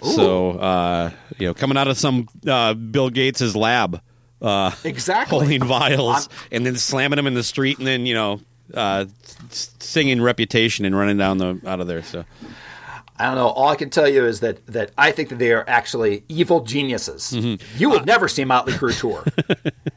So, 0.03 0.51
uh, 0.51 1.11
you 1.37 1.47
know, 1.47 1.53
coming 1.53 1.77
out 1.77 1.87
of 1.87 1.97
some 1.97 2.27
uh, 2.47 2.73
Bill 2.73 3.09
Gates's 3.09 3.55
lab, 3.55 4.01
uh, 4.41 4.71
Exactly. 4.83 5.37
holding 5.39 5.63
vials 5.63 6.27
I'm- 6.27 6.37
and 6.51 6.65
then 6.65 6.75
slamming 6.75 7.17
them 7.17 7.27
in 7.27 7.33
the 7.33 7.43
street, 7.43 7.77
and 7.79 7.87
then 7.87 8.05
you 8.05 8.13
know, 8.13 8.41
uh, 8.73 9.05
singing 9.49 10.21
"Reputation" 10.21 10.85
and 10.85 10.95
running 10.95 11.17
down 11.17 11.37
the 11.37 11.59
out 11.65 11.79
of 11.79 11.87
there. 11.87 12.03
So, 12.03 12.25
I 13.17 13.25
don't 13.25 13.35
know. 13.35 13.47
All 13.47 13.69
I 13.69 13.75
can 13.75 13.89
tell 13.89 14.07
you 14.09 14.25
is 14.25 14.41
that 14.41 14.65
that 14.67 14.91
I 14.97 15.11
think 15.11 15.29
that 15.29 15.39
they 15.39 15.51
are 15.53 15.63
actually 15.67 16.23
evil 16.29 16.61
geniuses. 16.61 17.33
You 17.77 17.89
will 17.89 18.03
never 18.03 18.27
see 18.27 18.43
Motley 18.45 18.73
Crue 18.73 18.97
tour. 18.99 19.23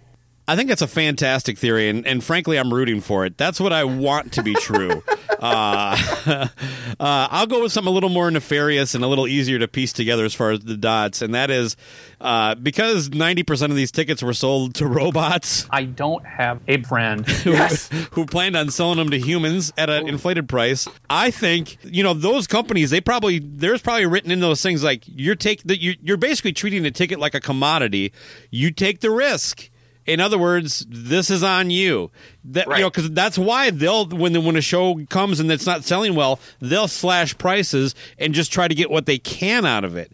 I 0.49 0.57
think 0.57 0.71
that's 0.71 0.81
a 0.83 0.89
fantastic 0.89 1.59
theory, 1.59 1.91
and, 1.91 2.07
and 2.07 2.25
frankly, 2.25 2.59
I'm 2.59 2.73
rooting 2.73 3.03
for 3.03 3.27
it. 3.27 3.37
That's 3.37 3.61
what 3.61 3.73
I 3.73 3.85
want 3.85 4.33
to 4.33 4.43
be 4.43 4.55
true. 4.55 5.03
uh, 5.39 5.97
uh, 6.27 6.49
I'll 6.99 7.47
go 7.47 7.63
with 7.63 7.71
something 7.71 7.91
a 7.91 7.95
little 7.95 8.09
more 8.09 8.31
nefarious 8.31 8.95
and 8.95 9.05
a 9.05 9.07
little 9.07 9.27
easier 9.29 9.59
to 9.59 9.69
piece 9.69 9.93
together 9.93 10.25
as 10.25 10.35
far 10.35 10.53
as 10.53 10.61
the 10.61 10.77
dots, 10.79 11.21
and 11.21 11.35
that 11.35 11.51
is 11.51 11.77
uh, 12.23 12.55
because 12.55 13.11
90% 13.11 13.65
of 13.71 13.77
these 13.77 13.93
tickets 13.93 14.23
were 14.23 14.33
sold 14.33 14.75
to 14.77 14.87
robots 14.87 15.67
I 15.71 15.85
don't 15.85 16.25
have 16.25 16.61
a 16.67 16.83
friend. 16.83 17.29
who, 17.29 17.53
Yes. 17.53 17.91
who 18.13 18.25
planned 18.25 18.57
on 18.57 18.71
selling 18.71 18.97
them 18.97 19.11
to 19.11 19.19
humans 19.19 19.73
at 19.77 19.91
an 19.91 20.09
inflated 20.09 20.49
price. 20.49 20.89
I 21.11 21.31
think 21.31 21.77
you 21.85 22.03
know 22.03 22.15
those 22.15 22.47
companies. 22.47 22.89
They 22.91 23.03
probably 23.03 23.39
there's 23.39 23.83
probably 23.83 24.07
written 24.07 24.31
in 24.31 24.41
those 24.41 24.63
things 24.63 24.83
like 24.83 25.03
you're 25.07 25.35
take 25.35 25.63
that 25.65 25.83
you're, 25.83 25.97
you're 26.01 26.17
basically 26.17 26.53
treating 26.53 26.87
a 26.87 26.91
ticket 26.91 27.19
like 27.19 27.35
a 27.35 27.41
commodity. 27.41 28.13
You 28.51 28.71
take 28.71 29.01
the 29.01 29.11
risk. 29.11 29.69
In 30.09 30.21
other 30.21 30.39
words, 30.39 30.87
this 30.89 31.31
is 31.31 31.43
on 31.43 31.71
you. 31.71 32.11
That 32.45 32.67
you 32.69 32.79
know, 32.81 32.91
because 32.91 33.11
that's 33.11 33.37
why 33.39 33.71
they'll 33.71 34.07
when 34.09 34.43
when 34.45 34.57
a 34.57 34.61
show 34.61 35.05
comes 35.11 35.39
and 35.41 35.51
it's 35.53 35.67
not 35.67 35.85
selling 35.85 36.15
well, 36.15 36.41
they'll 36.61 36.89
slash 36.89 37.37
prices 37.39 37.95
and 38.19 38.33
just 38.35 38.53
try 38.53 38.69
to 38.69 38.75
get 38.75 38.91
what 38.91 39.07
they 39.07 39.19
can 39.19 39.67
out 39.67 39.85
of 39.85 39.97
it. 39.97 40.13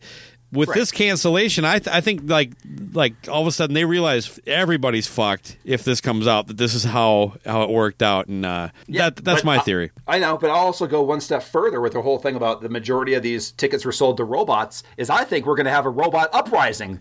With 0.52 0.68
Right. 0.68 0.76
this 0.78 0.92
cancellation, 0.92 1.64
I 1.64 1.80
th- 1.80 1.92
I 1.92 2.00
think 2.00 2.22
like 2.30 2.52
like 2.92 3.14
all 3.28 3.40
of 3.40 3.48
a 3.48 3.50
sudden 3.50 3.74
they 3.74 3.84
realize 3.84 4.38
everybody's 4.46 5.08
fucked 5.08 5.56
if 5.64 5.82
this 5.82 6.00
comes 6.00 6.28
out 6.28 6.46
that 6.46 6.56
this 6.58 6.74
is 6.74 6.84
how 6.84 7.34
how 7.44 7.62
it 7.64 7.70
worked 7.70 8.02
out, 8.04 8.28
and 8.28 8.46
uh, 8.46 8.68
that 8.90 9.16
that's 9.16 9.42
my 9.42 9.56
I- 9.56 9.60
theory. 9.62 9.90
I 10.06 10.20
know, 10.20 10.36
but 10.38 10.50
I'll 10.50 10.66
also 10.66 10.86
go 10.86 11.02
one 11.02 11.20
step 11.20 11.42
further 11.42 11.80
with 11.80 11.92
the 11.94 12.02
whole 12.02 12.18
thing 12.18 12.36
about 12.36 12.60
the 12.60 12.68
majority 12.68 13.14
of 13.14 13.22
these 13.24 13.50
tickets 13.50 13.84
were 13.84 13.90
sold 13.90 14.16
to 14.18 14.24
robots. 14.24 14.84
Is 14.96 15.10
I 15.10 15.24
think 15.24 15.44
we're 15.44 15.56
going 15.56 15.66
to 15.66 15.72
have 15.72 15.86
a 15.86 15.90
robot 15.90 16.30
uprising, 16.32 17.00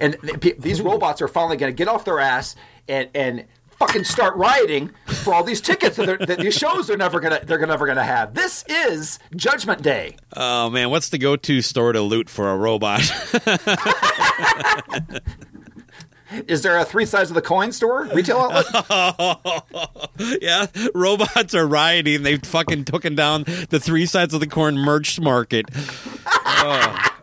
and 0.00 0.16
th- 0.40 0.56
these 0.58 0.80
robots 0.80 1.20
are 1.22 1.28
finally 1.28 1.56
going 1.56 1.72
to 1.72 1.76
get 1.76 1.88
off 1.88 2.04
their 2.04 2.20
ass 2.20 2.56
and 2.88 3.08
and 3.14 3.44
fucking 3.78 4.04
start 4.04 4.34
rioting 4.36 4.90
for 5.06 5.34
all 5.34 5.44
these 5.44 5.60
tickets 5.60 5.96
that, 5.96 6.26
that 6.26 6.38
these 6.38 6.56
shows 6.56 6.86
they're 6.86 6.96
never 6.96 7.20
gonna 7.20 7.40
they're 7.44 7.64
never 7.66 7.86
gonna 7.86 8.02
have. 8.04 8.34
This 8.34 8.64
is 8.68 9.18
Judgment 9.34 9.82
Day. 9.82 10.16
Oh 10.34 10.70
man, 10.70 10.90
what's 10.90 11.10
the 11.10 11.18
go-to 11.18 11.60
store 11.62 11.92
to 11.92 12.00
loot 12.00 12.28
for 12.28 12.50
a 12.50 12.56
robot? 12.56 13.00
Is 16.48 16.62
there 16.62 16.76
a 16.76 16.84
three 16.84 17.06
sides 17.06 17.30
of 17.30 17.34
the 17.34 17.42
coin 17.42 17.70
store 17.70 18.04
retail 18.12 18.38
outlet? 18.38 19.62
yeah, 20.42 20.66
robots 20.92 21.54
are 21.54 21.66
rioting. 21.66 22.24
They've 22.24 22.42
fucking 22.42 22.84
taken 22.84 23.14
down 23.14 23.44
the 23.70 23.78
three 23.80 24.06
sides 24.06 24.34
of 24.34 24.40
the 24.40 24.48
corn 24.48 24.76
merch 24.76 25.20
market. 25.20 25.66
Oh. 26.58 27.15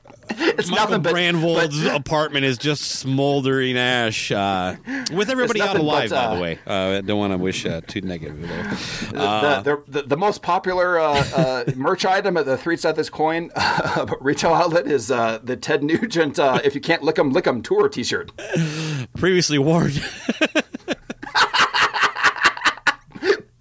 It's 0.59 0.69
Michael 0.69 0.99
nothing 0.99 1.01
but 1.01 1.15
Brandvold's 1.15 1.83
apartment 1.85 2.45
is 2.45 2.59
just 2.59 2.83
smoldering 2.83 3.75
ash, 3.75 4.31
uh, 4.31 4.75
with 5.11 5.29
everybody 5.29 5.61
out 5.61 5.77
alive. 5.77 6.11
but, 6.11 6.15
by 6.15 6.23
uh, 6.25 6.35
the 6.35 6.41
way, 6.41 6.59
uh, 6.67 6.97
I 6.97 7.01
don't 7.01 7.17
want 7.17 7.33
to 7.33 7.37
wish 7.37 7.65
uh, 7.65 7.81
too 7.81 8.01
negative 8.01 8.39
there. 8.39 8.63
the, 9.11 9.61
the, 9.63 9.83
the, 9.87 10.01
the 10.09 10.17
most 10.17 10.43
popular 10.43 10.99
uh, 10.99 11.13
uh, 11.35 11.63
merch 11.75 12.05
item 12.05 12.37
at 12.37 12.45
the 12.45 12.55
three 12.55 12.77
sides 12.77 12.97
this 12.97 13.09
coin 13.09 13.49
uh, 13.55 14.05
retail 14.21 14.53
outlet 14.53 14.85
is 14.85 15.09
uh, 15.09 15.39
the 15.43 15.57
Ted 15.57 15.83
Nugent 15.83 16.37
uh, 16.37 16.59
"If 16.63 16.75
You 16.75 16.81
Can't 16.81 17.01
Lick 17.01 17.17
'Em, 17.17 17.31
Lick 17.31 17.47
'Em" 17.47 17.63
tour 17.63 17.89
T-shirt. 17.89 18.31
Previously 19.17 19.57
worn. 19.57 19.91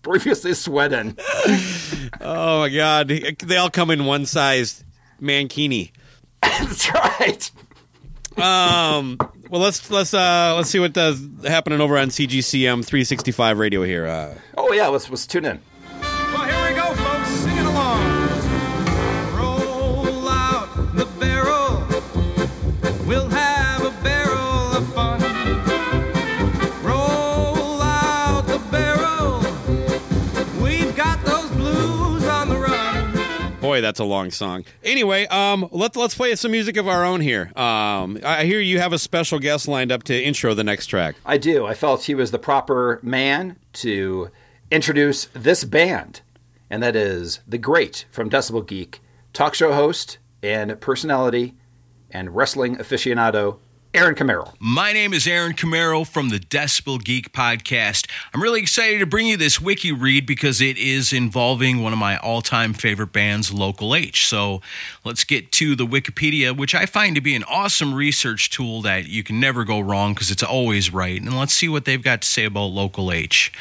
Previously 0.03 0.53
sweating. 0.53 1.16
oh 2.20 2.61
my 2.61 2.68
god, 2.68 3.09
they 3.09 3.57
all 3.57 3.70
come 3.70 3.90
in 3.90 4.05
one 4.05 4.26
size 4.26 4.84
mankini. 5.20 5.93
That's 6.61 6.93
right. 6.93 7.51
Um. 8.38 9.18
Well, 9.51 9.61
let's 9.61 9.90
let's 9.90 10.14
uh 10.14 10.55
let's 10.57 10.70
see 10.70 10.78
what 10.78 10.95
does 10.95 11.22
happening 11.45 11.80
over 11.80 11.99
on 11.99 12.09
CGCM 12.09 12.84
365 12.84 13.59
radio 13.59 13.82
here. 13.82 14.07
Uh, 14.07 14.34
Oh 14.57 14.72
yeah, 14.72 14.88
let's 14.88 15.09
let's 15.11 15.26
tune 15.26 15.45
in. 15.45 15.61
Boy, 33.73 33.81
that's 33.81 34.01
a 34.01 34.05
long 34.05 34.31
song. 34.31 34.64
Anyway, 34.85 35.27
um, 35.29 35.66
let's 35.70 35.97
let's 35.97 36.14
play 36.14 36.35
some 36.37 36.51
music 36.51 36.77
of 36.77 36.87
our 36.87 37.07
own 37.07 37.23
here. 37.23 37.51
Um, 37.57 38.18
I 38.23 38.45
hear 38.45 38.61
you 38.61 38.79
have 38.81 38.93
a 38.93 38.99
special 38.99 39.39
guest 39.39 39.66
lined 39.66 39.91
up 39.91 40.03
to 40.05 40.23
intro 40.23 40.53
the 40.53 40.62
next 40.62 40.89
track. 40.89 41.16
I 41.25 41.39
do. 41.39 41.64
I 41.64 41.73
felt 41.73 42.05
he 42.05 42.14
was 42.14 42.33
the 42.33 42.39
proper 42.39 43.01
man 43.03 43.57
to 43.75 44.31
introduce 44.70 45.29
this 45.33 45.64
band, 45.64 46.20
and 46.68 46.83
that 46.83 46.95
is 46.95 47.41
the 47.49 47.57
great 47.57 48.05
from 48.11 48.29
Decibel 48.29 48.66
Geek, 48.66 49.01
talk 49.33 49.55
show 49.55 49.73
host 49.73 50.18
and 50.43 50.79
personality, 50.79 51.55
and 52.11 52.37
wrestling 52.37 52.77
aficionado, 52.77 53.59
Aaron 53.95 54.14
Camaro. 54.14 54.55
My 54.59 54.95
name 54.95 55.12
is 55.12 55.26
Aaron 55.26 55.53
Camaro 55.53 56.07
from 56.07 56.30
the 56.30 56.38
Decibel 56.38 57.03
Geek 57.03 57.30
Podcast. 57.30 58.09
I'm 58.32 58.43
really 58.43 58.61
excited 58.61 59.01
to 59.01 59.07
bring 59.07 59.26
you 59.26 59.36
this 59.36 59.61
wiki 59.61 59.93
read 59.93 60.24
because 60.24 60.62
it 60.62 60.78
is 60.78 61.12
involving 61.12 61.82
one 61.82 61.93
of 61.93 61.99
my 61.99 62.16
all 62.16 62.40
time 62.40 62.72
favorite 62.72 63.12
bands, 63.12 63.53
Local 63.53 63.95
H. 63.95 64.26
So 64.26 64.62
let's 65.05 65.24
get 65.24 65.53
to 65.53 65.76
the 65.76 65.86
Wikipedia, 65.86 66.57
which 66.57 66.74
I 66.74 66.86
find 66.86 67.14
to 67.16 67.20
be 67.20 67.34
an 67.34 67.45
awesome 67.45 67.93
research 67.93 68.49
tool 68.49 68.80
that 68.80 69.09
you 69.09 69.22
can 69.22 69.38
never 69.38 69.62
go 69.62 69.78
wrong 69.78 70.14
because 70.14 70.30
it's 70.30 70.43
always 70.43 70.90
right. 70.90 71.20
And 71.20 71.38
let's 71.38 71.53
see 71.53 71.68
what 71.68 71.84
they've 71.84 72.03
got 72.03 72.22
to 72.22 72.28
say 72.28 72.47
about 72.47 72.68
Local 72.68 73.12
H. 73.12 73.53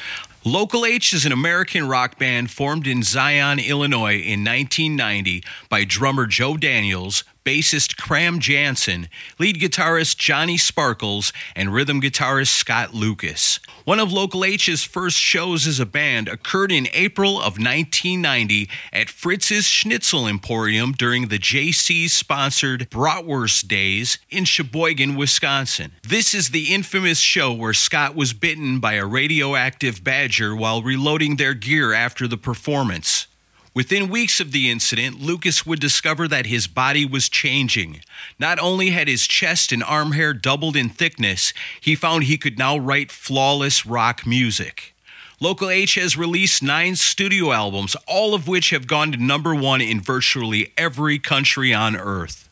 Local 0.45 0.87
H 0.87 1.13
is 1.13 1.23
an 1.23 1.31
American 1.31 1.87
rock 1.87 2.17
band 2.17 2.49
formed 2.49 2.87
in 2.87 3.03
Zion, 3.03 3.59
Illinois 3.59 4.15
in 4.15 4.43
1990 4.43 5.43
by 5.69 5.83
drummer 5.83 6.25
Joe 6.25 6.57
Daniels, 6.57 7.23
bassist 7.43 7.97
Cram 7.97 8.39
Jansen, 8.39 9.09
lead 9.39 9.59
guitarist 9.59 10.17
Johnny 10.17 10.57
Sparkles, 10.57 11.33
and 11.55 11.73
rhythm 11.73 12.01
guitarist 12.01 12.49
Scott 12.49 12.93
Lucas. 12.93 13.59
One 13.83 13.99
of 13.99 14.11
Local 14.13 14.45
H's 14.45 14.83
first 14.83 15.17
shows 15.17 15.65
as 15.65 15.79
a 15.79 15.85
band 15.85 16.27
occurred 16.27 16.71
in 16.71 16.87
April 16.93 17.37
of 17.37 17.57
1990 17.57 18.69
at 18.93 19.09
Fritz's 19.09 19.65
Schnitzel 19.65 20.27
Emporium 20.27 20.91
during 20.91 21.27
the 21.27 21.39
JC's 21.39 22.13
sponsored 22.13 22.89
Bratwurst 22.89 23.67
Days 23.67 24.19
in 24.29 24.45
Sheboygan, 24.45 25.15
Wisconsin. 25.15 25.93
This 26.03 26.33
is 26.33 26.49
the 26.49 26.73
infamous 26.73 27.19
show 27.19 27.51
where 27.51 27.73
Scott 27.73 28.15
was 28.15 28.33
bitten 28.33 28.79
by 28.79 28.93
a 28.93 29.05
radioactive 29.05 30.03
badger 30.03 30.55
while 30.55 30.81
reloading 30.83 31.37
their 31.37 31.53
gear 31.53 31.93
after 31.93 32.27
the 32.27 32.37
performance. 32.37 33.27
Within 33.73 34.09
weeks 34.09 34.41
of 34.41 34.51
the 34.51 34.69
incident, 34.69 35.21
Lucas 35.21 35.65
would 35.65 35.79
discover 35.79 36.27
that 36.27 36.45
his 36.45 36.67
body 36.67 37.05
was 37.05 37.29
changing. 37.29 38.01
Not 38.37 38.59
only 38.59 38.89
had 38.89 39.07
his 39.07 39.25
chest 39.25 39.71
and 39.71 39.81
arm 39.81 40.11
hair 40.11 40.33
doubled 40.33 40.75
in 40.75 40.89
thickness, 40.89 41.53
he 41.79 41.95
found 41.95 42.25
he 42.25 42.37
could 42.37 42.57
now 42.57 42.77
write 42.77 43.13
flawless 43.13 43.85
rock 43.85 44.27
music. 44.27 44.93
Local 45.39 45.69
H 45.69 45.95
has 45.95 46.17
released 46.17 46.61
nine 46.61 46.97
studio 46.97 47.53
albums, 47.53 47.95
all 48.07 48.33
of 48.33 48.45
which 48.45 48.71
have 48.71 48.87
gone 48.87 49.13
to 49.13 49.17
number 49.17 49.55
one 49.55 49.79
in 49.79 50.01
virtually 50.01 50.73
every 50.77 51.17
country 51.17 51.73
on 51.73 51.95
earth. 51.95 52.49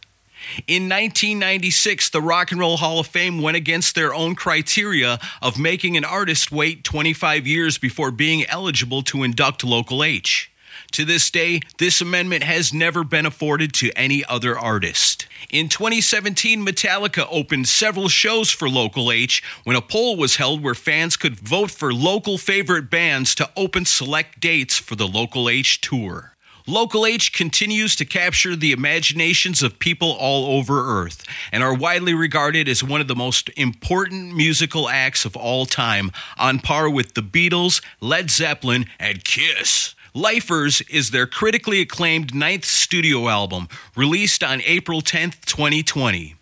In 0.67 0.83
1996, 0.83 2.11
the 2.11 2.21
Rock 2.21 2.51
and 2.51 2.61
Roll 2.61 2.77
Hall 2.77 2.97
of 2.97 3.07
Fame 3.07 3.41
went 3.41 3.57
against 3.57 3.93
their 3.93 4.13
own 4.13 4.35
criteria 4.35 5.19
of 5.41 5.59
making 5.59 5.97
an 5.97 6.05
artist 6.05 6.49
wait 6.49 6.85
25 6.85 7.45
years 7.45 7.77
before 7.77 8.09
being 8.09 8.45
eligible 8.45 9.03
to 9.03 9.23
induct 9.23 9.65
Local 9.65 10.01
H. 10.01 10.48
To 10.91 11.05
this 11.05 11.29
day, 11.29 11.61
this 11.77 12.01
amendment 12.01 12.43
has 12.43 12.73
never 12.73 13.03
been 13.03 13.25
afforded 13.25 13.73
to 13.75 13.91
any 13.95 14.25
other 14.25 14.57
artist. 14.57 15.27
In 15.49 15.69
2017, 15.69 16.65
Metallica 16.65 17.27
opened 17.29 17.67
several 17.67 18.09
shows 18.09 18.49
for 18.49 18.67
Local 18.67 19.11
H 19.11 19.43
when 19.63 19.75
a 19.75 19.81
poll 19.81 20.17
was 20.17 20.37
held 20.37 20.63
where 20.63 20.75
fans 20.75 21.15
could 21.15 21.35
vote 21.35 21.71
for 21.71 21.93
local 21.93 22.37
favorite 22.37 22.89
bands 22.89 23.35
to 23.35 23.49
open 23.55 23.85
select 23.85 24.39
dates 24.39 24.77
for 24.77 24.95
the 24.95 25.07
Local 25.07 25.47
H 25.47 25.79
tour. 25.79 26.35
Local 26.65 27.05
H 27.05 27.33
continues 27.33 27.95
to 27.95 28.05
capture 28.05 28.55
the 28.55 28.71
imaginations 28.71 29.63
of 29.63 29.79
people 29.79 30.11
all 30.19 30.57
over 30.57 31.01
Earth 31.01 31.23
and 31.51 31.63
are 31.63 31.73
widely 31.73 32.13
regarded 32.13 32.67
as 32.67 32.83
one 32.83 33.01
of 33.01 33.07
the 33.07 33.15
most 33.15 33.49
important 33.57 34.35
musical 34.35 34.87
acts 34.87 35.25
of 35.25 35.35
all 35.35 35.65
time, 35.65 36.11
on 36.37 36.59
par 36.59 36.89
with 36.89 37.15
the 37.15 37.21
Beatles, 37.23 37.81
Led 38.01 38.29
Zeppelin, 38.29 38.85
and 38.99 39.23
Kiss. 39.23 39.95
Lifers 40.19 40.81
is 40.89 41.11
their 41.11 41.25
critically 41.25 41.79
acclaimed 41.79 42.35
ninth 42.35 42.65
studio 42.65 43.29
album, 43.29 43.69
released 43.95 44.43
on 44.43 44.61
April 44.65 44.99
10th, 44.99 45.45
2020. 45.45 46.35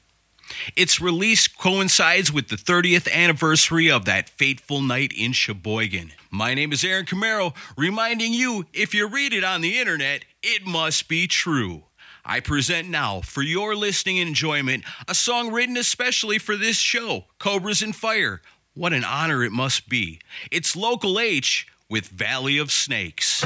Its 0.76 1.00
release 1.00 1.48
coincides 1.48 2.34
with 2.34 2.48
the 2.48 2.56
30th 2.56 3.08
anniversary 3.14 3.92
of 3.92 4.06
that 4.06 4.30
fateful 4.30 4.82
night 4.82 5.14
in 5.16 5.32
Sheboygan. 5.32 6.14
My 6.32 6.56
name 6.56 6.74
is 6.74 6.84
Aaron 6.84 7.06
Camaro, 7.06 7.56
reminding 7.78 8.34
you 8.34 8.66
if 8.74 8.96
you 8.96 9.08
read 9.08 9.32
it 9.32 9.44
on 9.44 9.62
the 9.62 9.78
internet, 9.78 10.26
it 10.42 10.66
must 10.66 11.08
be 11.08 11.28
true. 11.28 11.84
I 12.26 12.40
present 12.40 12.90
now, 12.90 13.22
for 13.22 13.44
your 13.44 13.76
listening 13.76 14.18
enjoyment, 14.18 14.86
a 15.08 15.14
song 15.14 15.52
written 15.52 15.78
especially 15.78 16.40
for 16.40 16.58
this 16.58 16.78
show, 16.78 17.26
Cobras 17.38 17.84
and 17.84 17.96
Fire. 17.96 18.42
What 18.74 18.94
an 18.94 19.04
honor 19.04 19.44
it 19.44 19.52
must 19.52 19.88
be. 19.88 20.20
It's 20.50 20.76
Local 20.76 21.20
H 21.20 21.68
with 21.90 22.08
Valley 22.08 22.58
of 22.58 22.72
Snakes. 22.72 23.44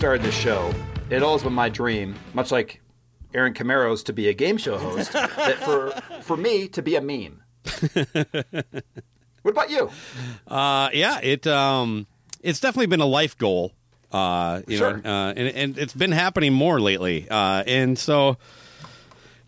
Started 0.00 0.22
this 0.22 0.34
show, 0.34 0.72
it 1.10 1.22
always 1.22 1.42
been 1.42 1.52
my 1.52 1.68
dream, 1.68 2.14
much 2.32 2.50
like 2.50 2.80
Aaron 3.34 3.52
Camaro's 3.52 4.02
to 4.04 4.14
be 4.14 4.28
a 4.28 4.32
game 4.32 4.56
show 4.56 4.78
host, 4.78 5.12
that 5.12 5.56
for 5.58 5.90
for 6.22 6.38
me 6.38 6.68
to 6.68 6.80
be 6.80 6.96
a 6.96 7.02
meme. 7.02 7.42
what 9.42 9.50
about 9.50 9.68
you? 9.68 9.90
Uh, 10.48 10.88
yeah, 10.94 11.20
it 11.22 11.46
um, 11.46 12.06
it's 12.40 12.60
definitely 12.60 12.86
been 12.86 13.02
a 13.02 13.06
life 13.06 13.36
goal. 13.36 13.72
Uh, 14.10 14.62
you 14.66 14.78
Sure. 14.78 14.96
know, 14.96 15.10
uh, 15.28 15.34
and, 15.36 15.48
and 15.48 15.78
it's 15.78 15.92
been 15.92 16.12
happening 16.12 16.54
more 16.54 16.80
lately. 16.80 17.28
Uh, 17.30 17.62
and 17.66 17.98
so, 17.98 18.38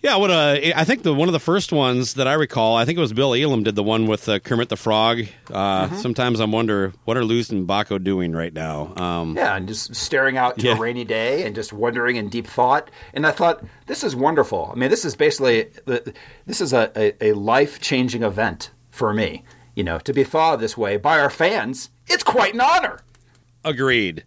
yeah, 0.02 0.16
what 0.16 0.30
uh, 0.30 0.56
I 0.74 0.84
think 0.84 1.02
the 1.04 1.14
one 1.14 1.28
of 1.28 1.32
the 1.32 1.38
first 1.40 1.72
ones 1.72 2.14
that 2.14 2.26
I 2.26 2.34
recall, 2.34 2.76
I 2.76 2.84
think 2.84 2.98
it 2.98 3.00
was 3.00 3.12
Bill 3.12 3.34
Elam 3.34 3.62
did 3.62 3.74
the 3.76 3.82
one 3.82 4.06
with 4.06 4.28
uh, 4.28 4.38
Kermit 4.40 4.68
the 4.68 4.76
Frog. 4.76 5.20
Uh, 5.50 5.86
Mm-hmm. 5.86 5.96
Sometimes 5.98 6.40
I 6.40 6.44
wonder 6.44 6.92
what 7.04 7.16
are 7.16 7.24
Luz 7.24 7.50
and 7.50 7.66
Baco 7.68 8.02
doing 8.02 8.32
right 8.32 8.52
now. 8.52 8.94
Um, 8.96 9.36
Yeah, 9.36 9.56
and 9.56 9.68
just 9.68 9.94
staring 9.94 10.36
out 10.36 10.58
to 10.58 10.66
Yeah. 10.66 10.76
a 10.76 10.78
rainy 10.80 11.04
day 11.04 11.44
and 11.44 11.54
just 11.54 11.72
wondering 11.72 12.16
in 12.16 12.28
deep 12.28 12.46
thought. 12.46 12.90
And 13.14 13.26
I 13.26 13.30
thought, 13.30 13.64
this 13.86 14.02
is 14.04 14.14
wonderful. 14.16 14.70
I 14.74 14.78
mean, 14.78 14.90
this 14.90 15.04
is 15.04 15.14
basically 15.16 15.68
this 15.86 16.60
is 16.60 16.72
a, 16.72 16.90
a, 16.96 17.30
a 17.30 17.32
life 17.34 17.80
changing 17.80 18.22
event 18.22 18.70
for 18.90 19.12
me. 19.14 19.44
You 19.74 19.84
know, 19.84 19.98
to 20.00 20.12
be 20.12 20.24
thought 20.24 20.54
of 20.54 20.60
this 20.60 20.76
way 20.76 20.96
by 20.96 21.18
our 21.18 21.30
fans, 21.30 21.90
it's 22.06 22.22
quite 22.22 22.54
an 22.54 22.60
honor. 22.60 23.00
Agreed. 23.64 24.24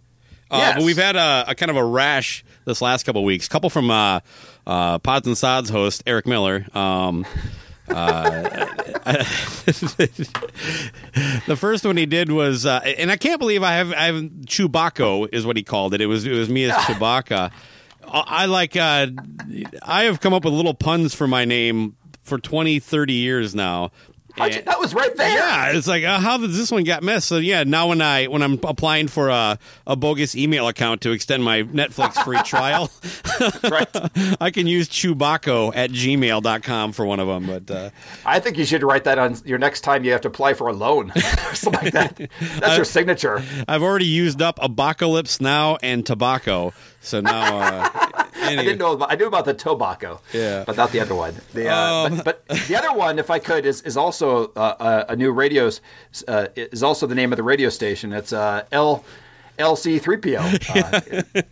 Uh, 0.51 0.57
Yes. 0.57 0.75
But 0.75 0.83
we've 0.83 0.97
had 0.97 1.15
a, 1.15 1.45
a 1.47 1.55
kind 1.55 1.69
of 1.69 1.75
a 1.77 1.83
rash 1.83 2.43
this 2.65 2.81
last 2.81 3.03
couple 3.05 3.23
weeks. 3.23 3.47
couple 3.47 3.69
from 3.69 3.89
uh, 3.89 4.19
uh, 4.67 4.99
Pods 4.99 5.27
and 5.27 5.37
Sods 5.37 5.69
host 5.69 6.03
Eric 6.05 6.27
Miller. 6.27 6.65
Um, 6.73 7.25
uh, 7.89 8.41
the 11.47 11.55
first 11.57 11.85
one 11.85 11.97
he 11.97 12.05
did 12.05 12.31
was, 12.31 12.65
uh, 12.65 12.79
and 12.97 13.11
I 13.11 13.17
can't 13.17 13.39
believe 13.39 13.63
I 13.63 13.73
have, 13.73 13.91
I 13.91 14.05
have 14.05 14.15
Chewbacca 14.15 15.29
is 15.33 15.45
what 15.45 15.57
he 15.57 15.63
called 15.63 15.93
it. 15.93 16.01
It 16.01 16.07
was 16.07 16.25
it 16.25 16.31
was 16.31 16.49
me 16.49 16.65
as 16.65 16.73
Chewbacca. 16.85 17.51
I, 18.07 18.23
I 18.27 18.45
like. 18.45 18.75
Uh, 18.75 19.07
I 19.83 20.03
have 20.05 20.19
come 20.19 20.33
up 20.33 20.45
with 20.45 20.53
little 20.53 20.73
puns 20.73 21.13
for 21.13 21.27
my 21.27 21.45
name 21.45 21.95
for 22.23 22.37
20, 22.39 22.79
30 22.79 23.13
years 23.13 23.53
now. 23.55 23.91
You- 24.38 24.61
that 24.63 24.79
was 24.79 24.93
right 24.93 25.15
there. 25.15 25.29
Yeah, 25.38 25.71
it's 25.77 25.88
like 25.88 26.03
uh, 26.03 26.19
how 26.19 26.38
did 26.38 26.51
this 26.51 26.69
one 26.71 26.83
get 26.83 27.03
missed? 27.03 27.27
So 27.27 27.38
yeah, 27.38 27.63
now 27.63 27.88
when 27.89 28.01
I 28.01 28.25
when 28.27 28.41
I'm 28.41 28.59
applying 28.63 29.07
for 29.07 29.29
a, 29.29 29.57
a 29.88 29.95
bogus 29.95 30.36
email 30.36 30.67
account 30.67 31.01
to 31.01 31.11
extend 31.11 31.43
my 31.43 31.63
Netflix 31.63 32.21
free 32.23 32.38
trial, 32.43 32.91
Right. 33.63 33.88
I 34.41 34.51
can 34.51 34.67
use 34.67 34.89
Chewbacca 34.89 35.71
at 35.75 35.89
gmail.com 35.91 36.91
for 36.91 37.05
one 37.05 37.19
of 37.19 37.27
them. 37.27 37.45
But 37.47 37.71
uh, 37.73 37.89
I 38.25 38.39
think 38.39 38.57
you 38.57 38.65
should 38.65 38.83
write 38.83 39.05
that 39.05 39.17
on 39.19 39.38
your 39.45 39.57
next 39.57 39.81
time 39.81 40.03
you 40.03 40.11
have 40.11 40.21
to 40.21 40.27
apply 40.27 40.53
for 40.53 40.67
a 40.67 40.73
loan 40.73 41.11
or 41.15 41.21
something 41.55 41.83
like 41.83 41.93
that. 41.93 42.29
That's 42.59 42.75
your 42.75 42.86
signature. 42.86 43.43
I've 43.67 43.83
already 43.83 44.05
used 44.05 44.41
up 44.41 44.59
Apocalypse 44.61 45.39
Now 45.39 45.77
and 45.81 46.05
Tobacco. 46.05 46.73
So 47.01 47.21
now, 47.21 47.59
uh, 47.59 48.24
I 48.47 48.55
didn't 48.63 48.77
know 48.79 48.93
about, 48.93 49.11
I 49.11 49.15
knew 49.15 49.27
about 49.27 49.45
the 49.45 49.53
tobacco, 49.53 50.19
Yeah. 50.33 50.63
but 50.65 50.77
not 50.77 50.91
the 50.91 50.99
other 50.99 51.15
one. 51.15 51.35
The, 51.53 51.69
uh, 51.69 51.75
Um, 52.07 52.17
but, 52.23 52.45
but 52.47 52.59
the 52.67 52.75
other 52.75 52.93
one, 52.93 53.19
if 53.19 53.29
I 53.29 53.39
could, 53.39 53.65
is 53.65 53.81
is 53.81 53.97
also 53.97 54.51
uh, 54.55 55.03
a, 55.09 55.13
a 55.13 55.15
new 55.15 55.31
radio. 55.31 55.69
Uh, 56.27 56.47
is 56.55 56.83
also 56.83 57.07
the 57.07 57.15
name 57.15 57.31
of 57.33 57.37
the 57.37 57.43
radio 57.43 57.69
station. 57.69 58.13
It's 58.13 58.31
uh, 58.33 58.63
L. 58.71 59.03
LC3PO. 59.57 60.43
Uh, 60.75 61.45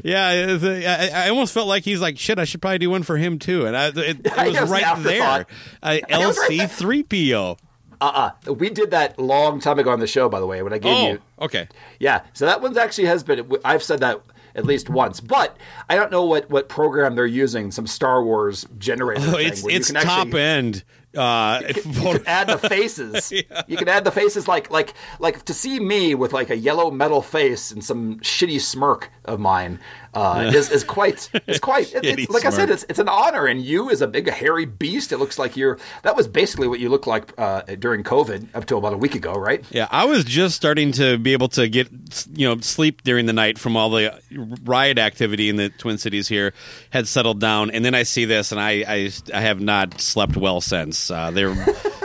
Yeah, 0.04 0.30
a- 0.30 0.86
I, 0.86 1.26
I 1.26 1.28
almost 1.28 1.52
felt 1.52 1.66
like 1.68 1.82
he's 1.84 2.00
like, 2.00 2.18
shit, 2.18 2.38
I 2.38 2.44
should 2.44 2.60
probably 2.62 2.78
do 2.78 2.90
one 2.90 3.02
for 3.02 3.16
him 3.16 3.38
too. 3.38 3.66
And 3.66 3.76
I, 3.76 3.88
it, 3.88 3.96
it 3.98 4.24
was 4.36 4.46
it 4.56 4.60
was 4.60 4.70
an 4.70 4.70
right 4.70 5.02
there. 5.02 5.46
Uh, 5.82 5.98
It 6.08 6.26
was 6.26 6.38
right 6.38 6.48
there. 6.58 6.68
LC3PO. 6.68 7.58
uh-uh. 8.00 8.52
We 8.54 8.70
did 8.70 8.90
that 8.92 9.18
long 9.18 9.60
time 9.60 9.78
ago 9.78 9.90
on 9.90 10.00
the 10.00 10.06
show, 10.06 10.28
by 10.28 10.40
the 10.40 10.46
way, 10.46 10.62
when 10.62 10.72
I 10.72 10.78
gave 10.78 10.96
Oh, 10.96 11.08
you. 11.12 11.18
okay. 11.40 11.68
Yeah, 11.98 12.22
so 12.32 12.46
that 12.46 12.60
one's 12.62 12.76
actually 12.76 13.06
has 13.06 13.22
been. 13.24 13.50
I've 13.64 13.82
said 13.82 14.00
that 14.00 14.20
at 14.54 14.64
least 14.64 14.88
once, 14.90 15.20
but 15.20 15.56
I 15.88 15.96
don't 15.96 16.10
know 16.12 16.24
what, 16.24 16.50
what 16.50 16.68
program 16.68 17.14
they're 17.14 17.26
using. 17.26 17.70
Some 17.70 17.86
Star 17.86 18.22
Wars 18.22 18.66
generator. 18.78 19.22
Oh, 19.26 19.32
thing 19.32 19.46
it's 19.48 19.66
it's 19.66 19.90
can 19.90 20.02
top 20.02 20.26
actually- 20.26 20.40
end. 20.40 20.84
Uh, 21.14 21.60
if- 21.68 21.84
you 21.84 21.92
can 21.92 22.26
add 22.26 22.46
the 22.48 22.56
faces. 22.68 23.30
You 23.32 23.76
can 23.76 23.86
add 23.88 24.04
the 24.04 24.10
faces 24.10 24.48
like 24.48 24.70
like 24.70 24.94
like 25.18 25.44
to 25.44 25.52
see 25.52 25.78
me 25.78 26.14
with 26.14 26.32
like 26.32 26.48
a 26.48 26.56
yellow 26.56 26.90
metal 26.90 27.20
face 27.20 27.70
and 27.70 27.84
some 27.84 28.18
shitty 28.20 28.58
smirk 28.62 29.10
of 29.24 29.38
mine 29.40 29.78
uh, 30.14 30.50
is, 30.54 30.70
is 30.70 30.84
quite 30.84 31.30
is 31.46 31.58
quite 31.70 31.94
it- 31.94 32.04
it's, 32.04 32.30
like 32.30 32.44
I 32.44 32.50
said 32.50 32.70
it's 32.70 32.84
it's 32.88 32.98
an 32.98 33.08
honor 33.08 33.46
and 33.46 33.60
you 33.62 33.90
as 33.90 34.02
a 34.02 34.06
big 34.06 34.28
hairy 34.28 34.64
beast. 34.66 35.12
It 35.12 35.18
looks 35.18 35.38
like 35.38 35.56
you're 35.56 35.78
that 36.02 36.16
was 36.16 36.26
basically 36.28 36.68
what 36.68 36.80
you 36.80 36.88
looked 36.88 37.06
like 37.06 37.32
uh, 37.38 37.62
during 37.78 38.02
COVID 38.04 38.48
up 38.54 38.64
to 38.66 38.76
about 38.76 38.92
a 38.92 38.96
week 38.98 39.14
ago 39.14 39.32
right? 39.34 39.64
Yeah, 39.70 39.86
I 39.90 40.04
was 40.04 40.24
just 40.24 40.56
starting 40.56 40.92
to 40.92 41.18
be 41.18 41.32
able 41.32 41.48
to 41.50 41.68
get 41.68 41.88
you 42.34 42.48
know 42.48 42.60
sleep 42.60 43.02
during 43.02 43.26
the 43.26 43.32
night 43.32 43.58
from 43.58 43.76
all 43.76 43.90
the 43.90 44.20
riot 44.64 44.98
activity 44.98 45.48
in 45.48 45.56
the 45.56 45.68
Twin 45.70 45.98
Cities 45.98 46.28
here 46.28 46.52
had 46.90 47.06
settled 47.08 47.40
down, 47.40 47.70
and 47.70 47.84
then 47.84 47.94
I 47.94 48.02
see 48.02 48.24
this, 48.24 48.52
and 48.52 48.60
I 48.60 48.84
I, 48.86 49.10
I 49.32 49.40
have 49.40 49.60
not 49.60 50.00
slept 50.00 50.36
well 50.36 50.60
since. 50.60 51.10
Uh, 51.10 51.30
they're 51.30 51.54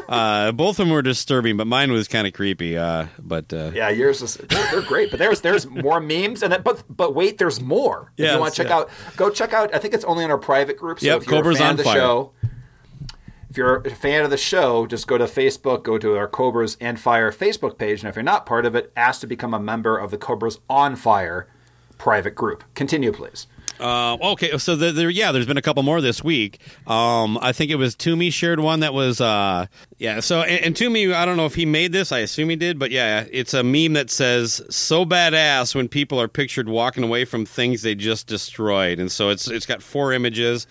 uh, 0.10 0.52
both 0.52 0.72
of 0.80 0.86
them 0.86 0.90
were 0.90 1.02
disturbing, 1.02 1.58
but 1.58 1.68
mine 1.68 1.92
was 1.92 2.08
kind 2.08 2.26
of 2.28 2.34
creepy. 2.34 2.78
Uh, 2.78 3.08
but 3.20 3.52
uh, 3.54 3.72
Yeah, 3.74 3.90
yours 3.90 4.22
is 4.22 4.36
they're, 4.36 4.72
they're 4.72 4.82
great, 4.82 5.10
but 5.12 5.20
there's 5.20 5.42
there's 5.42 5.66
more 5.68 6.00
memes 6.00 6.44
and 6.44 6.52
that, 6.54 6.64
but 6.64 6.84
but 6.90 7.14
wait, 7.16 7.38
there's 7.38 7.62
more. 7.62 8.12
If 8.18 8.24
Yes, 8.26 8.34
you 8.34 8.40
want 8.40 8.54
to 8.54 8.64
check 8.64 8.70
yeah. 8.70 8.78
out, 8.78 8.90
go 9.16 9.30
check 9.30 9.54
out. 9.54 9.74
I 9.74 9.80
think 9.80 9.94
it's 9.94 10.06
only 10.06 10.24
in 10.24 10.32
our 10.32 10.38
private 10.38 10.78
group. 10.78 11.00
So 11.00 11.06
Yep, 11.08 11.22
if 11.24 11.28
you're 11.28 11.42
Cobra's 11.42 11.58
a 11.58 11.60
fan 11.60 11.68
on 11.68 11.72
of 11.72 11.78
the 11.78 11.84
fire. 11.84 11.96
show, 11.98 12.32
if 13.50 13.58
you're 13.58 13.78
a 13.78 13.90
fan 13.90 14.24
of 14.24 14.30
the 14.30 14.38
show, 14.38 14.86
just 14.88 15.08
go 15.08 15.18
to 15.18 15.26
Facebook, 15.26 15.84
go 15.84 15.98
to 15.98 16.16
our 16.18 16.28
Cobras 16.28 16.78
and 16.82 17.00
Fire 17.00 17.32
Facebook 17.32 17.78
page, 17.78 18.02
and 18.02 18.10
if 18.10 18.16
you're 18.16 18.24
not 18.24 18.46
part 18.46 18.66
of 18.66 18.76
it, 18.76 18.92
ask 18.96 19.22
to 19.22 19.28
become 19.28 19.54
a 19.54 19.60
member 19.60 19.98
of 19.98 20.12
the 20.12 20.18
Cobras 20.18 20.60
on 20.70 20.96
Fire 20.96 21.48
private 21.98 22.36
group. 22.36 22.64
Continue, 22.76 23.12
please. 23.12 23.48
Uh, 23.80 24.18
okay, 24.32 24.58
so 24.58 24.76
the, 24.76 24.92
there, 24.92 25.10
yeah, 25.10 25.32
there's 25.32 25.46
been 25.46 25.58
a 25.58 25.62
couple 25.62 25.84
more 25.84 26.02
this 26.02 26.24
week. 26.24 26.60
Um, 26.88 27.38
I 27.42 27.52
think 27.52 27.72
it 27.72 27.76
was 27.76 27.96
Toomey 27.96 28.30
shared 28.30 28.60
one 28.60 28.80
that 28.80 28.94
was, 28.94 29.22
uh, 29.22 29.68
yeah. 29.98 30.20
So 30.20 30.42
and, 30.42 30.66
and 30.66 30.76
Toomey, 30.76 31.14
I 31.14 31.26
don't 31.26 31.38
know 31.38 31.46
if 31.46 31.56
he 31.56 31.66
made 31.66 31.92
this. 31.92 32.12
I 32.12 32.20
assume 32.20 32.50
he 32.50 32.56
did, 32.56 32.80
but 32.80 32.92
yeah, 32.92 33.26
it's 33.32 33.54
a 33.54 33.64
meme 33.64 33.94
that 33.94 34.10
says 34.10 34.62
"so 34.70 35.06
badass" 35.06 35.76
when 35.76 35.88
people 35.88 36.20
are 36.20 36.28
pictured 36.28 36.70
walking 36.70 37.04
away 37.04 37.26
from 37.26 37.46
things 37.46 37.82
they 37.82 37.96
just 37.96 38.28
destroyed, 38.28 39.00
and 39.00 39.12
so 39.12 39.30
it's 39.30 39.48
it's 39.48 39.66
got 39.66 39.82
four 39.82 40.14
images. 40.14 40.68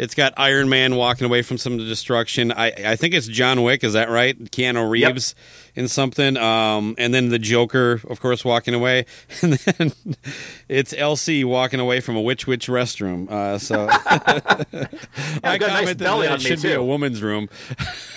It's 0.00 0.14
got 0.14 0.32
Iron 0.38 0.70
Man 0.70 0.96
walking 0.96 1.26
away 1.26 1.42
from 1.42 1.58
some 1.58 1.76
destruction. 1.76 2.52
I, 2.52 2.72
I 2.92 2.96
think 2.96 3.12
it's 3.12 3.26
John 3.26 3.62
Wick. 3.62 3.84
Is 3.84 3.92
that 3.92 4.08
right? 4.08 4.34
Keanu 4.50 4.88
Reeves 4.88 5.34
in 5.74 5.88
something. 5.88 6.38
Um, 6.38 6.94
and 6.96 7.12
then 7.12 7.28
the 7.28 7.38
Joker, 7.38 8.00
of 8.08 8.18
course, 8.18 8.42
walking 8.42 8.72
away. 8.72 9.04
And 9.42 9.52
then 9.54 9.92
it's 10.68 10.94
LC 10.94 11.44
walking 11.44 11.80
away 11.80 12.00
from 12.00 12.16
a 12.16 12.20
witch 12.22 12.46
witch 12.46 12.66
restroom. 12.66 13.30
Uh, 13.30 13.58
so 13.58 13.88
I 15.44 15.58
got 15.58 15.68
nice 15.68 15.94
belly 15.94 16.26
that 16.28 16.32
on 16.32 16.38
it 16.38 16.42
should 16.42 16.62
be 16.62 16.72
a 16.72 16.82
woman's 16.82 17.20
room. 17.22 17.50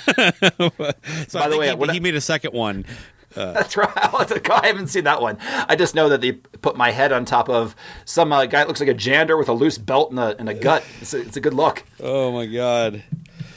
so 0.07 0.13
I 0.17 0.31
By 0.31 0.31
the 0.31 1.49
think 1.49 1.59
way, 1.59 1.67
he, 1.67 1.89
I- 1.89 1.93
he 1.93 1.99
made 1.99 2.15
a 2.15 2.21
second 2.21 2.53
one. 2.53 2.85
That's 3.53 3.75
right. 3.77 3.89
I 4.51 4.67
haven't 4.67 4.87
seen 4.87 5.05
that 5.05 5.21
one. 5.21 5.37
I 5.41 5.75
just 5.75 5.95
know 5.95 6.09
that 6.09 6.21
they 6.21 6.33
put 6.33 6.75
my 6.75 6.91
head 6.91 7.11
on 7.11 7.25
top 7.25 7.49
of 7.49 7.75
some 8.05 8.31
uh, 8.31 8.45
guy 8.45 8.59
that 8.59 8.67
looks 8.67 8.79
like 8.79 8.89
a 8.89 8.93
jander 8.93 9.37
with 9.37 9.49
a 9.49 9.53
loose 9.53 9.77
belt 9.77 10.11
and 10.11 10.19
a, 10.19 10.37
and 10.37 10.49
a 10.49 10.53
gut. 10.53 10.83
It's 11.01 11.13
a, 11.13 11.21
it's 11.21 11.37
a 11.37 11.41
good 11.41 11.53
look. 11.53 11.83
Oh 11.99 12.31
my 12.31 12.45
god! 12.45 13.03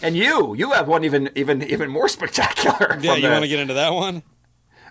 And 0.02 0.16
you, 0.16 0.54
you 0.54 0.72
have 0.72 0.88
one 0.88 1.04
even 1.04 1.30
even 1.34 1.62
even 1.62 1.90
more 1.90 2.08
spectacular. 2.16 2.98
Yeah, 3.00 3.14
you 3.14 3.22
the- 3.22 3.30
want 3.30 3.42
to 3.42 3.48
get 3.48 3.60
into 3.60 3.74
that 3.74 3.92
one? 3.92 4.22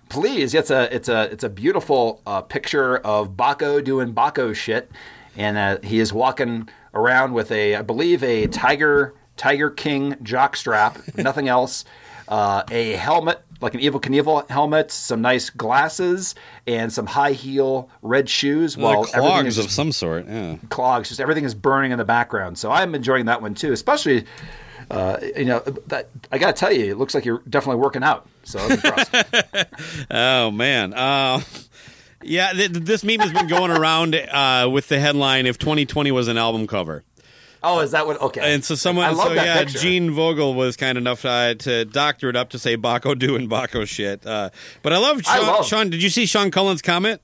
Please, 0.09 0.53
it's 0.53 0.69
a 0.69 0.93
it's 0.95 1.09
a 1.09 1.23
it's 1.31 1.43
a 1.43 1.49
beautiful 1.49 2.21
uh, 2.27 2.41
picture 2.41 2.97
of 2.97 3.31
Baco 3.35 3.83
doing 3.83 4.13
Baco 4.13 4.53
shit, 4.53 4.91
and 5.35 5.57
uh, 5.57 5.77
he 5.81 5.99
is 5.99 6.13
walking 6.13 6.69
around 6.93 7.33
with 7.33 7.51
a 7.51 7.75
I 7.75 7.81
believe 7.81 8.23
a 8.23 8.45
Tiger 8.45 9.15
Tiger 9.35 9.71
King 9.71 10.13
jockstrap, 10.15 11.17
nothing 11.17 11.47
else, 11.47 11.85
uh, 12.27 12.63
a 12.69 12.91
helmet 12.93 13.41
like 13.61 13.73
an 13.73 13.79
Evel 13.79 14.01
Knievel 14.01 14.49
helmet, 14.49 14.91
some 14.91 15.21
nice 15.21 15.49
glasses, 15.49 16.35
and 16.67 16.91
some 16.91 17.05
high 17.07 17.31
heel 17.31 17.89
red 18.01 18.29
shoes. 18.29 18.77
Well, 18.77 18.85
While 18.85 18.99
everything 19.13 19.21
clogs 19.21 19.57
is 19.57 19.65
of 19.65 19.71
some 19.71 19.91
sort. 19.91 20.27
Yeah. 20.27 20.57
clogs, 20.69 21.09
just 21.09 21.19
everything 21.21 21.43
is 21.45 21.55
burning 21.55 21.91
in 21.91 21.97
the 21.97 22.05
background. 22.05 22.57
So 22.57 22.71
I'm 22.71 22.93
enjoying 22.95 23.25
that 23.25 23.41
one 23.41 23.55
too, 23.55 23.71
especially. 23.71 24.25
Uh, 24.91 25.17
you 25.35 25.45
know, 25.45 25.61
that 25.87 26.09
I 26.31 26.37
got 26.37 26.55
to 26.55 26.59
tell 26.59 26.71
you, 26.71 26.91
it 26.91 26.97
looks 26.99 27.15
like 27.15 27.25
you're 27.25 27.41
definitely 27.49 27.81
working 27.81 28.03
out. 28.03 28.27
So 28.43 28.59
Oh 30.11 30.51
man. 30.51 30.93
Uh, 30.93 31.41
yeah, 32.21 32.53
th- 32.53 32.69
this 32.71 33.03
meme 33.03 33.19
has 33.19 33.31
been 33.33 33.47
going 33.47 33.71
around 33.71 34.13
uh, 34.15 34.69
with 34.71 34.87
the 34.87 34.99
headline 34.99 35.45
"If 35.47 35.57
2020 35.57 36.11
was 36.11 36.27
an 36.27 36.37
album 36.37 36.67
cover." 36.67 37.03
Oh, 37.65 37.79
is 37.79 37.91
that 37.91 38.05
what? 38.05 38.21
Okay. 38.21 38.53
And 38.53 38.63
so 38.63 38.75
someone, 38.75 39.05
I 39.05 39.09
love 39.09 39.27
so 39.29 39.33
that 39.35 39.45
yeah, 39.45 39.59
picture. 39.63 39.79
Gene 39.79 40.11
Vogel 40.11 40.53
was 40.53 40.77
kind 40.77 40.97
enough 40.97 41.25
uh, 41.25 41.55
to 41.55 41.85
doctor 41.85 42.29
it 42.29 42.35
up 42.35 42.49
to 42.51 42.59
say 42.59 42.77
Baco 42.77 43.17
doing 43.17 43.49
Baco 43.49 43.87
shit. 43.87 44.25
Uh, 44.25 44.51
but 44.83 44.93
I 44.93 44.97
love 44.97 45.21
I 45.27 45.37
Sean, 45.37 45.47
love- 45.47 45.65
Sean. 45.65 45.89
Did 45.89 46.03
you 46.03 46.09
see 46.09 46.25
Sean 46.25 46.51
Cullen's 46.51 46.81
comment? 46.81 47.21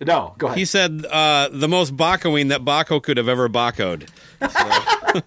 No, 0.00 0.34
go 0.38 0.46
ahead. 0.46 0.58
He 0.58 0.64
said 0.64 1.04
uh, 1.10 1.50
the 1.52 1.68
most 1.68 1.94
Bacoing 1.96 2.48
that 2.48 2.62
Baco 2.64 3.02
could 3.02 3.16
have 3.18 3.28
ever 3.28 3.48
Bacoed. 3.48 4.08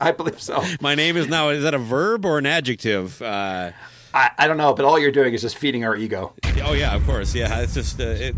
I 0.01 0.11
believe 0.11 0.41
so. 0.41 0.63
My 0.81 0.95
name 0.95 1.15
is 1.15 1.27
now. 1.27 1.49
Is 1.49 1.63
that 1.63 1.73
a 1.75 1.77
verb 1.79 2.25
or 2.25 2.37
an 2.39 2.45
adjective? 2.47 3.21
Uh, 3.21 3.71
I, 4.15 4.31
I 4.37 4.47
don't 4.47 4.57
know, 4.57 4.73
but 4.73 4.85
all 4.85 4.97
you're 4.99 5.11
doing 5.11 5.33
is 5.33 5.41
just 5.41 5.57
feeding 5.57 5.85
our 5.85 5.95
ego. 5.95 6.33
oh 6.63 6.73
yeah, 6.73 6.95
of 6.95 7.05
course. 7.05 7.33
Yeah, 7.35 7.61
it's 7.61 7.75
just 7.75 7.99
uh, 7.99 8.03
it. 8.03 8.35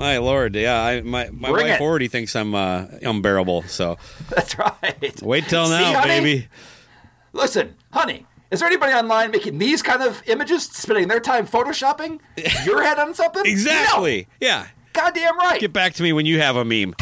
My 0.00 0.16
lord, 0.16 0.56
yeah, 0.56 0.82
I, 0.82 1.02
my 1.02 1.28
my 1.30 1.50
Bring 1.50 1.66
wife 1.68 1.80
it. 1.80 1.82
already 1.82 2.08
thinks 2.08 2.34
I'm 2.34 2.54
uh, 2.54 2.86
unbearable. 3.02 3.64
So 3.64 3.98
That's 4.30 4.58
right. 4.58 5.22
wait 5.22 5.44
till 5.48 5.66
See, 5.66 5.72
now, 5.72 6.00
honey? 6.00 6.08
baby. 6.20 6.48
Listen, 7.34 7.76
honey, 7.92 8.26
is 8.50 8.60
there 8.60 8.66
anybody 8.66 8.94
online 8.94 9.30
making 9.30 9.58
these 9.58 9.82
kind 9.82 10.02
of 10.02 10.22
images, 10.26 10.62
spending 10.64 11.06
their 11.08 11.20
time 11.20 11.46
photoshopping 11.46 12.18
your 12.64 12.82
head 12.82 12.98
on 12.98 13.14
something? 13.14 13.44
Exactly. 13.44 14.26
Yeah. 14.40 14.66
Goddamn 14.94 15.36
right. 15.38 15.60
Get 15.60 15.72
back 15.72 15.92
to 15.94 16.02
me 16.02 16.12
when 16.14 16.24
you 16.26 16.40
have 16.40 16.56
a 16.56 16.64
meme. 16.64 16.94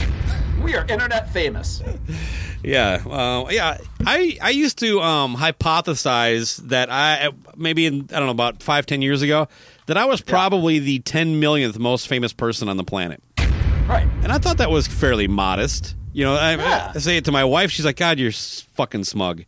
We 0.62 0.74
are 0.74 0.84
internet 0.88 1.30
famous. 1.32 1.80
Yeah, 2.61 3.01
uh, 3.09 3.46
yeah. 3.51 3.78
I 4.05 4.36
I 4.42 4.51
used 4.51 4.80
to 4.80 5.01
um, 5.01 5.36
hypothesize 5.36 6.57
that 6.68 6.90
I 6.90 7.30
maybe 7.57 7.86
in, 7.86 8.01
I 8.12 8.18
don't 8.18 8.26
know 8.26 8.30
about 8.30 8.64
five 8.64 8.84
ten 8.84 9.01
years 9.01 9.22
ago 9.22 9.46
that 9.89 9.97
I 9.99 10.05
was 10.07 10.20
probably 10.22 10.78
the 10.78 11.01
ten 11.01 11.41
millionth 11.41 11.78
most 11.78 12.07
famous 12.09 12.32
person 12.32 12.68
on 12.68 12.76
the 12.78 12.84
planet, 12.84 13.22
Right. 13.86 14.07
and 14.22 14.30
I 14.32 14.39
thought 14.39 14.57
that 14.59 14.70
was 14.70 14.86
fairly 14.86 15.26
modest. 15.28 15.97
You 16.12 16.24
know, 16.24 16.34
I, 16.34 16.55
Yeah. 16.57 16.93
I 16.95 16.99
say 16.99 17.16
it 17.18 17.24
to 17.26 17.32
my 17.32 17.45
wife. 17.45 17.70
She's 17.70 17.84
like, 17.84 17.97
"God, 17.97 18.18
you're 18.18 18.32
fucking 18.32 19.05
smug. 19.05 19.45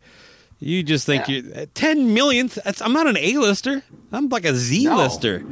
You 0.59 0.83
just 0.83 1.05
think 1.07 1.27
Yeah. 1.27 1.35
you 1.35 1.53
uh, 1.55 1.65
ten 1.73 2.13
millionth. 2.13 2.59
That's, 2.63 2.81
I'm 2.81 2.93
not 2.93 3.07
an 3.07 3.17
A-lister. 3.17 3.81
I'm 4.11 4.29
like 4.29 4.45
a 4.45 4.53
Z-lister. 4.55 5.43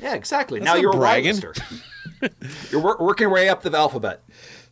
Yeah, 0.00 0.14
exactly. 0.14 0.58
That's 0.60 0.74
now 0.74 0.76
you're 0.80 0.92
bragging. 0.92 1.38
a 1.38 1.40
bragging. 1.40 2.32
you're 2.70 2.80
wor- 2.82 2.96
working 3.00 3.24
your 3.26 3.30
way 3.30 3.48
up 3.48 3.62
the 3.62 3.74
alphabet. 3.76 4.22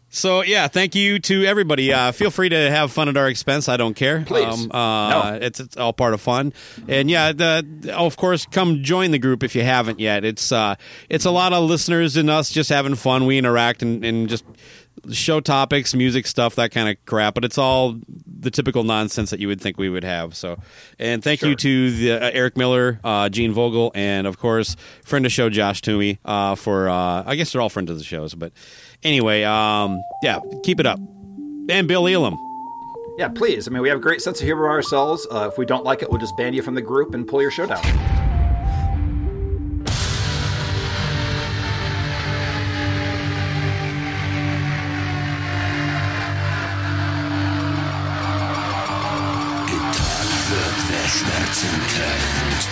So 0.09 0.43
yeah, 0.43 0.69
thank 0.69 0.95
you 0.95 1.19
to 1.19 1.45
everybody. 1.45 1.93
Uh, 1.93 2.11
feel 2.13 2.31
free 2.31 2.49
to 2.49 2.71
have 2.71 2.91
fun 2.93 3.09
at 3.09 3.17
our 3.17 3.29
expense. 3.29 3.69
I 3.69 3.77
don't 3.77 3.95
care. 3.95 4.23
Please. 4.27 4.47
Um, 4.47 4.71
uh, 4.73 5.11
No. 5.11 5.39
it's 5.43 5.61
it's 5.61 5.77
all 5.77 5.93
part 5.93 6.15
of 6.15 6.21
fun. 6.21 6.53
And 6.89 7.11
yeah, 7.11 7.33
the, 7.33 7.93
oh, 7.95 8.07
of 8.07 8.17
course, 8.17 8.47
come 8.47 8.83
join 8.83 9.11
the 9.11 9.19
group 9.19 9.43
if 9.43 9.55
you 9.55 9.63
haven't 9.63 10.01
yet. 10.01 10.25
It's 10.25 10.53
uh, 10.53 10.77
it's 11.11 11.25
a 11.27 11.31
lot 11.31 11.53
of 11.53 11.65
listeners 11.65 12.17
and 12.17 12.31
us 12.31 12.51
just 12.51 12.71
having 12.71 12.95
fun. 12.95 13.27
We 13.27 13.37
interact 13.37 13.83
and, 13.83 14.03
and 14.05 14.29
just 14.29 14.45
show 15.13 15.41
topics, 15.41 15.95
music 15.95 16.27
stuff, 16.27 16.55
that 16.55 16.71
kind 16.71 16.89
of 16.89 16.97
crap. 17.05 17.35
But 17.35 17.45
it's 17.45 17.59
all 17.59 17.97
the 18.41 18.51
typical 18.51 18.85
nonsense 18.85 19.31
that 19.31 19.41
you 19.41 19.49
would 19.49 19.61
think 19.61 19.77
we 19.77 19.91
would 19.91 20.05
have. 20.05 20.35
So, 20.35 20.59
and 20.99 21.23
thank 21.23 21.43
you 21.43 21.55
to 21.57 21.91
the 21.91 22.13
uh, 22.13 22.31
Eric 22.33 22.57
Miller, 22.57 23.01
uh, 23.05 23.29
Gene 23.29 23.53
Vogel, 23.53 23.93
and 23.95 24.27
of 24.27 24.39
course, 24.39 24.77
friend 25.05 25.27
of 25.27 25.31
the 25.31 25.35
show 25.35 25.51
Josh 25.51 25.83
Toomey 25.83 26.21
uh, 26.25 26.55
for. 26.55 26.89
Uh, 26.89 27.25
I 27.27 27.35
guess 27.35 27.53
they're 27.53 27.61
all 27.61 27.69
friends 27.69 27.91
of 27.91 27.99
the 27.99 28.05
shows, 28.05 28.35
but 28.35 28.53
anyway, 29.03 29.43
um, 29.45 30.03
yeah, 30.23 30.41
keep 30.63 30.81
it 30.81 30.87
up. 30.87 30.99
And 31.69 31.89
Bill 31.89 32.07
Elam. 32.07 32.37
Yeah, 33.19 33.29
please. 33.29 33.67
I 33.67 33.71
mean, 33.71 33.83
we 33.83 33.89
have 33.89 33.99
a 33.99 34.01
great 34.01 34.21
sense 34.21 34.41
of 34.41 34.45
humor 34.47 34.69
ourselves. 34.69 35.27
Uh, 35.31 35.49
if 35.51 35.57
we 35.59 35.65
don't 35.65 35.85
like 35.85 36.03
it, 36.03 36.11
we'll 36.11 36.21
just 36.21 36.37
ban 36.37 36.53
you 36.53 36.63
from 36.63 36.75
the 36.75 36.83
group 36.83 37.15
and 37.15 37.27
pull 37.27 37.41
your 37.41 37.51
show 37.51 37.67
down. 37.67 37.83
Getan 49.67 50.29
wird, 50.51 50.79
wer 50.89 51.09
Schmerzen 51.09 51.75
kennt. 51.89 52.63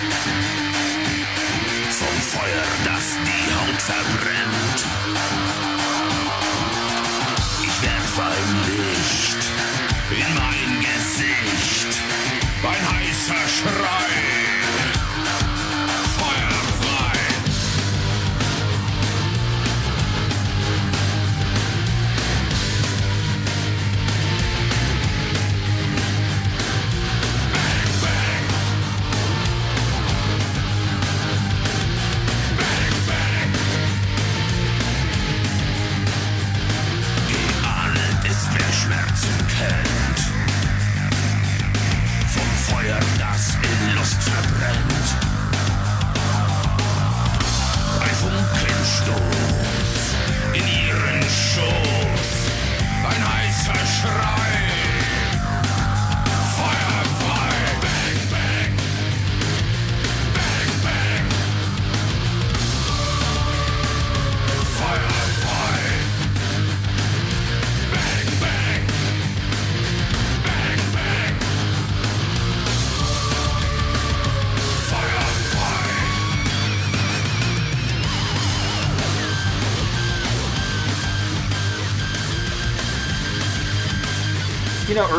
Vom 1.91 2.17
Feuer, 2.21 2.67
das 2.85 3.17
die 3.25 3.55
Haut 3.55 3.81
verbrennt. 3.83 4.14
Ein 12.67 12.93
heißer 12.93 13.47
Schrei. 13.47 14.34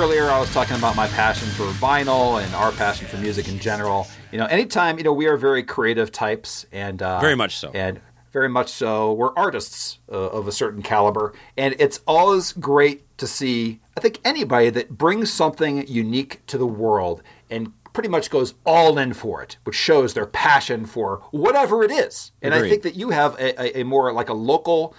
Earlier 0.05 0.29
I 0.29 0.39
was 0.39 0.53
talking 0.53 0.75
about 0.75 0.95
my 0.95 1.07
passion 1.07 1.47
for 1.49 1.63
vinyl 1.83 2.39
and 2.39 2.53
our 2.53 2.71
passion 2.71 3.07
for 3.07 3.17
music 3.17 3.47
in 3.47 3.57
general. 3.57 4.05
You 4.31 4.37
know, 4.37 4.45
anytime, 4.45 4.99
you 4.99 5.03
know, 5.03 5.11
we 5.11 5.25
are 5.25 5.35
very 5.35 5.63
creative 5.63 6.11
types 6.11 6.67
and 6.71 7.01
uh, 7.01 7.19
Very 7.19 7.33
much 7.33 7.57
so. 7.57 7.71
And 7.73 7.99
very 8.31 8.47
much 8.47 8.69
so. 8.69 9.13
We're 9.13 9.33
artists 9.35 9.97
uh, 10.11 10.15
of 10.15 10.47
a 10.47 10.51
certain 10.51 10.83
caliber. 10.83 11.33
And 11.57 11.73
it's 11.79 12.01
always 12.05 12.51
great 12.51 13.17
to 13.17 13.25
see, 13.25 13.79
I 13.97 13.99
think, 13.99 14.19
anybody 14.23 14.69
that 14.69 14.95
brings 14.95 15.33
something 15.33 15.87
unique 15.87 16.45
to 16.47 16.59
the 16.59 16.67
world 16.67 17.23
and 17.49 17.73
pretty 17.93 18.09
much 18.09 18.29
goes 18.29 18.53
all 18.63 18.99
in 18.99 19.15
for 19.15 19.41
it, 19.41 19.57
which 19.63 19.75
shows 19.75 20.13
their 20.13 20.27
passion 20.27 20.85
for 20.85 21.23
whatever 21.31 21.83
it 21.83 21.89
is. 21.89 22.31
And 22.43 22.53
I 22.53 22.69
think 22.69 22.83
that 22.83 22.93
you 22.93 23.09
have 23.09 23.33
a, 23.39 23.59
a, 23.59 23.79
a 23.79 23.83
more 23.83 24.13
like 24.13 24.29
a 24.29 24.33
local 24.33 24.93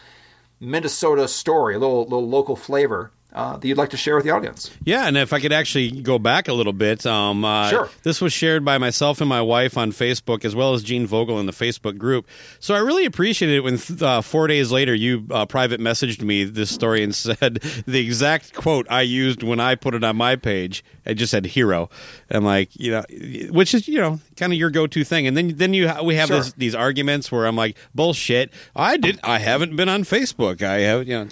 Minnesota 0.58 1.28
story, 1.28 1.76
a 1.76 1.78
little, 1.78 2.02
little 2.02 2.28
local 2.28 2.56
flavor 2.56 3.12
uh, 3.36 3.56
that 3.58 3.68
you'd 3.68 3.76
like 3.78 3.90
to 3.90 3.96
share 3.96 4.16
with 4.16 4.24
the 4.24 4.30
audience. 4.30 4.70
Yeah, 4.84 5.06
and 5.06 5.16
if 5.16 5.32
I 5.32 5.38
could 5.40 5.52
actually 5.52 5.90
go 6.00 6.18
back 6.18 6.48
a 6.48 6.52
little 6.52 6.72
bit, 6.72 7.06
um, 7.06 7.44
uh, 7.44 7.68
Sure. 7.70 7.88
This 8.02 8.20
was 8.20 8.32
shared 8.32 8.64
by 8.64 8.78
myself 8.78 9.20
and 9.20 9.28
my 9.28 9.40
wife 9.42 9.76
on 9.76 9.92
Facebook, 9.92 10.44
as 10.44 10.54
well 10.56 10.74
as 10.74 10.82
Gene 10.82 11.06
Vogel 11.06 11.38
in 11.38 11.46
the 11.46 11.52
Facebook 11.52 11.98
group. 11.98 12.26
So 12.58 12.74
I 12.74 12.78
really 12.78 13.04
appreciated 13.04 13.56
it 13.56 13.60
when 13.60 13.78
uh, 14.00 14.22
four 14.22 14.46
days 14.46 14.72
later 14.72 14.94
you 14.94 15.26
uh, 15.30 15.46
private 15.46 15.80
messaged 15.80 16.22
me 16.22 16.44
this 16.44 16.70
story 16.70 17.02
and 17.04 17.14
said 17.14 17.56
the 17.86 18.00
exact 18.00 18.54
quote 18.54 18.86
I 18.90 19.02
used 19.02 19.42
when 19.42 19.60
I 19.60 19.74
put 19.76 19.94
it 19.94 20.02
on 20.02 20.16
my 20.16 20.34
page. 20.36 20.82
I 21.08 21.14
just 21.14 21.30
said 21.30 21.46
"hero," 21.46 21.88
and 22.30 22.44
like 22.44 22.70
you 22.74 22.90
know, 22.90 23.04
which 23.50 23.74
is 23.74 23.86
you 23.86 23.98
know 24.00 24.18
kind 24.36 24.52
of 24.52 24.58
your 24.58 24.70
go-to 24.70 25.04
thing. 25.04 25.26
And 25.28 25.36
then 25.36 25.52
then 25.56 25.72
you 25.72 25.88
we 26.02 26.16
have 26.16 26.26
Sure. 26.28 26.38
this, 26.38 26.52
these 26.54 26.74
arguments 26.74 27.30
where 27.30 27.46
I'm 27.46 27.54
like, 27.54 27.76
bullshit. 27.94 28.52
I 28.74 28.96
did. 28.96 29.20
I 29.22 29.38
haven't 29.38 29.76
been 29.76 29.88
on 29.88 30.02
Facebook. 30.02 30.62
I 30.62 30.78
have 30.80 31.06
you 31.06 31.14
know. 31.24 31.28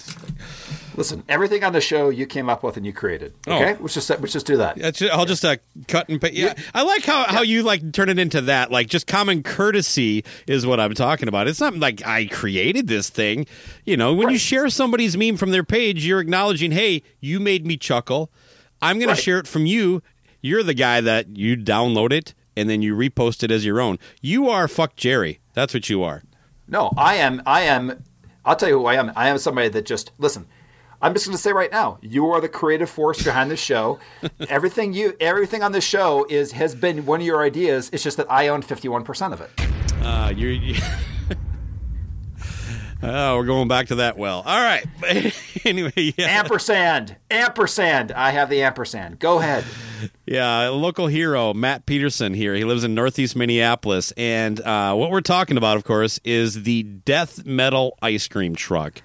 Listen, 0.97 1.25
everything 1.29 1.65
on 1.65 1.73
the 1.73 1.81
show 1.81 2.09
you 2.09 2.25
came 2.27 2.49
up 2.49 2.63
with 2.63 2.77
and 2.77 2.87
you 2.87 2.93
created. 2.93 3.35
Oh. 3.47 3.55
Okay, 3.57 3.77
let's 3.81 3.95
just 3.95 4.09
let's 4.11 4.33
just 4.33 4.47
do 4.47 4.57
that. 4.59 4.77
That's 4.77 4.99
ju- 5.01 5.09
I'll 5.13 5.25
just 5.27 5.45
uh, 5.45 5.57
cut 5.89 6.09
and 6.09 6.21
paste. 6.21 6.35
Yeah, 6.35 6.55
I 6.73 6.83
like 6.83 7.05
how, 7.05 7.25
how 7.25 7.43
you 7.43 7.63
like 7.63 7.93
turn 7.93 8.09
it 8.09 8.19
into 8.19 8.41
that. 8.43 8.71
Like 8.71 8.87
just 8.87 9.07
common 9.07 9.43
courtesy 9.43 10.25
is 10.47 10.67
what 10.67 10.79
I'm 10.79 10.95
talking 10.95 11.27
about. 11.29 11.49
It's 11.49 11.61
not 11.61 11.77
like 11.77 12.07
I 12.07 12.27
created 12.27 12.87
this 12.87 13.11
thing. 13.11 13.47
You 13.85 13.97
know, 13.97 14.15
when 14.15 14.31
you 14.31 14.39
share 14.39 14.69
somebody's 14.69 15.17
meme 15.17 15.37
from 15.37 15.51
their 15.51 15.65
page, 15.65 16.05
you're 16.07 16.21
acknowledging, 16.21 16.71
hey, 16.73 17.03
you 17.21 17.41
made 17.41 17.67
me 17.67 17.77
chuckle. 17.77 18.31
I'm 18.81 18.99
going 18.99 19.09
Right. 19.09 19.17
to 19.17 19.23
share 19.23 19.39
it 19.39 19.47
from 19.49 19.67
you. 19.67 20.03
You're 20.43 20.63
the 20.63 20.75
guy 20.75 21.01
that 21.01 21.37
you 21.37 21.57
download 21.57 22.13
it 22.13 22.35
and 22.57 22.69
then 22.71 22.83
you 22.83 22.95
repost 22.95 23.43
it 23.43 23.51
as 23.51 23.65
your 23.65 23.81
own. 23.81 23.99
You 24.21 24.49
are 24.49 24.69
fuck 24.69 24.95
Jerry. 24.95 25.41
That's 25.55 25.73
what 25.75 25.89
you 25.89 26.03
are. 26.03 26.23
No, 26.69 26.93
I 26.97 27.17
am. 27.17 27.43
I 27.47 27.63
am. 27.63 28.05
I'll 28.45 28.57
tell 28.57 28.69
you 28.69 28.79
who 28.79 28.87
I 28.87 28.95
am. 28.97 29.11
I 29.17 29.29
am 29.29 29.39
somebody 29.39 29.69
that 29.71 29.87
just 29.87 30.13
listen. 30.19 30.47
I'm 31.05 31.13
just 31.13 31.27
going 31.27 31.37
to 31.37 31.43
say 31.43 31.53
right 31.53 31.71
now, 31.71 31.99
you 32.01 32.31
are 32.31 32.41
the 32.41 32.49
creative 32.49 32.89
force 32.89 33.23
behind 33.23 33.51
the 33.51 33.59
show. 33.59 33.99
everything 34.49 34.95
you, 34.95 35.15
everything 35.21 35.63
on 35.63 35.73
this 35.73 35.85
show 35.85 36.27
is 36.31 36.53
has 36.53 36.75
been 36.75 37.05
one 37.05 37.21
of 37.21 37.27
your 37.27 37.43
ideas. 37.43 37.91
It's 37.93 38.03
just 38.03 38.17
that 38.17 38.33
I 38.33 38.49
own 38.49 38.63
51 38.63 39.05
percent 39.05 39.35
of 39.35 39.43
it. 39.43 39.51
Uh, 40.03 40.33
you're. 40.35 40.77
Oh, 43.07 43.37
we're 43.37 43.45
going 43.45 43.69
back 43.69 43.89
to 43.89 43.97
that 43.97 44.17
well. 44.17 44.43
All 44.47 44.59
right. 44.59 44.87
anyway, 45.65 45.93
yeah. 46.17 46.27
Ampersand. 46.27 47.17
Ampersand. 47.31 48.13
I 48.13 48.31
have 48.31 48.49
the 48.49 48.63
ampersand. 48.63 49.19
Go 49.19 49.41
ahead. 49.41 49.65
Yeah, 50.27 50.69
a 50.69 50.71
local 50.71 51.07
hero, 51.07 51.53
Matt 51.53 51.85
Peterson 51.85 52.33
here. 52.33 52.55
He 52.55 52.65
lives 52.65 52.83
in 52.83 52.95
Northeast 52.95 53.37
Minneapolis. 53.37 54.13
And 54.17 54.59
uh, 54.61 54.95
what 54.95 55.11
we're 55.11 55.21
talking 55.21 55.59
about, 55.59 55.77
of 55.77 55.85
course, 55.85 56.19
is 56.25 56.63
the 56.63 56.83
death 56.83 57.45
metal 57.45 57.99
ice 58.01 58.27
cream 58.27 58.55
truck. 58.55 59.03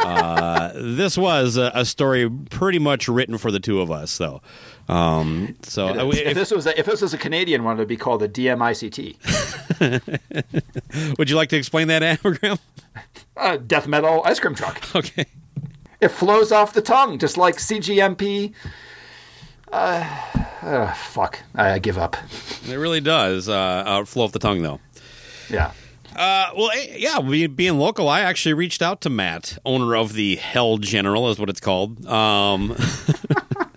uh, 0.00 0.72
this 0.74 1.18
was 1.18 1.58
a, 1.58 1.70
a 1.74 1.84
story 1.84 2.30
pretty 2.30 2.78
much 2.78 3.06
written 3.06 3.36
for 3.36 3.50
the 3.50 3.60
two 3.60 3.82
of 3.82 3.90
us, 3.90 4.16
though. 4.16 4.40
Um, 4.88 5.56
so 5.62 5.88
uh, 5.88 6.10
if, 6.12 6.34
this 6.34 6.50
was 6.52 6.66
a, 6.66 6.78
if 6.78 6.86
this 6.86 7.02
was 7.02 7.12
a 7.12 7.18
Canadian 7.18 7.64
one, 7.64 7.76
it 7.76 7.80
would 7.80 7.88
be 7.88 7.96
called 7.96 8.20
the 8.20 8.28
DMICT. 8.28 9.18
would 11.18 11.28
you 11.28 11.36
like 11.36 11.48
to 11.50 11.56
explain 11.56 11.88
that 11.88 12.02
anagram? 12.02 12.58
Uh, 13.36 13.56
death 13.56 13.86
metal 13.86 14.22
ice 14.24 14.40
cream 14.40 14.54
truck. 14.54 14.82
Okay. 14.94 15.26
It 16.00 16.08
flows 16.08 16.52
off 16.52 16.74
the 16.74 16.82
tongue, 16.82 17.18
just 17.18 17.38
like 17.38 17.56
CGMP. 17.56 18.52
Uh, 19.72 20.20
uh, 20.62 20.92
fuck. 20.92 21.40
I 21.54 21.78
give 21.78 21.96
up. 21.96 22.16
It 22.68 22.76
really 22.76 23.00
does 23.00 23.48
uh, 23.48 24.04
flow 24.04 24.24
off 24.24 24.32
the 24.32 24.38
tongue, 24.38 24.62
though. 24.62 24.80
Yeah. 25.48 25.72
Uh, 26.14 26.50
well, 26.56 26.70
eh, 26.74 26.96
yeah, 26.96 27.18
we, 27.18 27.46
being 27.46 27.78
local, 27.78 28.08
I 28.08 28.20
actually 28.20 28.54
reached 28.54 28.80
out 28.80 29.02
to 29.02 29.10
Matt, 29.10 29.58
owner 29.66 29.94
of 29.94 30.14
the 30.14 30.36
Hell 30.36 30.78
General, 30.78 31.30
is 31.30 31.38
what 31.38 31.50
it's 31.50 31.60
called. 31.60 32.06
Um, 32.06 32.74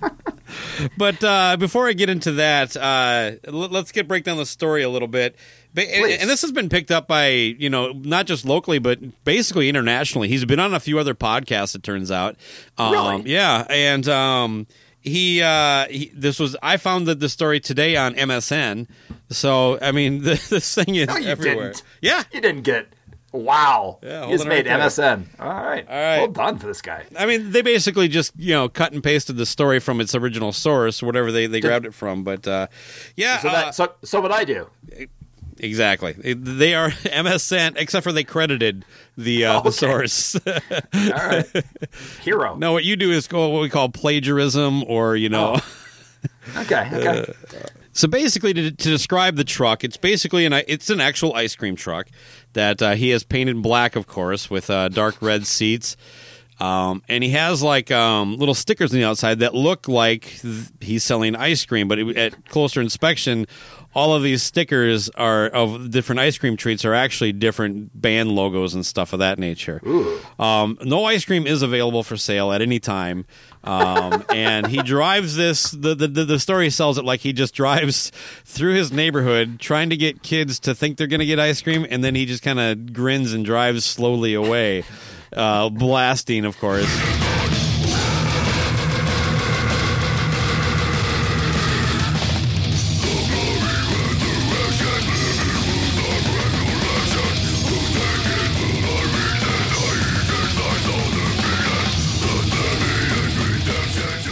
but 0.98 1.22
uh, 1.24 1.58
before 1.58 1.88
I 1.90 1.94
get 1.94 2.10
into 2.10 2.32
that, 2.34 2.78
uh, 2.78 3.32
let's 3.52 3.92
get 3.92 4.08
break 4.08 4.24
down 4.24 4.38
the 4.38 4.46
story 4.46 4.84
a 4.84 4.90
little 4.90 5.08
bit. 5.08 5.36
And, 5.76 5.88
and, 5.88 6.30
this 6.30 6.42
has 6.42 6.52
been 6.52 6.68
picked 6.68 6.92
up 6.92 7.08
by 7.08 7.30
you 7.30 7.70
know 7.70 7.92
not 7.92 8.26
just 8.26 8.44
locally 8.44 8.80
but 8.80 9.24
basically 9.24 9.70
internationally. 9.70 10.28
He's 10.28 10.46
been 10.46 10.60
on 10.60 10.74
a 10.74 10.80
few 10.80 11.00
other 11.00 11.14
podcasts. 11.14 11.76
It 11.76 11.84
turns 11.84 12.12
out, 12.12 12.36
um, 12.78 12.92
really? 12.92 13.32
yeah, 13.32 13.66
and 13.70 14.08
um, 14.10 14.68
he, 15.02 15.42
uh, 15.42 15.88
he, 15.88 16.12
this 16.14 16.40
was 16.40 16.56
I 16.64 16.78
found 16.78 17.08
that 17.08 17.20
the 17.20 17.30
story 17.30 17.60
today 17.60 17.96
on 17.96 18.16
MSN. 18.16 18.88
So 19.30 19.78
I 19.82 19.92
mean, 19.92 20.24
the, 20.24 20.44
this 20.50 20.74
thing 20.74 20.96
is 20.96 21.08
no, 21.08 21.18
you 21.18 21.28
everywhere. 21.28 21.68
Didn't. 21.68 21.84
Yeah, 22.02 22.24
you 22.32 22.42
didn't 22.42 22.64
get 22.64 22.88
Wow. 23.32 24.00
Yeah, 24.02 24.28
He's 24.28 24.46
made 24.46 24.66
right 24.66 24.80
MSN. 24.80 25.26
All 25.40 25.48
right. 25.48 25.88
All 25.88 25.96
right. 25.96 26.18
Well 26.18 26.28
done 26.28 26.58
for 26.58 26.68
this 26.68 26.82
guy. 26.82 27.06
I 27.18 27.26
mean, 27.26 27.52
they 27.52 27.62
basically 27.62 28.08
just, 28.08 28.34
you 28.38 28.54
know, 28.54 28.70
cut 28.70 28.92
and 28.92 29.04
pasted 29.04 29.38
the 29.38 29.46
story 29.46 29.80
from 29.80 30.02
its 30.02 30.16
original 30.16 30.52
source, 30.52 31.04
whatever 31.04 31.32
they, 31.32 31.46
they 31.46 31.62
grabbed 31.62 31.86
it 31.86 31.94
from. 31.94 32.24
But, 32.24 32.48
uh, 32.48 32.68
yeah. 33.16 33.38
So, 33.40 33.50
that, 33.50 33.68
uh, 33.68 33.72
so, 33.72 33.94
so 34.04 34.22
what 34.22 34.32
I 34.32 34.44
do. 34.46 34.70
Exactly. 35.60 36.14
They 36.14 36.74
are 36.74 36.90
MSN, 36.92 37.76
except 37.78 38.04
for 38.04 38.12
they 38.12 38.24
credited 38.24 38.86
the 39.18 39.46
uh, 39.46 39.58
Okay. 39.60 39.70
the 39.70 39.72
source. 39.74 40.36
All 40.48 40.52
right. 40.94 41.46
Hero. 42.22 42.56
no, 42.56 42.72
what 42.74 42.84
you 42.86 42.96
do 42.96 43.12
is 43.12 43.28
go 43.28 43.50
what 43.50 43.62
we 43.62 43.70
call 43.70 43.90
plagiarism, 43.90 44.84
or 44.86 45.16
you 45.16 45.30
know. 45.30 45.58
Okay. 46.58 46.90
Okay. 46.94 47.34
So 47.92 48.08
basically, 48.08 48.54
to, 48.54 48.72
to 48.72 48.90
describe 48.90 49.36
the 49.36 49.44
truck, 49.44 49.84
it's 49.84 49.98
basically 49.98 50.46
an 50.46 50.54
it's 50.54 50.90
an 50.90 51.02
actual 51.02 51.34
ice 51.34 51.56
cream 51.56 51.76
truck 51.76 52.08
that 52.54 52.82
uh, 52.82 52.92
he 52.96 53.10
has 53.10 53.24
painted 53.24 53.62
black, 53.62 53.96
of 53.98 54.08
course, 54.08 54.50
with 54.50 54.70
uh, 54.70 54.88
dark 54.90 55.22
red 55.22 55.46
seats. 55.46 55.98
Um, 56.60 57.04
and 57.08 57.24
he 57.24 57.30
has 57.32 57.64
like 57.64 57.90
um, 57.90 58.36
little 58.36 58.54
stickers 58.54 58.92
on 58.92 59.00
the 59.00 59.06
outside 59.06 59.40
that 59.40 59.56
look 59.56 59.88
like 59.88 60.40
th- 60.42 60.68
he's 60.82 61.04
selling 61.04 61.36
ice 61.36 61.66
cream, 61.66 61.88
but 61.88 62.00
it, 62.00 62.18
at 62.18 62.50
closer 62.50 62.82
inspection, 62.82 63.48
all 63.96 64.14
of 64.14 64.22
these 64.22 64.44
stickers 64.44 65.10
are 65.12 65.48
of 65.48 65.90
different 65.90 66.20
ice 66.20 66.38
cream 66.38 66.56
treats 66.58 66.86
are 66.86 66.94
actually 66.94 67.32
different 67.32 68.00
band 68.00 68.32
logos 68.32 68.76
and 68.76 68.86
stuff 68.86 69.14
of 69.14 69.20
that 69.20 69.40
nature. 69.40 69.82
Um, 70.38 70.78
no 70.84 71.06
ice 71.06 71.26
cream 71.26 71.48
is 71.48 71.62
available 71.64 72.04
for 72.04 72.16
sale 72.18 72.52
at 72.52 72.62
any 72.62 72.80
time. 72.80 73.26
Um, 73.64 74.24
and 74.30 74.68
he 74.68 74.82
drives 74.84 75.36
this. 75.36 75.72
The, 75.72 75.96
the 75.96 76.08
the 76.08 76.40
story 76.40 76.70
sells 76.70 76.98
it 76.98 77.06
like 77.06 77.22
he 77.22 77.34
just 77.34 77.56
drives 77.56 78.12
through 78.46 78.76
his 78.76 78.92
neighborhood 78.92 79.60
trying 79.60 79.90
to 79.90 79.98
get 79.98 80.24
kids 80.24 80.60
to 80.62 80.76
think 80.76 80.98
they're 80.98 81.08
going 81.08 81.20
to 81.20 81.26
get 81.26 81.40
ice 81.40 81.62
cream, 81.62 81.86
and 81.90 82.04
then 82.04 82.16
he 82.16 82.26
just 82.26 82.44
kind 82.44 82.60
of 82.60 82.94
grins 82.94 83.34
and 83.34 83.44
drives 83.44 83.86
slowly 83.86 84.34
away, 84.34 84.84
uh, 85.34 85.70
blasting, 85.70 86.46
of 86.46 86.58
course. 86.60 86.90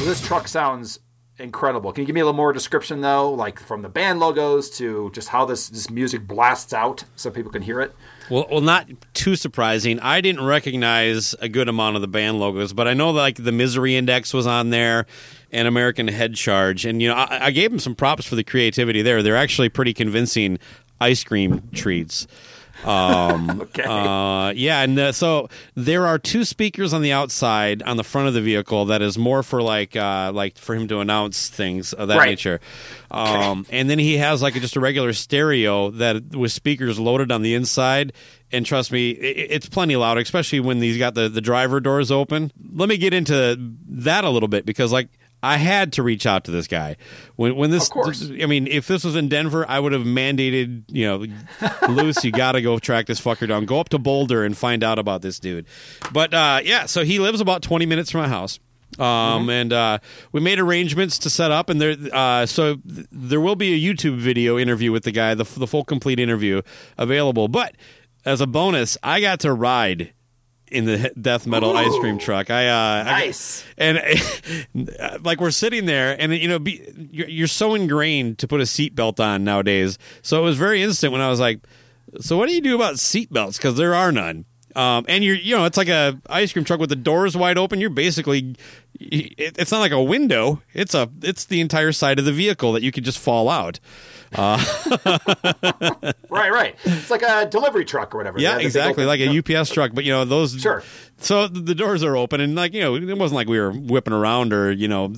This 0.05 0.25
truck 0.25 0.47
sounds 0.47 0.99
incredible. 1.37 1.91
Can 1.91 2.01
you 2.01 2.05
give 2.07 2.13
me 2.15 2.21
a 2.21 2.23
little 2.23 2.37
more 2.37 2.53
description 2.53 3.01
though, 3.01 3.31
like 3.31 3.59
from 3.59 3.81
the 3.81 3.89
band 3.89 4.19
logos 4.21 4.69
to 4.77 5.11
just 5.13 5.29
how 5.29 5.43
this 5.45 5.67
this 5.67 5.89
music 5.89 6.25
blasts 6.25 6.73
out 6.73 7.03
so 7.15 7.29
people 7.29 7.51
can 7.51 7.61
hear 7.61 7.81
it? 7.81 7.93
Well, 8.29 8.45
well, 8.51 8.61
not 8.61 8.87
too 9.13 9.35
surprising. 9.35 9.99
I 10.01 10.21
didn't 10.21 10.43
recognize 10.43 11.33
a 11.39 11.47
good 11.47 11.69
amount 11.69 11.95
of 11.95 12.01
the 12.01 12.07
band 12.07 12.39
logos, 12.39 12.73
but 12.73 12.87
I 12.87 12.93
know 12.93 13.11
like 13.11 13.37
the 13.37 13.51
Misery 13.51 13.95
Index 13.95 14.33
was 14.33 14.45
on 14.45 14.69
there, 14.69 15.05
and 15.51 15.67
American 15.67 16.07
Head 16.07 16.35
Charge, 16.35 16.85
and 16.85 17.01
you 17.01 17.07
know 17.07 17.15
I, 17.15 17.45
I 17.45 17.51
gave 17.51 17.69
them 17.69 17.79
some 17.79 17.95
props 17.95 18.25
for 18.25 18.35
the 18.35 18.43
creativity 18.43 19.01
there. 19.01 19.23
They're 19.23 19.37
actually 19.37 19.69
pretty 19.69 19.93
convincing 19.93 20.59
ice 20.99 21.23
cream 21.23 21.69
treats. 21.73 22.27
Um, 22.83 23.61
Okay. 23.67 23.83
uh, 23.83 24.51
yeah, 24.55 24.81
and 24.81 24.97
uh, 24.97 25.11
so 25.11 25.49
there 25.75 26.05
are 26.07 26.17
two 26.19 26.43
speakers 26.45 26.93
on 26.93 27.01
the 27.01 27.11
outside 27.11 27.81
on 27.83 27.97
the 27.97 28.03
front 28.03 28.27
of 28.27 28.33
the 28.33 28.41
vehicle 28.41 28.85
that 28.85 29.01
is 29.01 29.17
more 29.17 29.43
for 29.43 29.61
like 29.61 29.95
uh, 29.95 30.31
like 30.33 30.57
for 30.57 30.75
him 30.75 30.87
to 30.89 30.99
announce 30.99 31.49
things 31.49 31.93
of 31.93 32.07
that 32.09 32.17
Right. 32.17 32.29
nature. 32.29 32.59
Um, 33.11 33.65
and 33.69 33.89
then 33.89 33.99
he 33.99 34.17
has 34.17 34.41
like 34.41 34.53
just 34.55 34.75
a 34.75 34.79
regular 34.79 35.13
stereo 35.13 35.89
that 35.91 36.35
with 36.35 36.51
speakers 36.51 36.99
loaded 36.99 37.31
on 37.31 37.41
the 37.41 37.53
inside. 37.55 38.13
And 38.51 38.65
trust 38.65 38.91
me, 38.91 39.11
it, 39.11 39.47
it's 39.51 39.67
plenty 39.69 39.95
loud, 39.95 40.17
especially 40.17 40.59
when 40.59 40.81
he's 40.81 40.97
got 40.97 41.13
the, 41.15 41.27
the 41.29 41.41
driver 41.41 41.79
doors 41.79 42.11
open. 42.11 42.51
Let 42.73 42.89
me 42.89 42.97
get 42.97 43.13
into 43.13 43.57
that 43.89 44.23
a 44.23 44.29
little 44.29 44.49
bit 44.49 44.65
because 44.65 44.91
like 44.91 45.09
I 45.43 45.57
had 45.57 45.93
to 45.93 46.03
reach 46.03 46.25
out 46.25 46.43
to 46.45 46.51
this 46.51 46.67
guy 46.67 46.97
when 47.35 47.55
when 47.55 47.69
this. 47.69 47.89
I 48.41 48.45
mean, 48.47 48.67
if 48.67 48.87
this 48.87 49.03
was 49.03 49.15
in 49.15 49.29
Denver, 49.29 49.65
I 49.67 49.79
would 49.79 49.91
have 49.91 50.01
mandated 50.03 50.83
you 50.87 51.05
know, 51.05 51.25
Luce, 51.89 52.23
you 52.23 52.31
got 52.31 52.53
to 52.53 52.61
go 52.61 52.79
track 52.79 53.05
this 53.05 53.21
fucker 53.21 53.47
down. 53.47 53.65
Go 53.65 53.79
up 53.79 53.89
to 53.89 53.99
Boulder 53.99 54.43
and 54.43 54.57
find 54.57 54.83
out 54.83 54.97
about 54.97 55.21
this 55.21 55.39
dude. 55.39 55.67
But 56.11 56.33
uh, 56.33 56.61
yeah, 56.63 56.85
so 56.85 57.03
he 57.03 57.19
lives 57.19 57.39
about 57.39 57.61
twenty 57.61 57.85
minutes 57.85 58.11
from 58.11 58.21
my 58.21 58.27
house. 58.27 58.59
Um, 58.99 59.49
and 59.49 59.73
uh, 59.73 59.99
we 60.31 60.41
made 60.41 60.59
arrangements 60.59 61.19
to 61.19 61.29
set 61.29 61.51
up, 61.51 61.69
and 61.69 61.79
there, 61.79 61.95
uh, 62.11 62.45
so 62.45 62.77
th- 62.77 63.05
there 63.11 63.41
will 63.41 63.55
be 63.55 63.73
a 63.73 63.93
YouTube 63.93 64.17
video 64.17 64.57
interview 64.57 64.91
with 64.91 65.03
the 65.03 65.11
guy, 65.11 65.35
the, 65.35 65.43
the 65.43 65.67
full 65.67 65.83
complete 65.83 66.19
interview 66.19 66.61
available. 66.97 67.47
But 67.47 67.75
as 68.25 68.41
a 68.41 68.47
bonus, 68.47 68.97
I 69.03 69.21
got 69.21 69.41
to 69.41 69.53
ride 69.53 70.13
in 70.71 70.85
the 70.85 71.11
death 71.19 71.47
metal 71.47 71.75
ice 71.75 71.97
cream 71.99 72.17
truck. 72.17 72.49
I 72.49 72.67
uh, 72.67 73.03
I- 73.07 73.21
and 73.77 75.23
like 75.23 75.39
we're 75.41 75.51
sitting 75.51 75.85
there, 75.85 76.15
and 76.19 76.33
you 76.33 76.47
know, 76.47 76.59
be, 76.59 76.81
you're, 77.11 77.29
you're 77.29 77.47
so 77.47 77.73
ingrained 77.75 78.39
to 78.39 78.47
put 78.47 78.59
a 78.59 78.63
seatbelt 78.65 79.19
on 79.19 79.43
nowadays. 79.43 79.97
So 80.21 80.39
it 80.39 80.43
was 80.43 80.57
very 80.57 80.81
instant 80.83 81.11
when 81.13 81.21
I 81.21 81.29
was 81.29 81.39
like, 81.39 81.59
"So 82.19 82.37
what 82.37 82.47
do 82.49 82.55
you 82.55 82.61
do 82.61 82.75
about 82.75 82.95
seatbelts? 82.95 83.57
Because 83.57 83.75
there 83.75 83.95
are 83.95 84.11
none." 84.11 84.45
Um, 84.75 85.05
and 85.07 85.23
you're, 85.23 85.35
you 85.35 85.55
know, 85.57 85.65
it's 85.65 85.77
like 85.77 85.87
a 85.87 86.21
ice 86.29 86.53
cream 86.53 86.63
truck 86.63 86.79
with 86.79 86.89
the 86.89 86.95
doors 86.95 87.35
wide 87.35 87.57
open. 87.57 87.81
You're 87.81 87.89
basically, 87.89 88.55
it's 88.99 89.71
not 89.71 89.79
like 89.79 89.91
a 89.91 90.01
window. 90.01 90.61
It's 90.73 90.93
a, 90.93 91.09
it's 91.21 91.45
the 91.45 91.61
entire 91.61 91.91
side 91.91 92.19
of 92.19 92.25
the 92.25 92.31
vehicle 92.31 92.73
that 92.73 92.83
you 92.83 92.91
could 92.91 93.03
just 93.03 93.19
fall 93.19 93.49
out. 93.49 93.79
Right, 96.29 96.51
right. 96.51 96.75
It's 96.83 97.09
like 97.09 97.21
a 97.23 97.45
delivery 97.45 97.85
truck 97.85 98.13
or 98.13 98.17
whatever. 98.17 98.39
Yeah, 98.39 98.57
They 98.57 98.63
have 98.63 98.73
the 98.73 98.79
big 98.79 98.89
exactly, 98.89 99.05
like 99.05 99.19
a 99.21 99.57
UPS 99.59 99.71
truck. 99.71 99.91
But 99.93 100.03
you 100.03 100.11
know 100.11 100.25
those. 100.25 100.59
Sure. 100.59 100.83
So 101.17 101.47
the 101.47 101.73
doors 101.73 102.03
are 102.03 102.15
open, 102.15 102.41
and 102.41 102.53
like 102.53 102.73
you 102.73 102.81
know, 102.81 102.95
it 102.95 103.17
wasn't 103.17 103.37
like 103.37 103.47
we 103.47 103.59
were 103.59 103.71
whipping 103.71 104.13
around 104.13 104.53
or 104.53 104.71
you 104.71 104.87
know, 104.87 105.13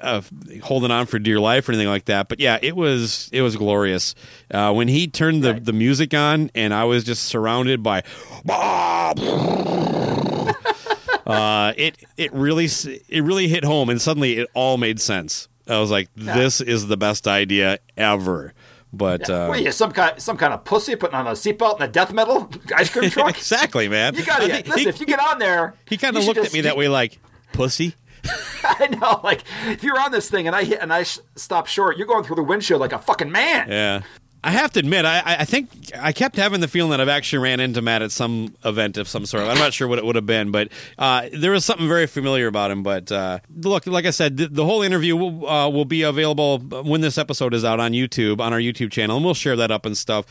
uh, 0.00 0.22
holding 0.62 0.90
on 0.90 1.06
for 1.06 1.18
dear 1.18 1.40
life 1.40 1.68
or 1.68 1.72
anything 1.72 1.88
like 1.88 2.04
that. 2.04 2.28
But 2.28 2.38
yeah, 2.38 2.58
it 2.62 2.76
was 2.76 3.28
it 3.32 3.40
was 3.40 3.56
glorious 3.56 4.14
uh, 4.52 4.72
when 4.72 4.86
he 4.88 5.08
turned 5.08 5.42
the 5.42 5.54
the 5.54 5.72
music 5.72 6.14
on, 6.14 6.50
and 6.54 6.72
I 6.72 6.84
was 6.84 7.02
just 7.02 7.24
surrounded 7.24 7.82
by. 7.82 8.02
Uh, 11.26 11.72
it 11.76 11.96
it 12.16 12.32
really 12.32 12.66
it 13.08 13.22
really 13.24 13.48
hit 13.48 13.64
home, 13.64 13.88
and 13.90 14.00
suddenly 14.00 14.38
it 14.38 14.48
all 14.54 14.76
made 14.78 15.00
sense. 15.00 15.48
I 15.68 15.78
was 15.80 15.90
like, 15.90 16.08
"This 16.14 16.60
is 16.60 16.86
the 16.86 16.96
best 16.96 17.26
idea 17.26 17.78
ever." 17.96 18.54
But 18.92 19.28
uh, 19.28 19.46
What 19.46 19.58
are 19.58 19.62
you, 19.62 19.72
some 19.72 19.90
kind, 19.92 20.18
some 20.22 20.36
kind 20.38 20.54
of 20.54 20.64
pussy 20.64 20.94
putting 20.96 21.16
on 21.16 21.26
a 21.26 21.32
seatbelt 21.32 21.76
in 21.76 21.82
a 21.82 21.88
death 21.88 22.12
metal 22.12 22.48
ice 22.76 22.88
cream 22.88 23.10
truck? 23.10 23.28
exactly, 23.36 23.88
man. 23.88 24.14
You 24.14 24.24
gotta 24.24 24.46
get, 24.46 24.66
listen. 24.68 24.82
he- 24.84 24.88
if 24.88 25.00
you 25.00 25.06
get 25.06 25.18
on 25.20 25.38
there, 25.38 25.74
He 25.86 25.96
kind 25.98 26.16
of 26.16 26.24
looked 26.24 26.38
at 26.38 26.52
me 26.52 26.62
that 26.62 26.76
way, 26.76 26.88
like 26.88 27.18
pussy. 27.52 27.94
I 28.64 28.86
know, 28.86 29.20
like 29.22 29.42
if 29.66 29.82
you're 29.82 30.00
on 30.00 30.12
this 30.12 30.30
thing 30.30 30.46
and 30.46 30.56
I 30.56 30.64
hit 30.64 30.78
and 30.80 30.92
I 30.92 31.02
sh- 31.02 31.18
stop 31.34 31.66
short, 31.66 31.96
you're 31.98 32.06
going 32.06 32.24
through 32.24 32.36
the 32.36 32.42
windshield 32.42 32.80
like 32.80 32.92
a 32.92 32.98
fucking 32.98 33.30
man. 33.30 33.68
Yeah. 33.68 34.02
I 34.46 34.50
have 34.50 34.70
to 34.74 34.78
admit, 34.78 35.04
I, 35.04 35.38
I 35.40 35.44
think 35.44 35.68
I 36.00 36.12
kept 36.12 36.36
having 36.36 36.60
the 36.60 36.68
feeling 36.68 36.92
that 36.92 37.00
I've 37.00 37.08
actually 37.08 37.40
ran 37.40 37.58
into 37.58 37.82
Matt 37.82 38.02
at 38.02 38.12
some 38.12 38.54
event 38.64 38.96
of 38.96 39.08
some 39.08 39.26
sort. 39.26 39.42
I'm 39.42 39.58
not 39.58 39.74
sure 39.74 39.88
what 39.88 39.98
it 39.98 40.04
would 40.04 40.14
have 40.14 40.24
been, 40.24 40.52
but 40.52 40.68
uh, 40.98 41.28
there 41.32 41.50
was 41.50 41.64
something 41.64 41.88
very 41.88 42.06
familiar 42.06 42.46
about 42.46 42.70
him. 42.70 42.84
But 42.84 43.10
uh, 43.10 43.40
look, 43.56 43.88
like 43.88 44.06
I 44.06 44.10
said, 44.10 44.36
the, 44.36 44.46
the 44.46 44.64
whole 44.64 44.82
interview 44.82 45.16
will, 45.16 45.48
uh, 45.48 45.68
will 45.68 45.84
be 45.84 46.02
available 46.02 46.60
when 46.60 47.00
this 47.00 47.18
episode 47.18 47.54
is 47.54 47.64
out 47.64 47.80
on 47.80 47.90
YouTube, 47.90 48.40
on 48.40 48.52
our 48.52 48.60
YouTube 48.60 48.92
channel, 48.92 49.16
and 49.16 49.24
we'll 49.24 49.34
share 49.34 49.56
that 49.56 49.72
up 49.72 49.84
and 49.84 49.98
stuff. 49.98 50.26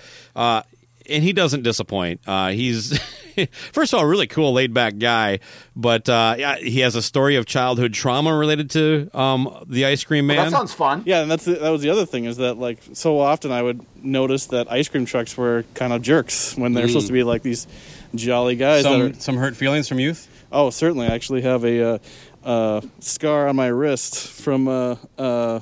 And 1.10 1.24
he 1.24 1.34
doesn't 1.34 1.64
disappoint. 1.64 2.22
Uh, 2.26 2.50
he's 2.50 2.98
first 3.74 3.94
of 3.94 4.00
all 4.00 4.06
a 4.06 4.08
really 4.08 4.28
cool, 4.28 4.54
laid 4.54 4.74
back 4.74 4.98
guy, 4.98 5.40
but 5.76 6.08
uh, 6.10 6.36
yeah, 6.38 6.56
he 6.58 6.80
has 6.80 6.96
a 6.96 7.02
story 7.02 7.36
of 7.36 7.46
childhood 7.46 7.94
trauma 7.94 8.36
related 8.36 8.70
to 8.72 9.10
um, 9.14 9.64
the 9.68 9.86
ice 9.86 10.04
cream 10.04 10.28
man. 10.28 10.38
That 10.38 10.52
sounds 10.52 10.74
fun. 10.74 11.04
Yeah, 11.06 11.22
and 11.22 11.30
that's 11.30 11.46
the, 11.46 11.54
that 11.56 11.70
was 11.70 11.82
the 11.82 11.90
other 11.90 12.06
thing 12.06 12.26
is 12.26 12.38
that 12.38 12.58
like 12.58 12.80
so 12.94 13.20
often 13.20 13.52
I 13.52 13.62
would 13.62 13.86
notice 14.04 14.48
that 14.48 14.72
ice 14.72 14.88
cream 14.88 15.06
trucks 15.06 15.38
were 15.38 15.64
kind 15.74 15.94
of 15.94 16.02
jerks 16.02 16.56
when 16.58 16.74
they're 16.74 16.86
Mm. 16.86 16.90
supposed 16.90 17.08
to 17.08 17.14
be 17.14 17.24
like 17.24 17.42
these 17.44 17.68
jolly 18.16 18.56
guys. 18.56 18.84
some 18.84 19.02
are, 19.02 19.14
some 19.16 19.38
hurt 19.38 19.56
feelings 19.56 19.88
from 19.88 20.00
youth. 20.00 20.28
Oh, 20.52 20.70
certainly. 20.70 21.08
I 21.08 21.14
actually 21.16 21.42
have 21.42 21.66
a 21.66 21.84
uh, 21.84 21.98
uh, 22.44 22.82
scar 23.00 23.48
on 23.48 23.56
my 23.56 23.68
wrist 23.68 24.28
from 24.28 24.68
uh, 24.68 24.96
uh, 25.18 25.60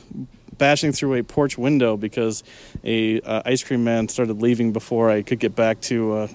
bashing 0.63 0.93
through 0.93 1.15
a 1.15 1.23
porch 1.23 1.57
window 1.57 1.97
because 1.97 2.41
a 2.85 3.19
uh, 3.19 3.41
ice 3.45 3.61
cream 3.65 3.83
man 3.83 4.07
started 4.07 4.41
leaving 4.41 4.71
before 4.71 5.09
I 5.09 5.21
could 5.21 5.39
get 5.39 5.57
back 5.57 5.81
to. 5.81 6.13
Uh, 6.13 6.27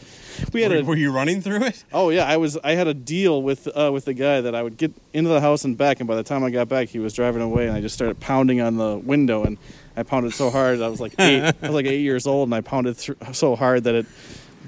we 0.53 0.61
had 0.61 0.71
Were, 0.71 0.77
a, 0.77 0.83
were 0.83 0.97
you 0.97 1.13
running 1.13 1.41
through 1.41 1.63
it? 1.65 1.83
Oh 1.95 2.11
yeah, 2.11 2.27
I 2.27 2.37
was. 2.37 2.59
I 2.63 2.73
had 2.73 2.89
a 2.89 2.93
deal 2.93 3.43
with 3.43 3.67
uh, 3.75 3.91
with 3.91 4.05
the 4.05 4.13
guy 4.13 4.43
that 4.43 4.55
I 4.55 4.63
would 4.63 4.77
get 4.77 4.93
into 5.15 5.31
the 5.31 5.41
house 5.41 5.65
and 5.65 5.79
back, 5.79 6.01
and 6.01 6.07
by 6.07 6.15
the 6.15 6.23
time 6.23 6.45
I 6.45 6.51
got 6.51 6.69
back, 6.69 6.89
he 6.89 6.99
was 6.99 7.15
driving 7.15 7.41
away, 7.41 7.69
and 7.69 7.75
I 7.75 7.81
just 7.81 7.95
started 7.95 8.21
pounding 8.21 8.61
on 8.61 8.77
the 8.77 8.99
window, 8.99 9.45
and 9.45 9.57
I 9.97 10.03
pounded 10.03 10.35
so 10.35 10.51
hard. 10.51 10.83
I 10.83 10.89
was 10.89 11.01
like 11.01 11.15
eight. 11.19 11.43
I 11.63 11.67
was 11.67 11.71
like 11.71 11.87
eight 11.87 12.03
years 12.03 12.27
old, 12.27 12.49
and 12.49 12.55
I 12.55 12.61
pounded 12.61 12.99
through 12.99 13.17
so 13.33 13.57
hard 13.57 13.85
that 13.85 13.95
it 13.95 14.07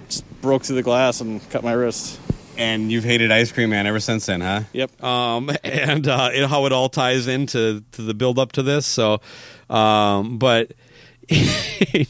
just 0.09 0.25
broke 0.41 0.63
through 0.63 0.77
the 0.77 0.83
glass 0.83 1.21
and 1.21 1.47
cut 1.51 1.63
my 1.63 1.73
wrist. 1.73 2.19
And 2.61 2.93
you've 2.93 3.05
hated 3.05 3.33
Ice 3.33 3.51
Cream 3.51 3.71
Man 3.71 3.87
ever 3.87 4.01
since 4.01 4.27
then, 4.27 4.43
huh? 4.43 4.65
Yep. 4.75 5.03
Um, 5.03 5.51
and 5.65 6.07
uh, 6.07 6.29
it, 6.31 6.47
how 6.47 6.67
it 6.67 6.73
all 6.73 6.91
ties 6.91 7.27
into 7.27 7.83
to 7.93 8.03
the 8.03 8.13
build 8.13 8.39
up 8.39 8.53
to 8.53 8.63
this. 8.63 8.85
So, 8.85 9.23
um, 9.71 10.37
but 10.37 10.73
I 11.31 12.07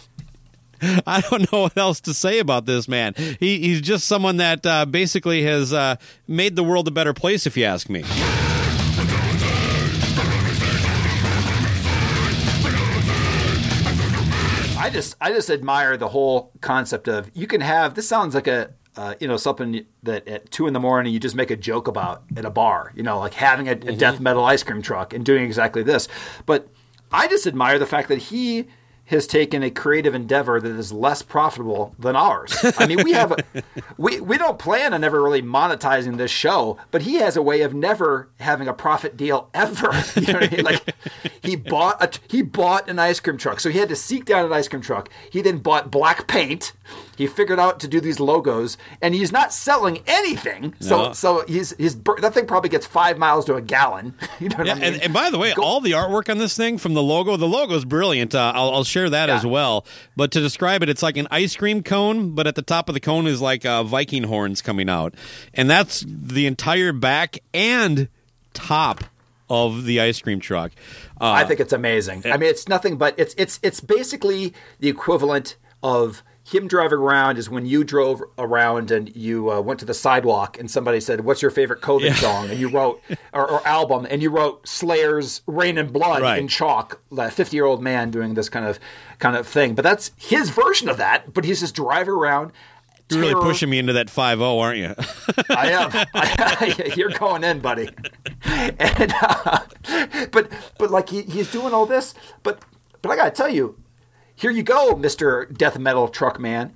don't 1.30 1.52
know 1.52 1.60
what 1.60 1.78
else 1.78 2.00
to 2.00 2.12
say 2.12 2.40
about 2.40 2.66
this 2.66 2.88
man. 2.88 3.14
He, 3.38 3.60
he's 3.60 3.80
just 3.80 4.08
someone 4.08 4.38
that 4.38 4.66
uh, 4.66 4.86
basically 4.86 5.44
has 5.44 5.72
uh, 5.72 5.94
made 6.26 6.56
the 6.56 6.64
world 6.64 6.88
a 6.88 6.90
better 6.90 7.14
place, 7.14 7.46
if 7.46 7.56
you 7.56 7.64
ask 7.64 7.88
me. 7.88 8.02
I 14.76 14.90
just 14.92 15.14
I 15.20 15.30
just 15.30 15.48
admire 15.48 15.96
the 15.96 16.08
whole 16.08 16.50
concept 16.60 17.06
of 17.06 17.30
you 17.34 17.46
can 17.46 17.60
have 17.60 17.94
this 17.94 18.08
sounds 18.08 18.34
like 18.34 18.48
a 18.48 18.70
uh, 18.96 19.14
you 19.20 19.28
know 19.28 19.36
something 19.36 19.84
that 20.02 20.26
at 20.26 20.50
two 20.50 20.66
in 20.66 20.72
the 20.72 20.80
morning 20.80 21.12
you 21.12 21.20
just 21.20 21.36
make 21.36 21.50
a 21.50 21.56
joke 21.56 21.86
about 21.88 22.22
at 22.36 22.44
a 22.44 22.50
bar 22.50 22.92
you 22.96 23.02
know 23.02 23.18
like 23.18 23.34
having 23.34 23.68
a, 23.68 23.72
a 23.72 23.96
death 23.96 24.20
metal 24.20 24.44
ice 24.44 24.62
cream 24.62 24.82
truck 24.82 25.12
and 25.12 25.24
doing 25.24 25.44
exactly 25.44 25.82
this 25.82 26.08
but 26.46 26.68
I 27.12 27.26
just 27.28 27.46
admire 27.46 27.78
the 27.78 27.86
fact 27.86 28.08
that 28.08 28.18
he 28.18 28.66
has 29.06 29.26
taken 29.26 29.64
a 29.64 29.70
creative 29.70 30.14
endeavor 30.14 30.60
that 30.60 30.70
is 30.70 30.92
less 30.92 31.20
profitable 31.20 31.92
than 31.98 32.14
ours. 32.14 32.56
I 32.78 32.86
mean, 32.86 33.02
we 33.02 33.10
have 33.10 33.32
a, 33.32 33.36
we 33.98 34.20
we 34.20 34.38
don't 34.38 34.56
plan 34.56 34.94
on 34.94 35.02
ever 35.02 35.20
really 35.20 35.42
monetizing 35.42 36.16
this 36.16 36.30
show, 36.30 36.78
but 36.92 37.02
he 37.02 37.16
has 37.16 37.36
a 37.36 37.42
way 37.42 37.62
of 37.62 37.74
never 37.74 38.28
having 38.38 38.68
a 38.68 38.72
profit 38.72 39.16
deal 39.16 39.50
ever. 39.52 39.90
You 40.20 40.32
know 40.32 40.40
what 40.40 40.52
I 40.52 40.56
mean? 40.56 40.64
Like 40.64 40.94
he 41.42 41.56
bought 41.56 42.00
a 42.00 42.20
he 42.28 42.42
bought 42.42 42.88
an 42.88 43.00
ice 43.00 43.18
cream 43.18 43.36
truck, 43.36 43.58
so 43.58 43.68
he 43.68 43.78
had 43.78 43.88
to 43.88 43.96
seek 43.96 44.26
down 44.26 44.44
an 44.46 44.52
ice 44.52 44.68
cream 44.68 44.82
truck. 44.82 45.08
He 45.30 45.42
then 45.42 45.58
bought 45.58 45.90
black 45.90 46.28
paint. 46.28 46.72
He 47.20 47.26
figured 47.26 47.60
out 47.60 47.80
to 47.80 47.86
do 47.88 48.00
these 48.00 48.18
logos, 48.18 48.78
and 49.02 49.14
he's 49.14 49.30
not 49.30 49.52
selling 49.52 49.98
anything. 50.06 50.72
So 50.80 51.08
No. 51.08 51.12
so 51.12 51.44
he's 51.46 51.74
he's 51.76 51.94
that 52.22 52.32
thing 52.32 52.46
probably 52.46 52.70
gets 52.70 52.86
five 52.86 53.18
miles 53.18 53.44
to 53.44 53.56
a 53.56 53.60
gallon. 53.60 54.14
You 54.40 54.48
know 54.48 54.56
what 54.56 54.66
Yeah, 54.68 54.72
I 54.72 54.76
mean? 54.76 54.84
and, 54.94 55.02
and 55.02 55.12
by 55.12 55.28
the 55.28 55.36
way, 55.38 55.52
all 55.52 55.82
the 55.82 55.90
artwork 55.92 56.30
on 56.30 56.38
this 56.38 56.56
thing 56.56 56.78
from 56.78 56.94
the 56.94 57.02
logo, 57.02 57.36
the 57.36 57.46
logo 57.46 57.74
is 57.74 57.84
brilliant. 57.84 58.34
Uh, 58.34 58.52
I'll, 58.54 58.70
I'll 58.70 58.84
share 58.84 59.10
that 59.10 59.28
as 59.28 59.44
well. 59.44 59.84
But 60.16 60.30
to 60.32 60.40
describe 60.40 60.82
it, 60.82 60.88
it's 60.88 61.02
like 61.02 61.18
an 61.18 61.28
ice 61.30 61.54
cream 61.56 61.82
cone, 61.82 62.34
but 62.34 62.46
at 62.46 62.54
the 62.54 62.62
top 62.62 62.88
of 62.88 62.94
the 62.94 63.00
cone 63.00 63.26
is 63.26 63.42
like 63.42 63.66
uh, 63.66 63.82
Viking 63.84 64.22
horns 64.22 64.62
coming 64.62 64.88
out, 64.88 65.12
and 65.52 65.68
that's 65.68 66.02
the 66.08 66.46
entire 66.46 66.92
back 66.94 67.38
and 67.52 68.08
top 68.54 69.04
of 69.50 69.84
the 69.84 70.00
ice 70.00 70.20
cream 70.22 70.40
truck. 70.40 70.72
Uh, 71.20 71.32
I 71.32 71.44
think 71.44 71.60
it's 71.60 71.72
amazing. 71.74 72.22
I 72.24 72.38
mean, 72.38 72.48
it's 72.48 72.66
nothing 72.66 72.96
but 72.96 73.14
it's 73.18 73.34
it's 73.36 73.60
it's 73.62 73.80
basically 73.80 74.54
the 74.78 74.88
equivalent 74.88 75.56
of 75.82 76.22
him 76.44 76.66
driving 76.66 76.98
around 76.98 77.38
is 77.38 77.48
when 77.50 77.66
you 77.66 77.84
drove 77.84 78.22
around 78.38 78.90
and 78.90 79.14
you 79.14 79.50
uh, 79.52 79.60
went 79.60 79.78
to 79.80 79.86
the 79.86 79.94
sidewalk 79.94 80.58
and 80.58 80.70
somebody 80.70 81.00
said, 81.00 81.20
"What's 81.24 81.42
your 81.42 81.50
favorite 81.50 81.80
Coven 81.80 82.14
song?" 82.14 82.50
and 82.50 82.58
you 82.58 82.68
wrote 82.68 83.00
or, 83.32 83.48
or 83.48 83.66
album 83.66 84.06
and 84.10 84.22
you 84.22 84.30
wrote 84.30 84.66
Slayer's 84.66 85.42
"Reign 85.46 85.78
in 85.78 85.88
Blood" 85.92 86.22
Right. 86.22 86.38
in 86.38 86.48
chalk. 86.48 87.00
A 87.16 87.30
fifty-year-old 87.30 87.82
man 87.82 88.10
doing 88.10 88.34
this 88.34 88.48
kind 88.48 88.66
of 88.66 88.80
kind 89.18 89.36
of 89.36 89.46
thing, 89.46 89.74
but 89.74 89.82
that's 89.82 90.12
his 90.16 90.50
version 90.50 90.88
of 90.88 90.96
that. 90.96 91.32
But 91.34 91.44
he's 91.44 91.60
just 91.60 91.74
driving 91.74 92.14
around. 92.14 92.52
You're 93.10 93.20
really 93.22 93.34
pushing 93.34 93.68
me 93.68 93.80
into 93.80 93.92
that 93.94 94.06
5-0, 94.06 94.60
aren't 94.60 94.78
you? 94.78 94.94
I 95.50 95.70
am. 95.72 95.90
I, 96.14 96.92
you're 96.96 97.10
going 97.10 97.42
in, 97.42 97.58
buddy. 97.58 97.88
And 98.44 99.12
uh, 99.20 99.58
but 100.30 100.48
but 100.78 100.90
like 100.92 101.08
he, 101.08 101.22
he's 101.22 101.50
doing 101.50 101.74
all 101.74 101.86
this, 101.86 102.14
but 102.44 102.64
but 103.02 103.10
I 103.10 103.16
gotta 103.16 103.32
tell 103.32 103.48
you, 103.48 103.76
here 104.40 104.50
you 104.50 104.62
go, 104.62 104.96
Mister 104.96 105.46
Death 105.46 105.78
Metal 105.78 106.08
Truck 106.08 106.40
Man. 106.40 106.74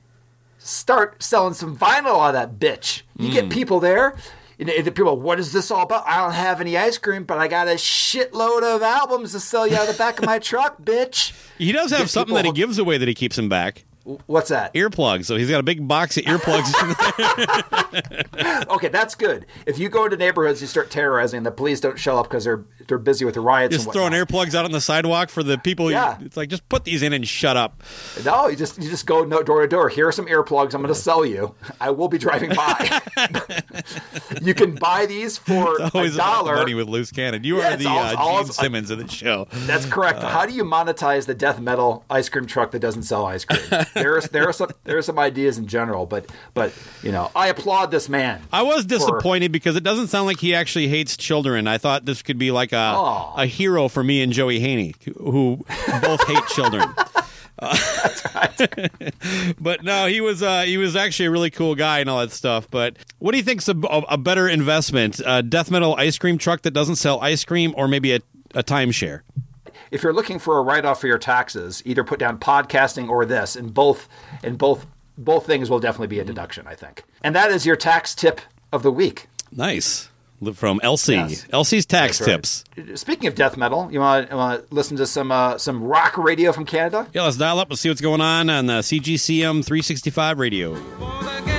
Start 0.59 1.23
selling 1.23 1.55
some 1.55 1.77
vinyl 1.77 2.17
on 2.17 2.35
that 2.35 2.59
bitch. 2.59 3.03
You 3.19 3.31
get 3.31 3.45
hmm. 3.45 3.51
people 3.51 3.81
there. 3.81 4.17
Know, 4.59 4.81
the 4.81 4.93
people, 4.93 5.19
what 5.21 5.41
is 5.41 5.53
this 5.53 5.71
all 5.71 5.83
about? 5.83 6.07
I 6.07 6.19
don't 6.23 6.33
have 6.33 6.61
any 6.61 6.77
ice 6.79 6.97
cream, 6.97 7.25
but 7.25 7.39
I 7.39 7.49
got 7.49 7.67
a 7.67 7.73
shitload 7.73 8.63
of 8.63 8.83
albums 8.83 9.33
to 9.33 9.41
sell 9.41 9.67
you 9.67 9.77
out 9.77 9.89
of 9.89 9.95
the 9.95 9.99
back 9.99 10.19
of 10.19 10.25
my 10.25 10.39
truck, 10.51 10.81
bitch. 10.81 11.33
he 11.59 11.73
does 11.73 11.91
have 11.91 12.09
something 12.09 12.35
that 12.35 12.45
he 12.45 12.53
gives 12.53 12.79
away 12.79 12.97
that 12.97 13.09
he 13.09 13.15
keeps 13.15 13.37
him 13.37 13.49
back. 13.49 13.85
What's 14.27 14.51
that? 14.51 14.75
Earplugs. 14.75 15.25
So 15.25 15.37
he's 15.37 15.49
got 15.49 15.61
a 15.61 15.63
big 15.63 15.89
box 15.89 16.17
of 16.19 16.25
earplugs. 16.25 16.71
Okay, 18.69 18.89
that's 18.89 19.15
good. 19.15 19.47
If 19.67 19.79
you 19.79 19.89
go 19.89 20.05
into 20.05 20.17
neighborhoods, 20.17 20.61
you 20.61 20.67
start 20.67 20.91
terrorizing, 20.91 21.45
the 21.45 21.53
police 21.53 21.81
don't 21.81 21.97
show 21.99 22.19
up 22.19 22.27
because 22.29 22.43
they're 22.45 22.65
they're 22.89 22.99
busy 22.99 23.25
with 23.25 23.35
the 23.35 23.41
riots. 23.41 23.75
just 23.77 23.93
throwing 23.93 24.13
earplugs 24.13 24.55
out 24.55 24.65
on 24.65 24.73
the 24.73 24.81
sidewalk 24.81 25.29
for 25.31 25.43
the 25.45 25.57
people. 25.59 25.91
Yeah. 25.91 26.19
It's 26.21 26.37
like, 26.37 26.49
just 26.49 26.69
put 26.69 26.85
these 26.85 27.03
in 27.03 27.13
and 27.13 27.27
shut 27.27 27.57
up. 27.57 27.83
No, 28.25 28.49
you 28.49 28.57
just 28.57 28.83
you 28.83 28.91
just 28.91 29.07
go 29.07 29.25
no, 29.25 29.43
door 29.45 29.61
to 29.63 29.69
door. 29.69 29.89
Here 29.89 30.09
are 30.09 30.13
some 30.13 30.27
earplugs. 30.27 30.75
I'm 30.75 30.83
going 30.83 30.93
to 30.93 31.01
sell 31.01 31.25
you. 31.25 31.55
I 31.81 31.91
will 31.91 32.09
be 32.09 32.19
driving 32.19 32.51
by. 32.55 33.01
you 34.43 34.55
can 34.55 34.75
buy 34.75 35.07
these 35.07 35.39
for 35.39 35.79
a 35.81 35.91
Always 35.95 36.17
about 36.17 36.45
dollar. 36.45 36.57
money 36.57 36.75
with 36.75 36.89
loose 36.89 37.13
cannon. 37.13 37.45
You 37.45 37.59
Yeah, 37.59 37.75
are 37.75 37.77
the 37.77 37.87
all- 37.87 37.99
uh, 37.99 38.15
all- 38.17 38.43
Gene 38.43 38.53
Simmons 38.53 38.91
of 38.91 38.99
the 38.99 39.09
show. 39.09 39.47
That's 39.53 39.87
correct. 39.87 40.19
Uh, 40.19 40.29
How 40.29 40.47
do 40.47 40.53
you 40.53 40.65
monetize 40.65 41.27
the 41.27 41.35
death 41.35 41.61
metal 41.61 42.05
ice 42.11 42.29
cream 42.29 42.47
truck 42.47 42.73
that 42.73 42.81
doesn't 42.81 43.05
sell 43.05 43.25
ice 43.27 43.45
cream? 43.45 43.61
there 43.95 44.17
are 44.17 44.21
there 44.21 44.49
are 44.49 44.53
some 44.53 44.71
there 44.85 44.99
are 44.99 45.03
some 45.03 45.19
ideas 45.19 45.59
in 45.59 45.67
general, 45.67 46.07
but 46.07 46.27
but 46.53 46.73
you 47.03 47.13
know 47.13 47.31
I 47.35 47.49
applaud 47.49 47.91
this 47.91 48.09
man. 48.09 48.43
I 48.53 48.63
was 48.63 48.85
disappointed 48.85 49.53
because 49.53 49.77
it 49.77 49.83
doesn't 49.83 50.09
sound 50.09 50.27
like 50.27 50.39
he 50.39 50.55
actually 50.55 50.89
hates 50.89 51.17
children. 51.17 51.67
I 51.67 51.79
thought 51.79 52.05
this 52.05 52.23
could 52.23 52.39
be 52.39 52.51
like 52.51 52.73
a 52.73 52.77
Aw. 52.77 53.43
a 53.43 53.47
hero 53.47 53.89
for 53.89 54.05
me 54.05 54.23
and 54.23 54.33
Joey 54.33 54.61
Haney, 54.61 54.95
who 55.17 55.65
both 56.03 56.27
hate 56.27 56.47
children. 56.49 56.89
Uh, 57.57 57.77
but 59.61 59.85
no, 59.85 60.07
he 60.07 60.21
was 60.21 60.43
uh, 60.43 60.63
he 60.63 60.77
was 60.77 60.97
actually 60.97 61.27
a 61.27 61.31
really 61.31 61.51
cool 61.51 61.77
guy 61.77 62.01
and 62.01 62.11
all 62.11 62.19
that 62.19 62.33
stuff. 62.33 62.69
But 62.69 62.97
what 63.21 63.31
do 63.31 63.39
you 63.39 63.45
think's 63.45 63.69
a, 63.69 63.77
a, 63.89 63.99
a 64.11 64.19
better 64.19 64.49
investment? 64.49 65.21
A 65.25 65.41
death 65.41 65.71
metal 65.71 65.95
ice 65.95 66.19
cream 66.19 66.37
truck 66.37 66.63
that 66.63 66.73
doesn't 66.73 66.97
sell 66.97 67.21
ice 67.21 67.45
cream, 67.45 67.73
or 67.77 67.87
maybe 67.87 68.13
a, 68.13 68.21
a 68.57 68.65
timeshare? 68.65 69.21
If 69.95 70.03
you're 70.03 70.13
looking 70.13 70.41
for 70.41 70.59
a 70.59 70.63
write-off 70.63 71.01
for 71.01 71.07
your 71.07 71.19
taxes, 71.19 71.81
either 71.87 72.03
put 72.03 72.19
down 72.19 72.39
podcasting 72.39 73.09
or 73.09 73.25
this, 73.25 73.55
and 73.55 73.73
both 73.73 74.09
and 74.43 74.59
both 74.59 74.87
both 75.17 75.47
things 75.47 75.71
will 75.71 75.79
definitely 75.79 76.09
be 76.09 76.19
a 76.19 76.25
deduction, 76.25 76.67
I 76.67 76.75
think. 76.75 77.05
And 77.23 77.35
that 77.37 77.53
is 77.53 77.65
your 77.65 77.77
tax 77.77 78.13
tip 78.13 78.41
of 78.73 78.83
the 78.83 78.91
week. 78.91 79.29
Nice 79.53 80.09
from 80.55 80.81
Elsie. 80.83 81.15
Yes. 81.15 81.47
Elsie's 81.53 81.87
tax 81.87 82.21
right. 82.21 82.27
tips. 82.27 82.65
Speaking 82.97 83.29
of 83.29 83.37
death 83.37 83.57
metal, 83.57 83.89
you 83.91 84.01
want 84.01 84.29
to 84.29 84.65
listen 84.71 84.97
to 84.97 85.07
some 85.07 85.31
uh, 85.31 85.59
some 85.59 85.85
rock 85.85 86.19
radio 86.19 86.51
from 86.51 86.65
Canada? 86.65 87.07
Yeah, 87.15 87.23
let's 87.23 87.37
dial 87.37 87.61
up 87.61 87.71
and 87.71 87.79
see 87.79 87.89
what's 87.89 88.01
going 88.01 88.21
on 88.21 88.51
on 88.51 88.67
the 88.67 88.81
CGCM 88.81 89.65
365 89.65 90.41
radio. 90.41 91.54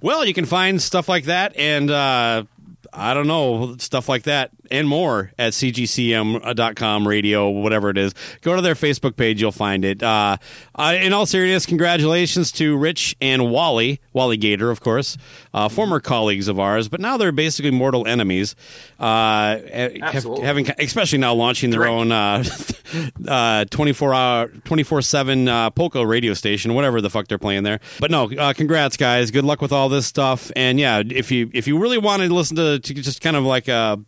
Well, 0.00 0.24
you 0.24 0.34
can 0.34 0.46
find 0.46 0.80
stuff 0.80 1.08
like 1.08 1.24
that 1.24 1.56
and 1.56 1.90
uh, 1.90 2.44
I 2.92 3.14
don't 3.14 3.26
know 3.26 3.76
stuff 3.78 4.08
like 4.08 4.24
that 4.24 4.50
and 4.70 4.88
more 4.88 5.32
at 5.38 5.52
cgcm.com 5.52 7.08
radio 7.08 7.48
whatever 7.48 7.90
it 7.90 7.98
is. 7.98 8.14
Go 8.42 8.56
to 8.56 8.62
their 8.62 8.74
facebook 8.74 9.16
page 9.16 9.40
you'll 9.40 9.52
find 9.52 9.84
it. 9.84 10.02
Uh, 10.02 10.36
uh, 10.74 10.96
in 11.00 11.12
all 11.12 11.26
seriousness 11.26 11.66
congratulations 11.66 12.52
to 12.52 12.76
rich 12.76 13.16
and 13.20 13.50
wally 13.50 14.00
wally 14.12 14.36
gator 14.36 14.70
of 14.70 14.80
course 14.80 15.16
uh, 15.54 15.68
former 15.68 16.00
colleagues 16.00 16.48
of 16.48 16.58
ours 16.58 16.88
but 16.88 17.00
now 17.00 17.16
they're 17.16 17.32
basically 17.32 17.70
mortal 17.70 18.06
enemies. 18.06 18.54
Uh, 18.98 19.58
Absolutely. 20.02 20.44
having 20.44 20.68
especially 20.78 21.18
now 21.18 21.34
launching 21.34 21.70
their 21.70 21.86
own 21.86 22.12
uh, 22.12 22.42
uh, 23.28 23.64
24 23.66 24.14
hour 24.14 24.48
24 24.64 25.02
7 25.02 25.48
uh, 25.48 25.70
polka 25.70 26.04
radio 26.06 26.34
station 26.34 26.74
whatever 26.74 27.00
the 27.00 27.10
fuck 27.10 27.28
they're 27.28 27.38
playing 27.38 27.62
there. 27.62 27.80
But 28.00 28.10
no 28.10 28.30
uh, 28.32 28.52
congrats 28.52 28.96
guys. 28.96 29.30
Good 29.30 29.44
luck 29.44 29.60
with 29.60 29.72
all 29.72 29.88
this 29.88 30.06
stuff. 30.06 30.50
And 30.56 30.78
yeah 30.78 31.02
if 31.06 31.30
you 31.30 31.50
if 31.52 31.66
you 31.66 31.78
really 31.78 31.98
want 31.98 32.22
to 32.22 32.32
listen 32.32 32.56
to 32.56 32.79
just 32.80 33.20
kind 33.20 33.36
of 33.36 33.44
like 33.44 33.68
a 33.68 33.98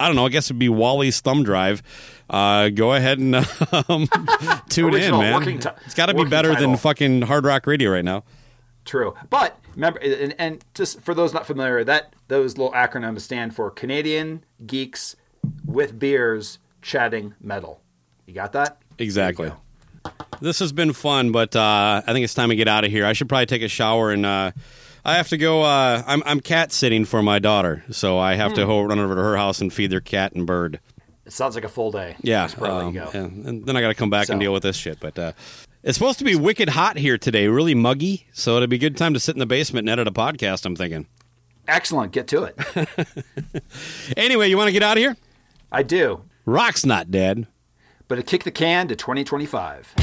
I 0.00 0.06
don't 0.06 0.16
know. 0.16 0.24
I 0.24 0.30
guess 0.30 0.46
it'd 0.46 0.58
be 0.58 0.70
Wally's 0.70 1.20
thumb 1.20 1.42
drive. 1.44 1.82
Uh, 2.30 2.70
go 2.70 2.94
ahead 2.94 3.18
and 3.18 3.36
um, 3.88 4.08
tune 4.70 4.94
in, 4.94 5.10
man. 5.10 5.42
ti- 5.42 5.68
it's 5.84 5.94
got 5.94 6.06
to 6.06 6.14
be 6.14 6.24
better 6.24 6.54
title. 6.54 6.70
than 6.70 6.76
fucking 6.78 7.22
hard 7.22 7.44
rock 7.44 7.66
radio 7.66 7.90
right 7.90 8.04
now. 8.04 8.24
True, 8.86 9.14
but 9.28 9.58
remember, 9.74 9.98
and, 9.98 10.34
and 10.38 10.64
just 10.72 11.02
for 11.02 11.12
those 11.12 11.34
not 11.34 11.46
familiar, 11.46 11.84
that 11.84 12.14
those 12.28 12.56
little 12.56 12.72
acronyms 12.72 13.20
stand 13.20 13.54
for 13.54 13.70
Canadian 13.70 14.42
geeks 14.66 15.16
with 15.66 15.98
beers 15.98 16.58
chatting 16.80 17.34
metal. 17.38 17.82
You 18.26 18.32
got 18.32 18.52
that? 18.52 18.80
Exactly. 18.98 19.52
This 20.40 20.60
has 20.60 20.72
been 20.72 20.94
fun, 20.94 21.30
but 21.30 21.54
uh, 21.54 22.00
I 22.06 22.12
think 22.14 22.24
it's 22.24 22.32
time 22.32 22.48
to 22.48 22.56
get 22.56 22.68
out 22.68 22.84
of 22.84 22.90
here. 22.90 23.04
I 23.04 23.12
should 23.12 23.28
probably 23.28 23.46
take 23.46 23.62
a 23.62 23.68
shower 23.68 24.12
and. 24.12 24.24
Uh, 24.24 24.52
I 25.04 25.16
have 25.16 25.28
to 25.28 25.36
go. 25.36 25.62
Uh, 25.62 26.02
I'm 26.06 26.22
I'm 26.26 26.40
cat 26.40 26.72
sitting 26.72 27.04
for 27.04 27.22
my 27.22 27.38
daughter, 27.38 27.84
so 27.90 28.18
I 28.18 28.34
have 28.34 28.54
to 28.54 28.62
Hmm. 28.64 28.70
ho- 28.70 28.82
run 28.82 28.98
over 28.98 29.14
to 29.14 29.20
her 29.22 29.36
house 29.36 29.60
and 29.60 29.72
feed 29.72 29.90
their 29.90 30.00
cat 30.00 30.32
and 30.34 30.46
bird. 30.46 30.80
It 31.26 31.32
sounds 31.32 31.54
like 31.54 31.64
a 31.64 31.68
full 31.68 31.90
day. 31.92 32.16
Yeah, 32.22 32.48
um, 32.60 32.94
yeah, 32.94 33.08
and 33.14 33.64
then 33.64 33.76
I 33.76 33.80
got 33.80 33.88
to 33.88 33.94
come 33.94 34.10
back 34.10 34.28
and 34.28 34.40
deal 34.40 34.52
with 34.52 34.62
this 34.64 34.76
shit. 34.76 34.98
But 35.00 35.18
uh, 35.18 35.32
it's 35.82 35.96
supposed 35.96 36.18
to 36.18 36.24
be 36.24 36.34
wicked 36.34 36.70
hot 36.70 36.96
here 36.96 37.16
today, 37.18 37.46
really 37.46 37.74
muggy. 37.74 38.26
So 38.32 38.56
it'd 38.56 38.68
be 38.70 38.76
a 38.76 38.80
good 38.80 38.96
time 38.96 39.14
to 39.14 39.20
sit 39.20 39.34
in 39.36 39.38
the 39.38 39.46
basement 39.46 39.88
and 39.88 39.90
edit 40.00 40.08
a 40.08 40.12
podcast. 40.12 40.66
I'm 40.66 40.74
thinking. 40.76 41.06
Excellent. 41.68 42.12
Get 42.12 42.26
to 42.28 42.44
it. 42.44 42.58
Anyway, 44.16 44.48
you 44.48 44.56
want 44.56 44.68
to 44.68 44.72
get 44.72 44.82
out 44.82 44.96
of 44.96 45.00
here? 45.02 45.16
I 45.70 45.82
do. 45.84 46.22
Rock's 46.44 46.84
not 46.84 47.10
dead. 47.10 47.46
But 48.08 48.16
to 48.16 48.22
kick 48.24 48.42
the 48.44 48.50
can 48.50 48.88
to 48.88 48.96
2025. 48.96 49.94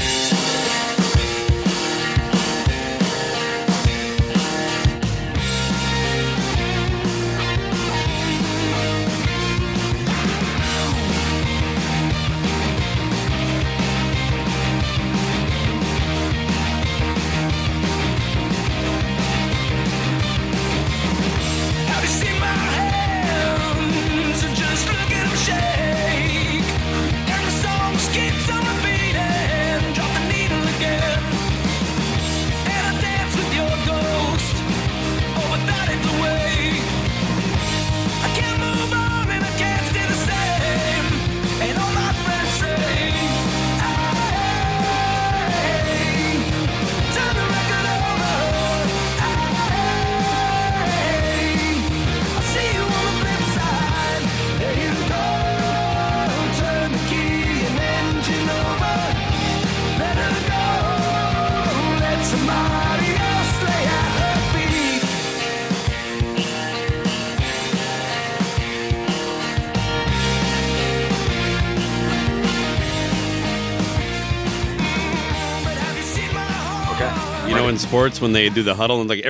Sports 77.88 78.20
when 78.20 78.32
they 78.34 78.50
do 78.50 78.62
the 78.62 78.74
huddle 78.74 79.00
and 79.00 79.08
like, 79.08 79.24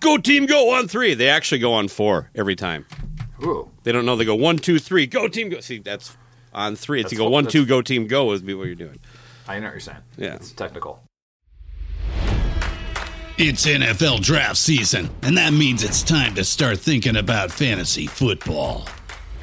go 0.00 0.18
team, 0.18 0.44
go 0.44 0.74
on 0.74 0.86
three. 0.88 1.14
They 1.14 1.30
actually 1.30 1.58
go 1.58 1.72
on 1.72 1.88
four 1.88 2.30
every 2.34 2.54
time. 2.54 2.84
Ooh. 3.42 3.70
They 3.82 3.92
don't 3.92 4.04
know. 4.04 4.14
They 4.14 4.26
go 4.26 4.34
one, 4.34 4.58
two, 4.58 4.78
three, 4.78 5.06
go 5.06 5.26
team, 5.26 5.48
go. 5.48 5.60
See, 5.60 5.78
that's 5.78 6.14
on 6.52 6.76
three. 6.76 7.00
It's 7.00 7.06
That's 7.06 7.12
you 7.12 7.18
go 7.18 7.24
fu- 7.26 7.32
one, 7.32 7.46
two, 7.46 7.64
go 7.64 7.80
team, 7.80 8.06
go 8.06 8.32
is 8.32 8.42
be 8.42 8.52
what 8.52 8.66
you're 8.66 8.74
doing. 8.74 8.98
I 9.48 9.58
know 9.58 9.66
what 9.66 9.72
you're 9.72 9.80
saying. 9.80 9.98
Yeah. 10.18 10.34
It's 10.34 10.52
technical. 10.52 11.02
It's 13.38 13.66
NFL 13.66 14.20
draft 14.20 14.58
season, 14.58 15.08
and 15.22 15.38
that 15.38 15.54
means 15.54 15.82
it's 15.82 16.02
time 16.02 16.34
to 16.34 16.44
start 16.44 16.78
thinking 16.78 17.16
about 17.16 17.50
fantasy 17.50 18.06
football. 18.06 18.86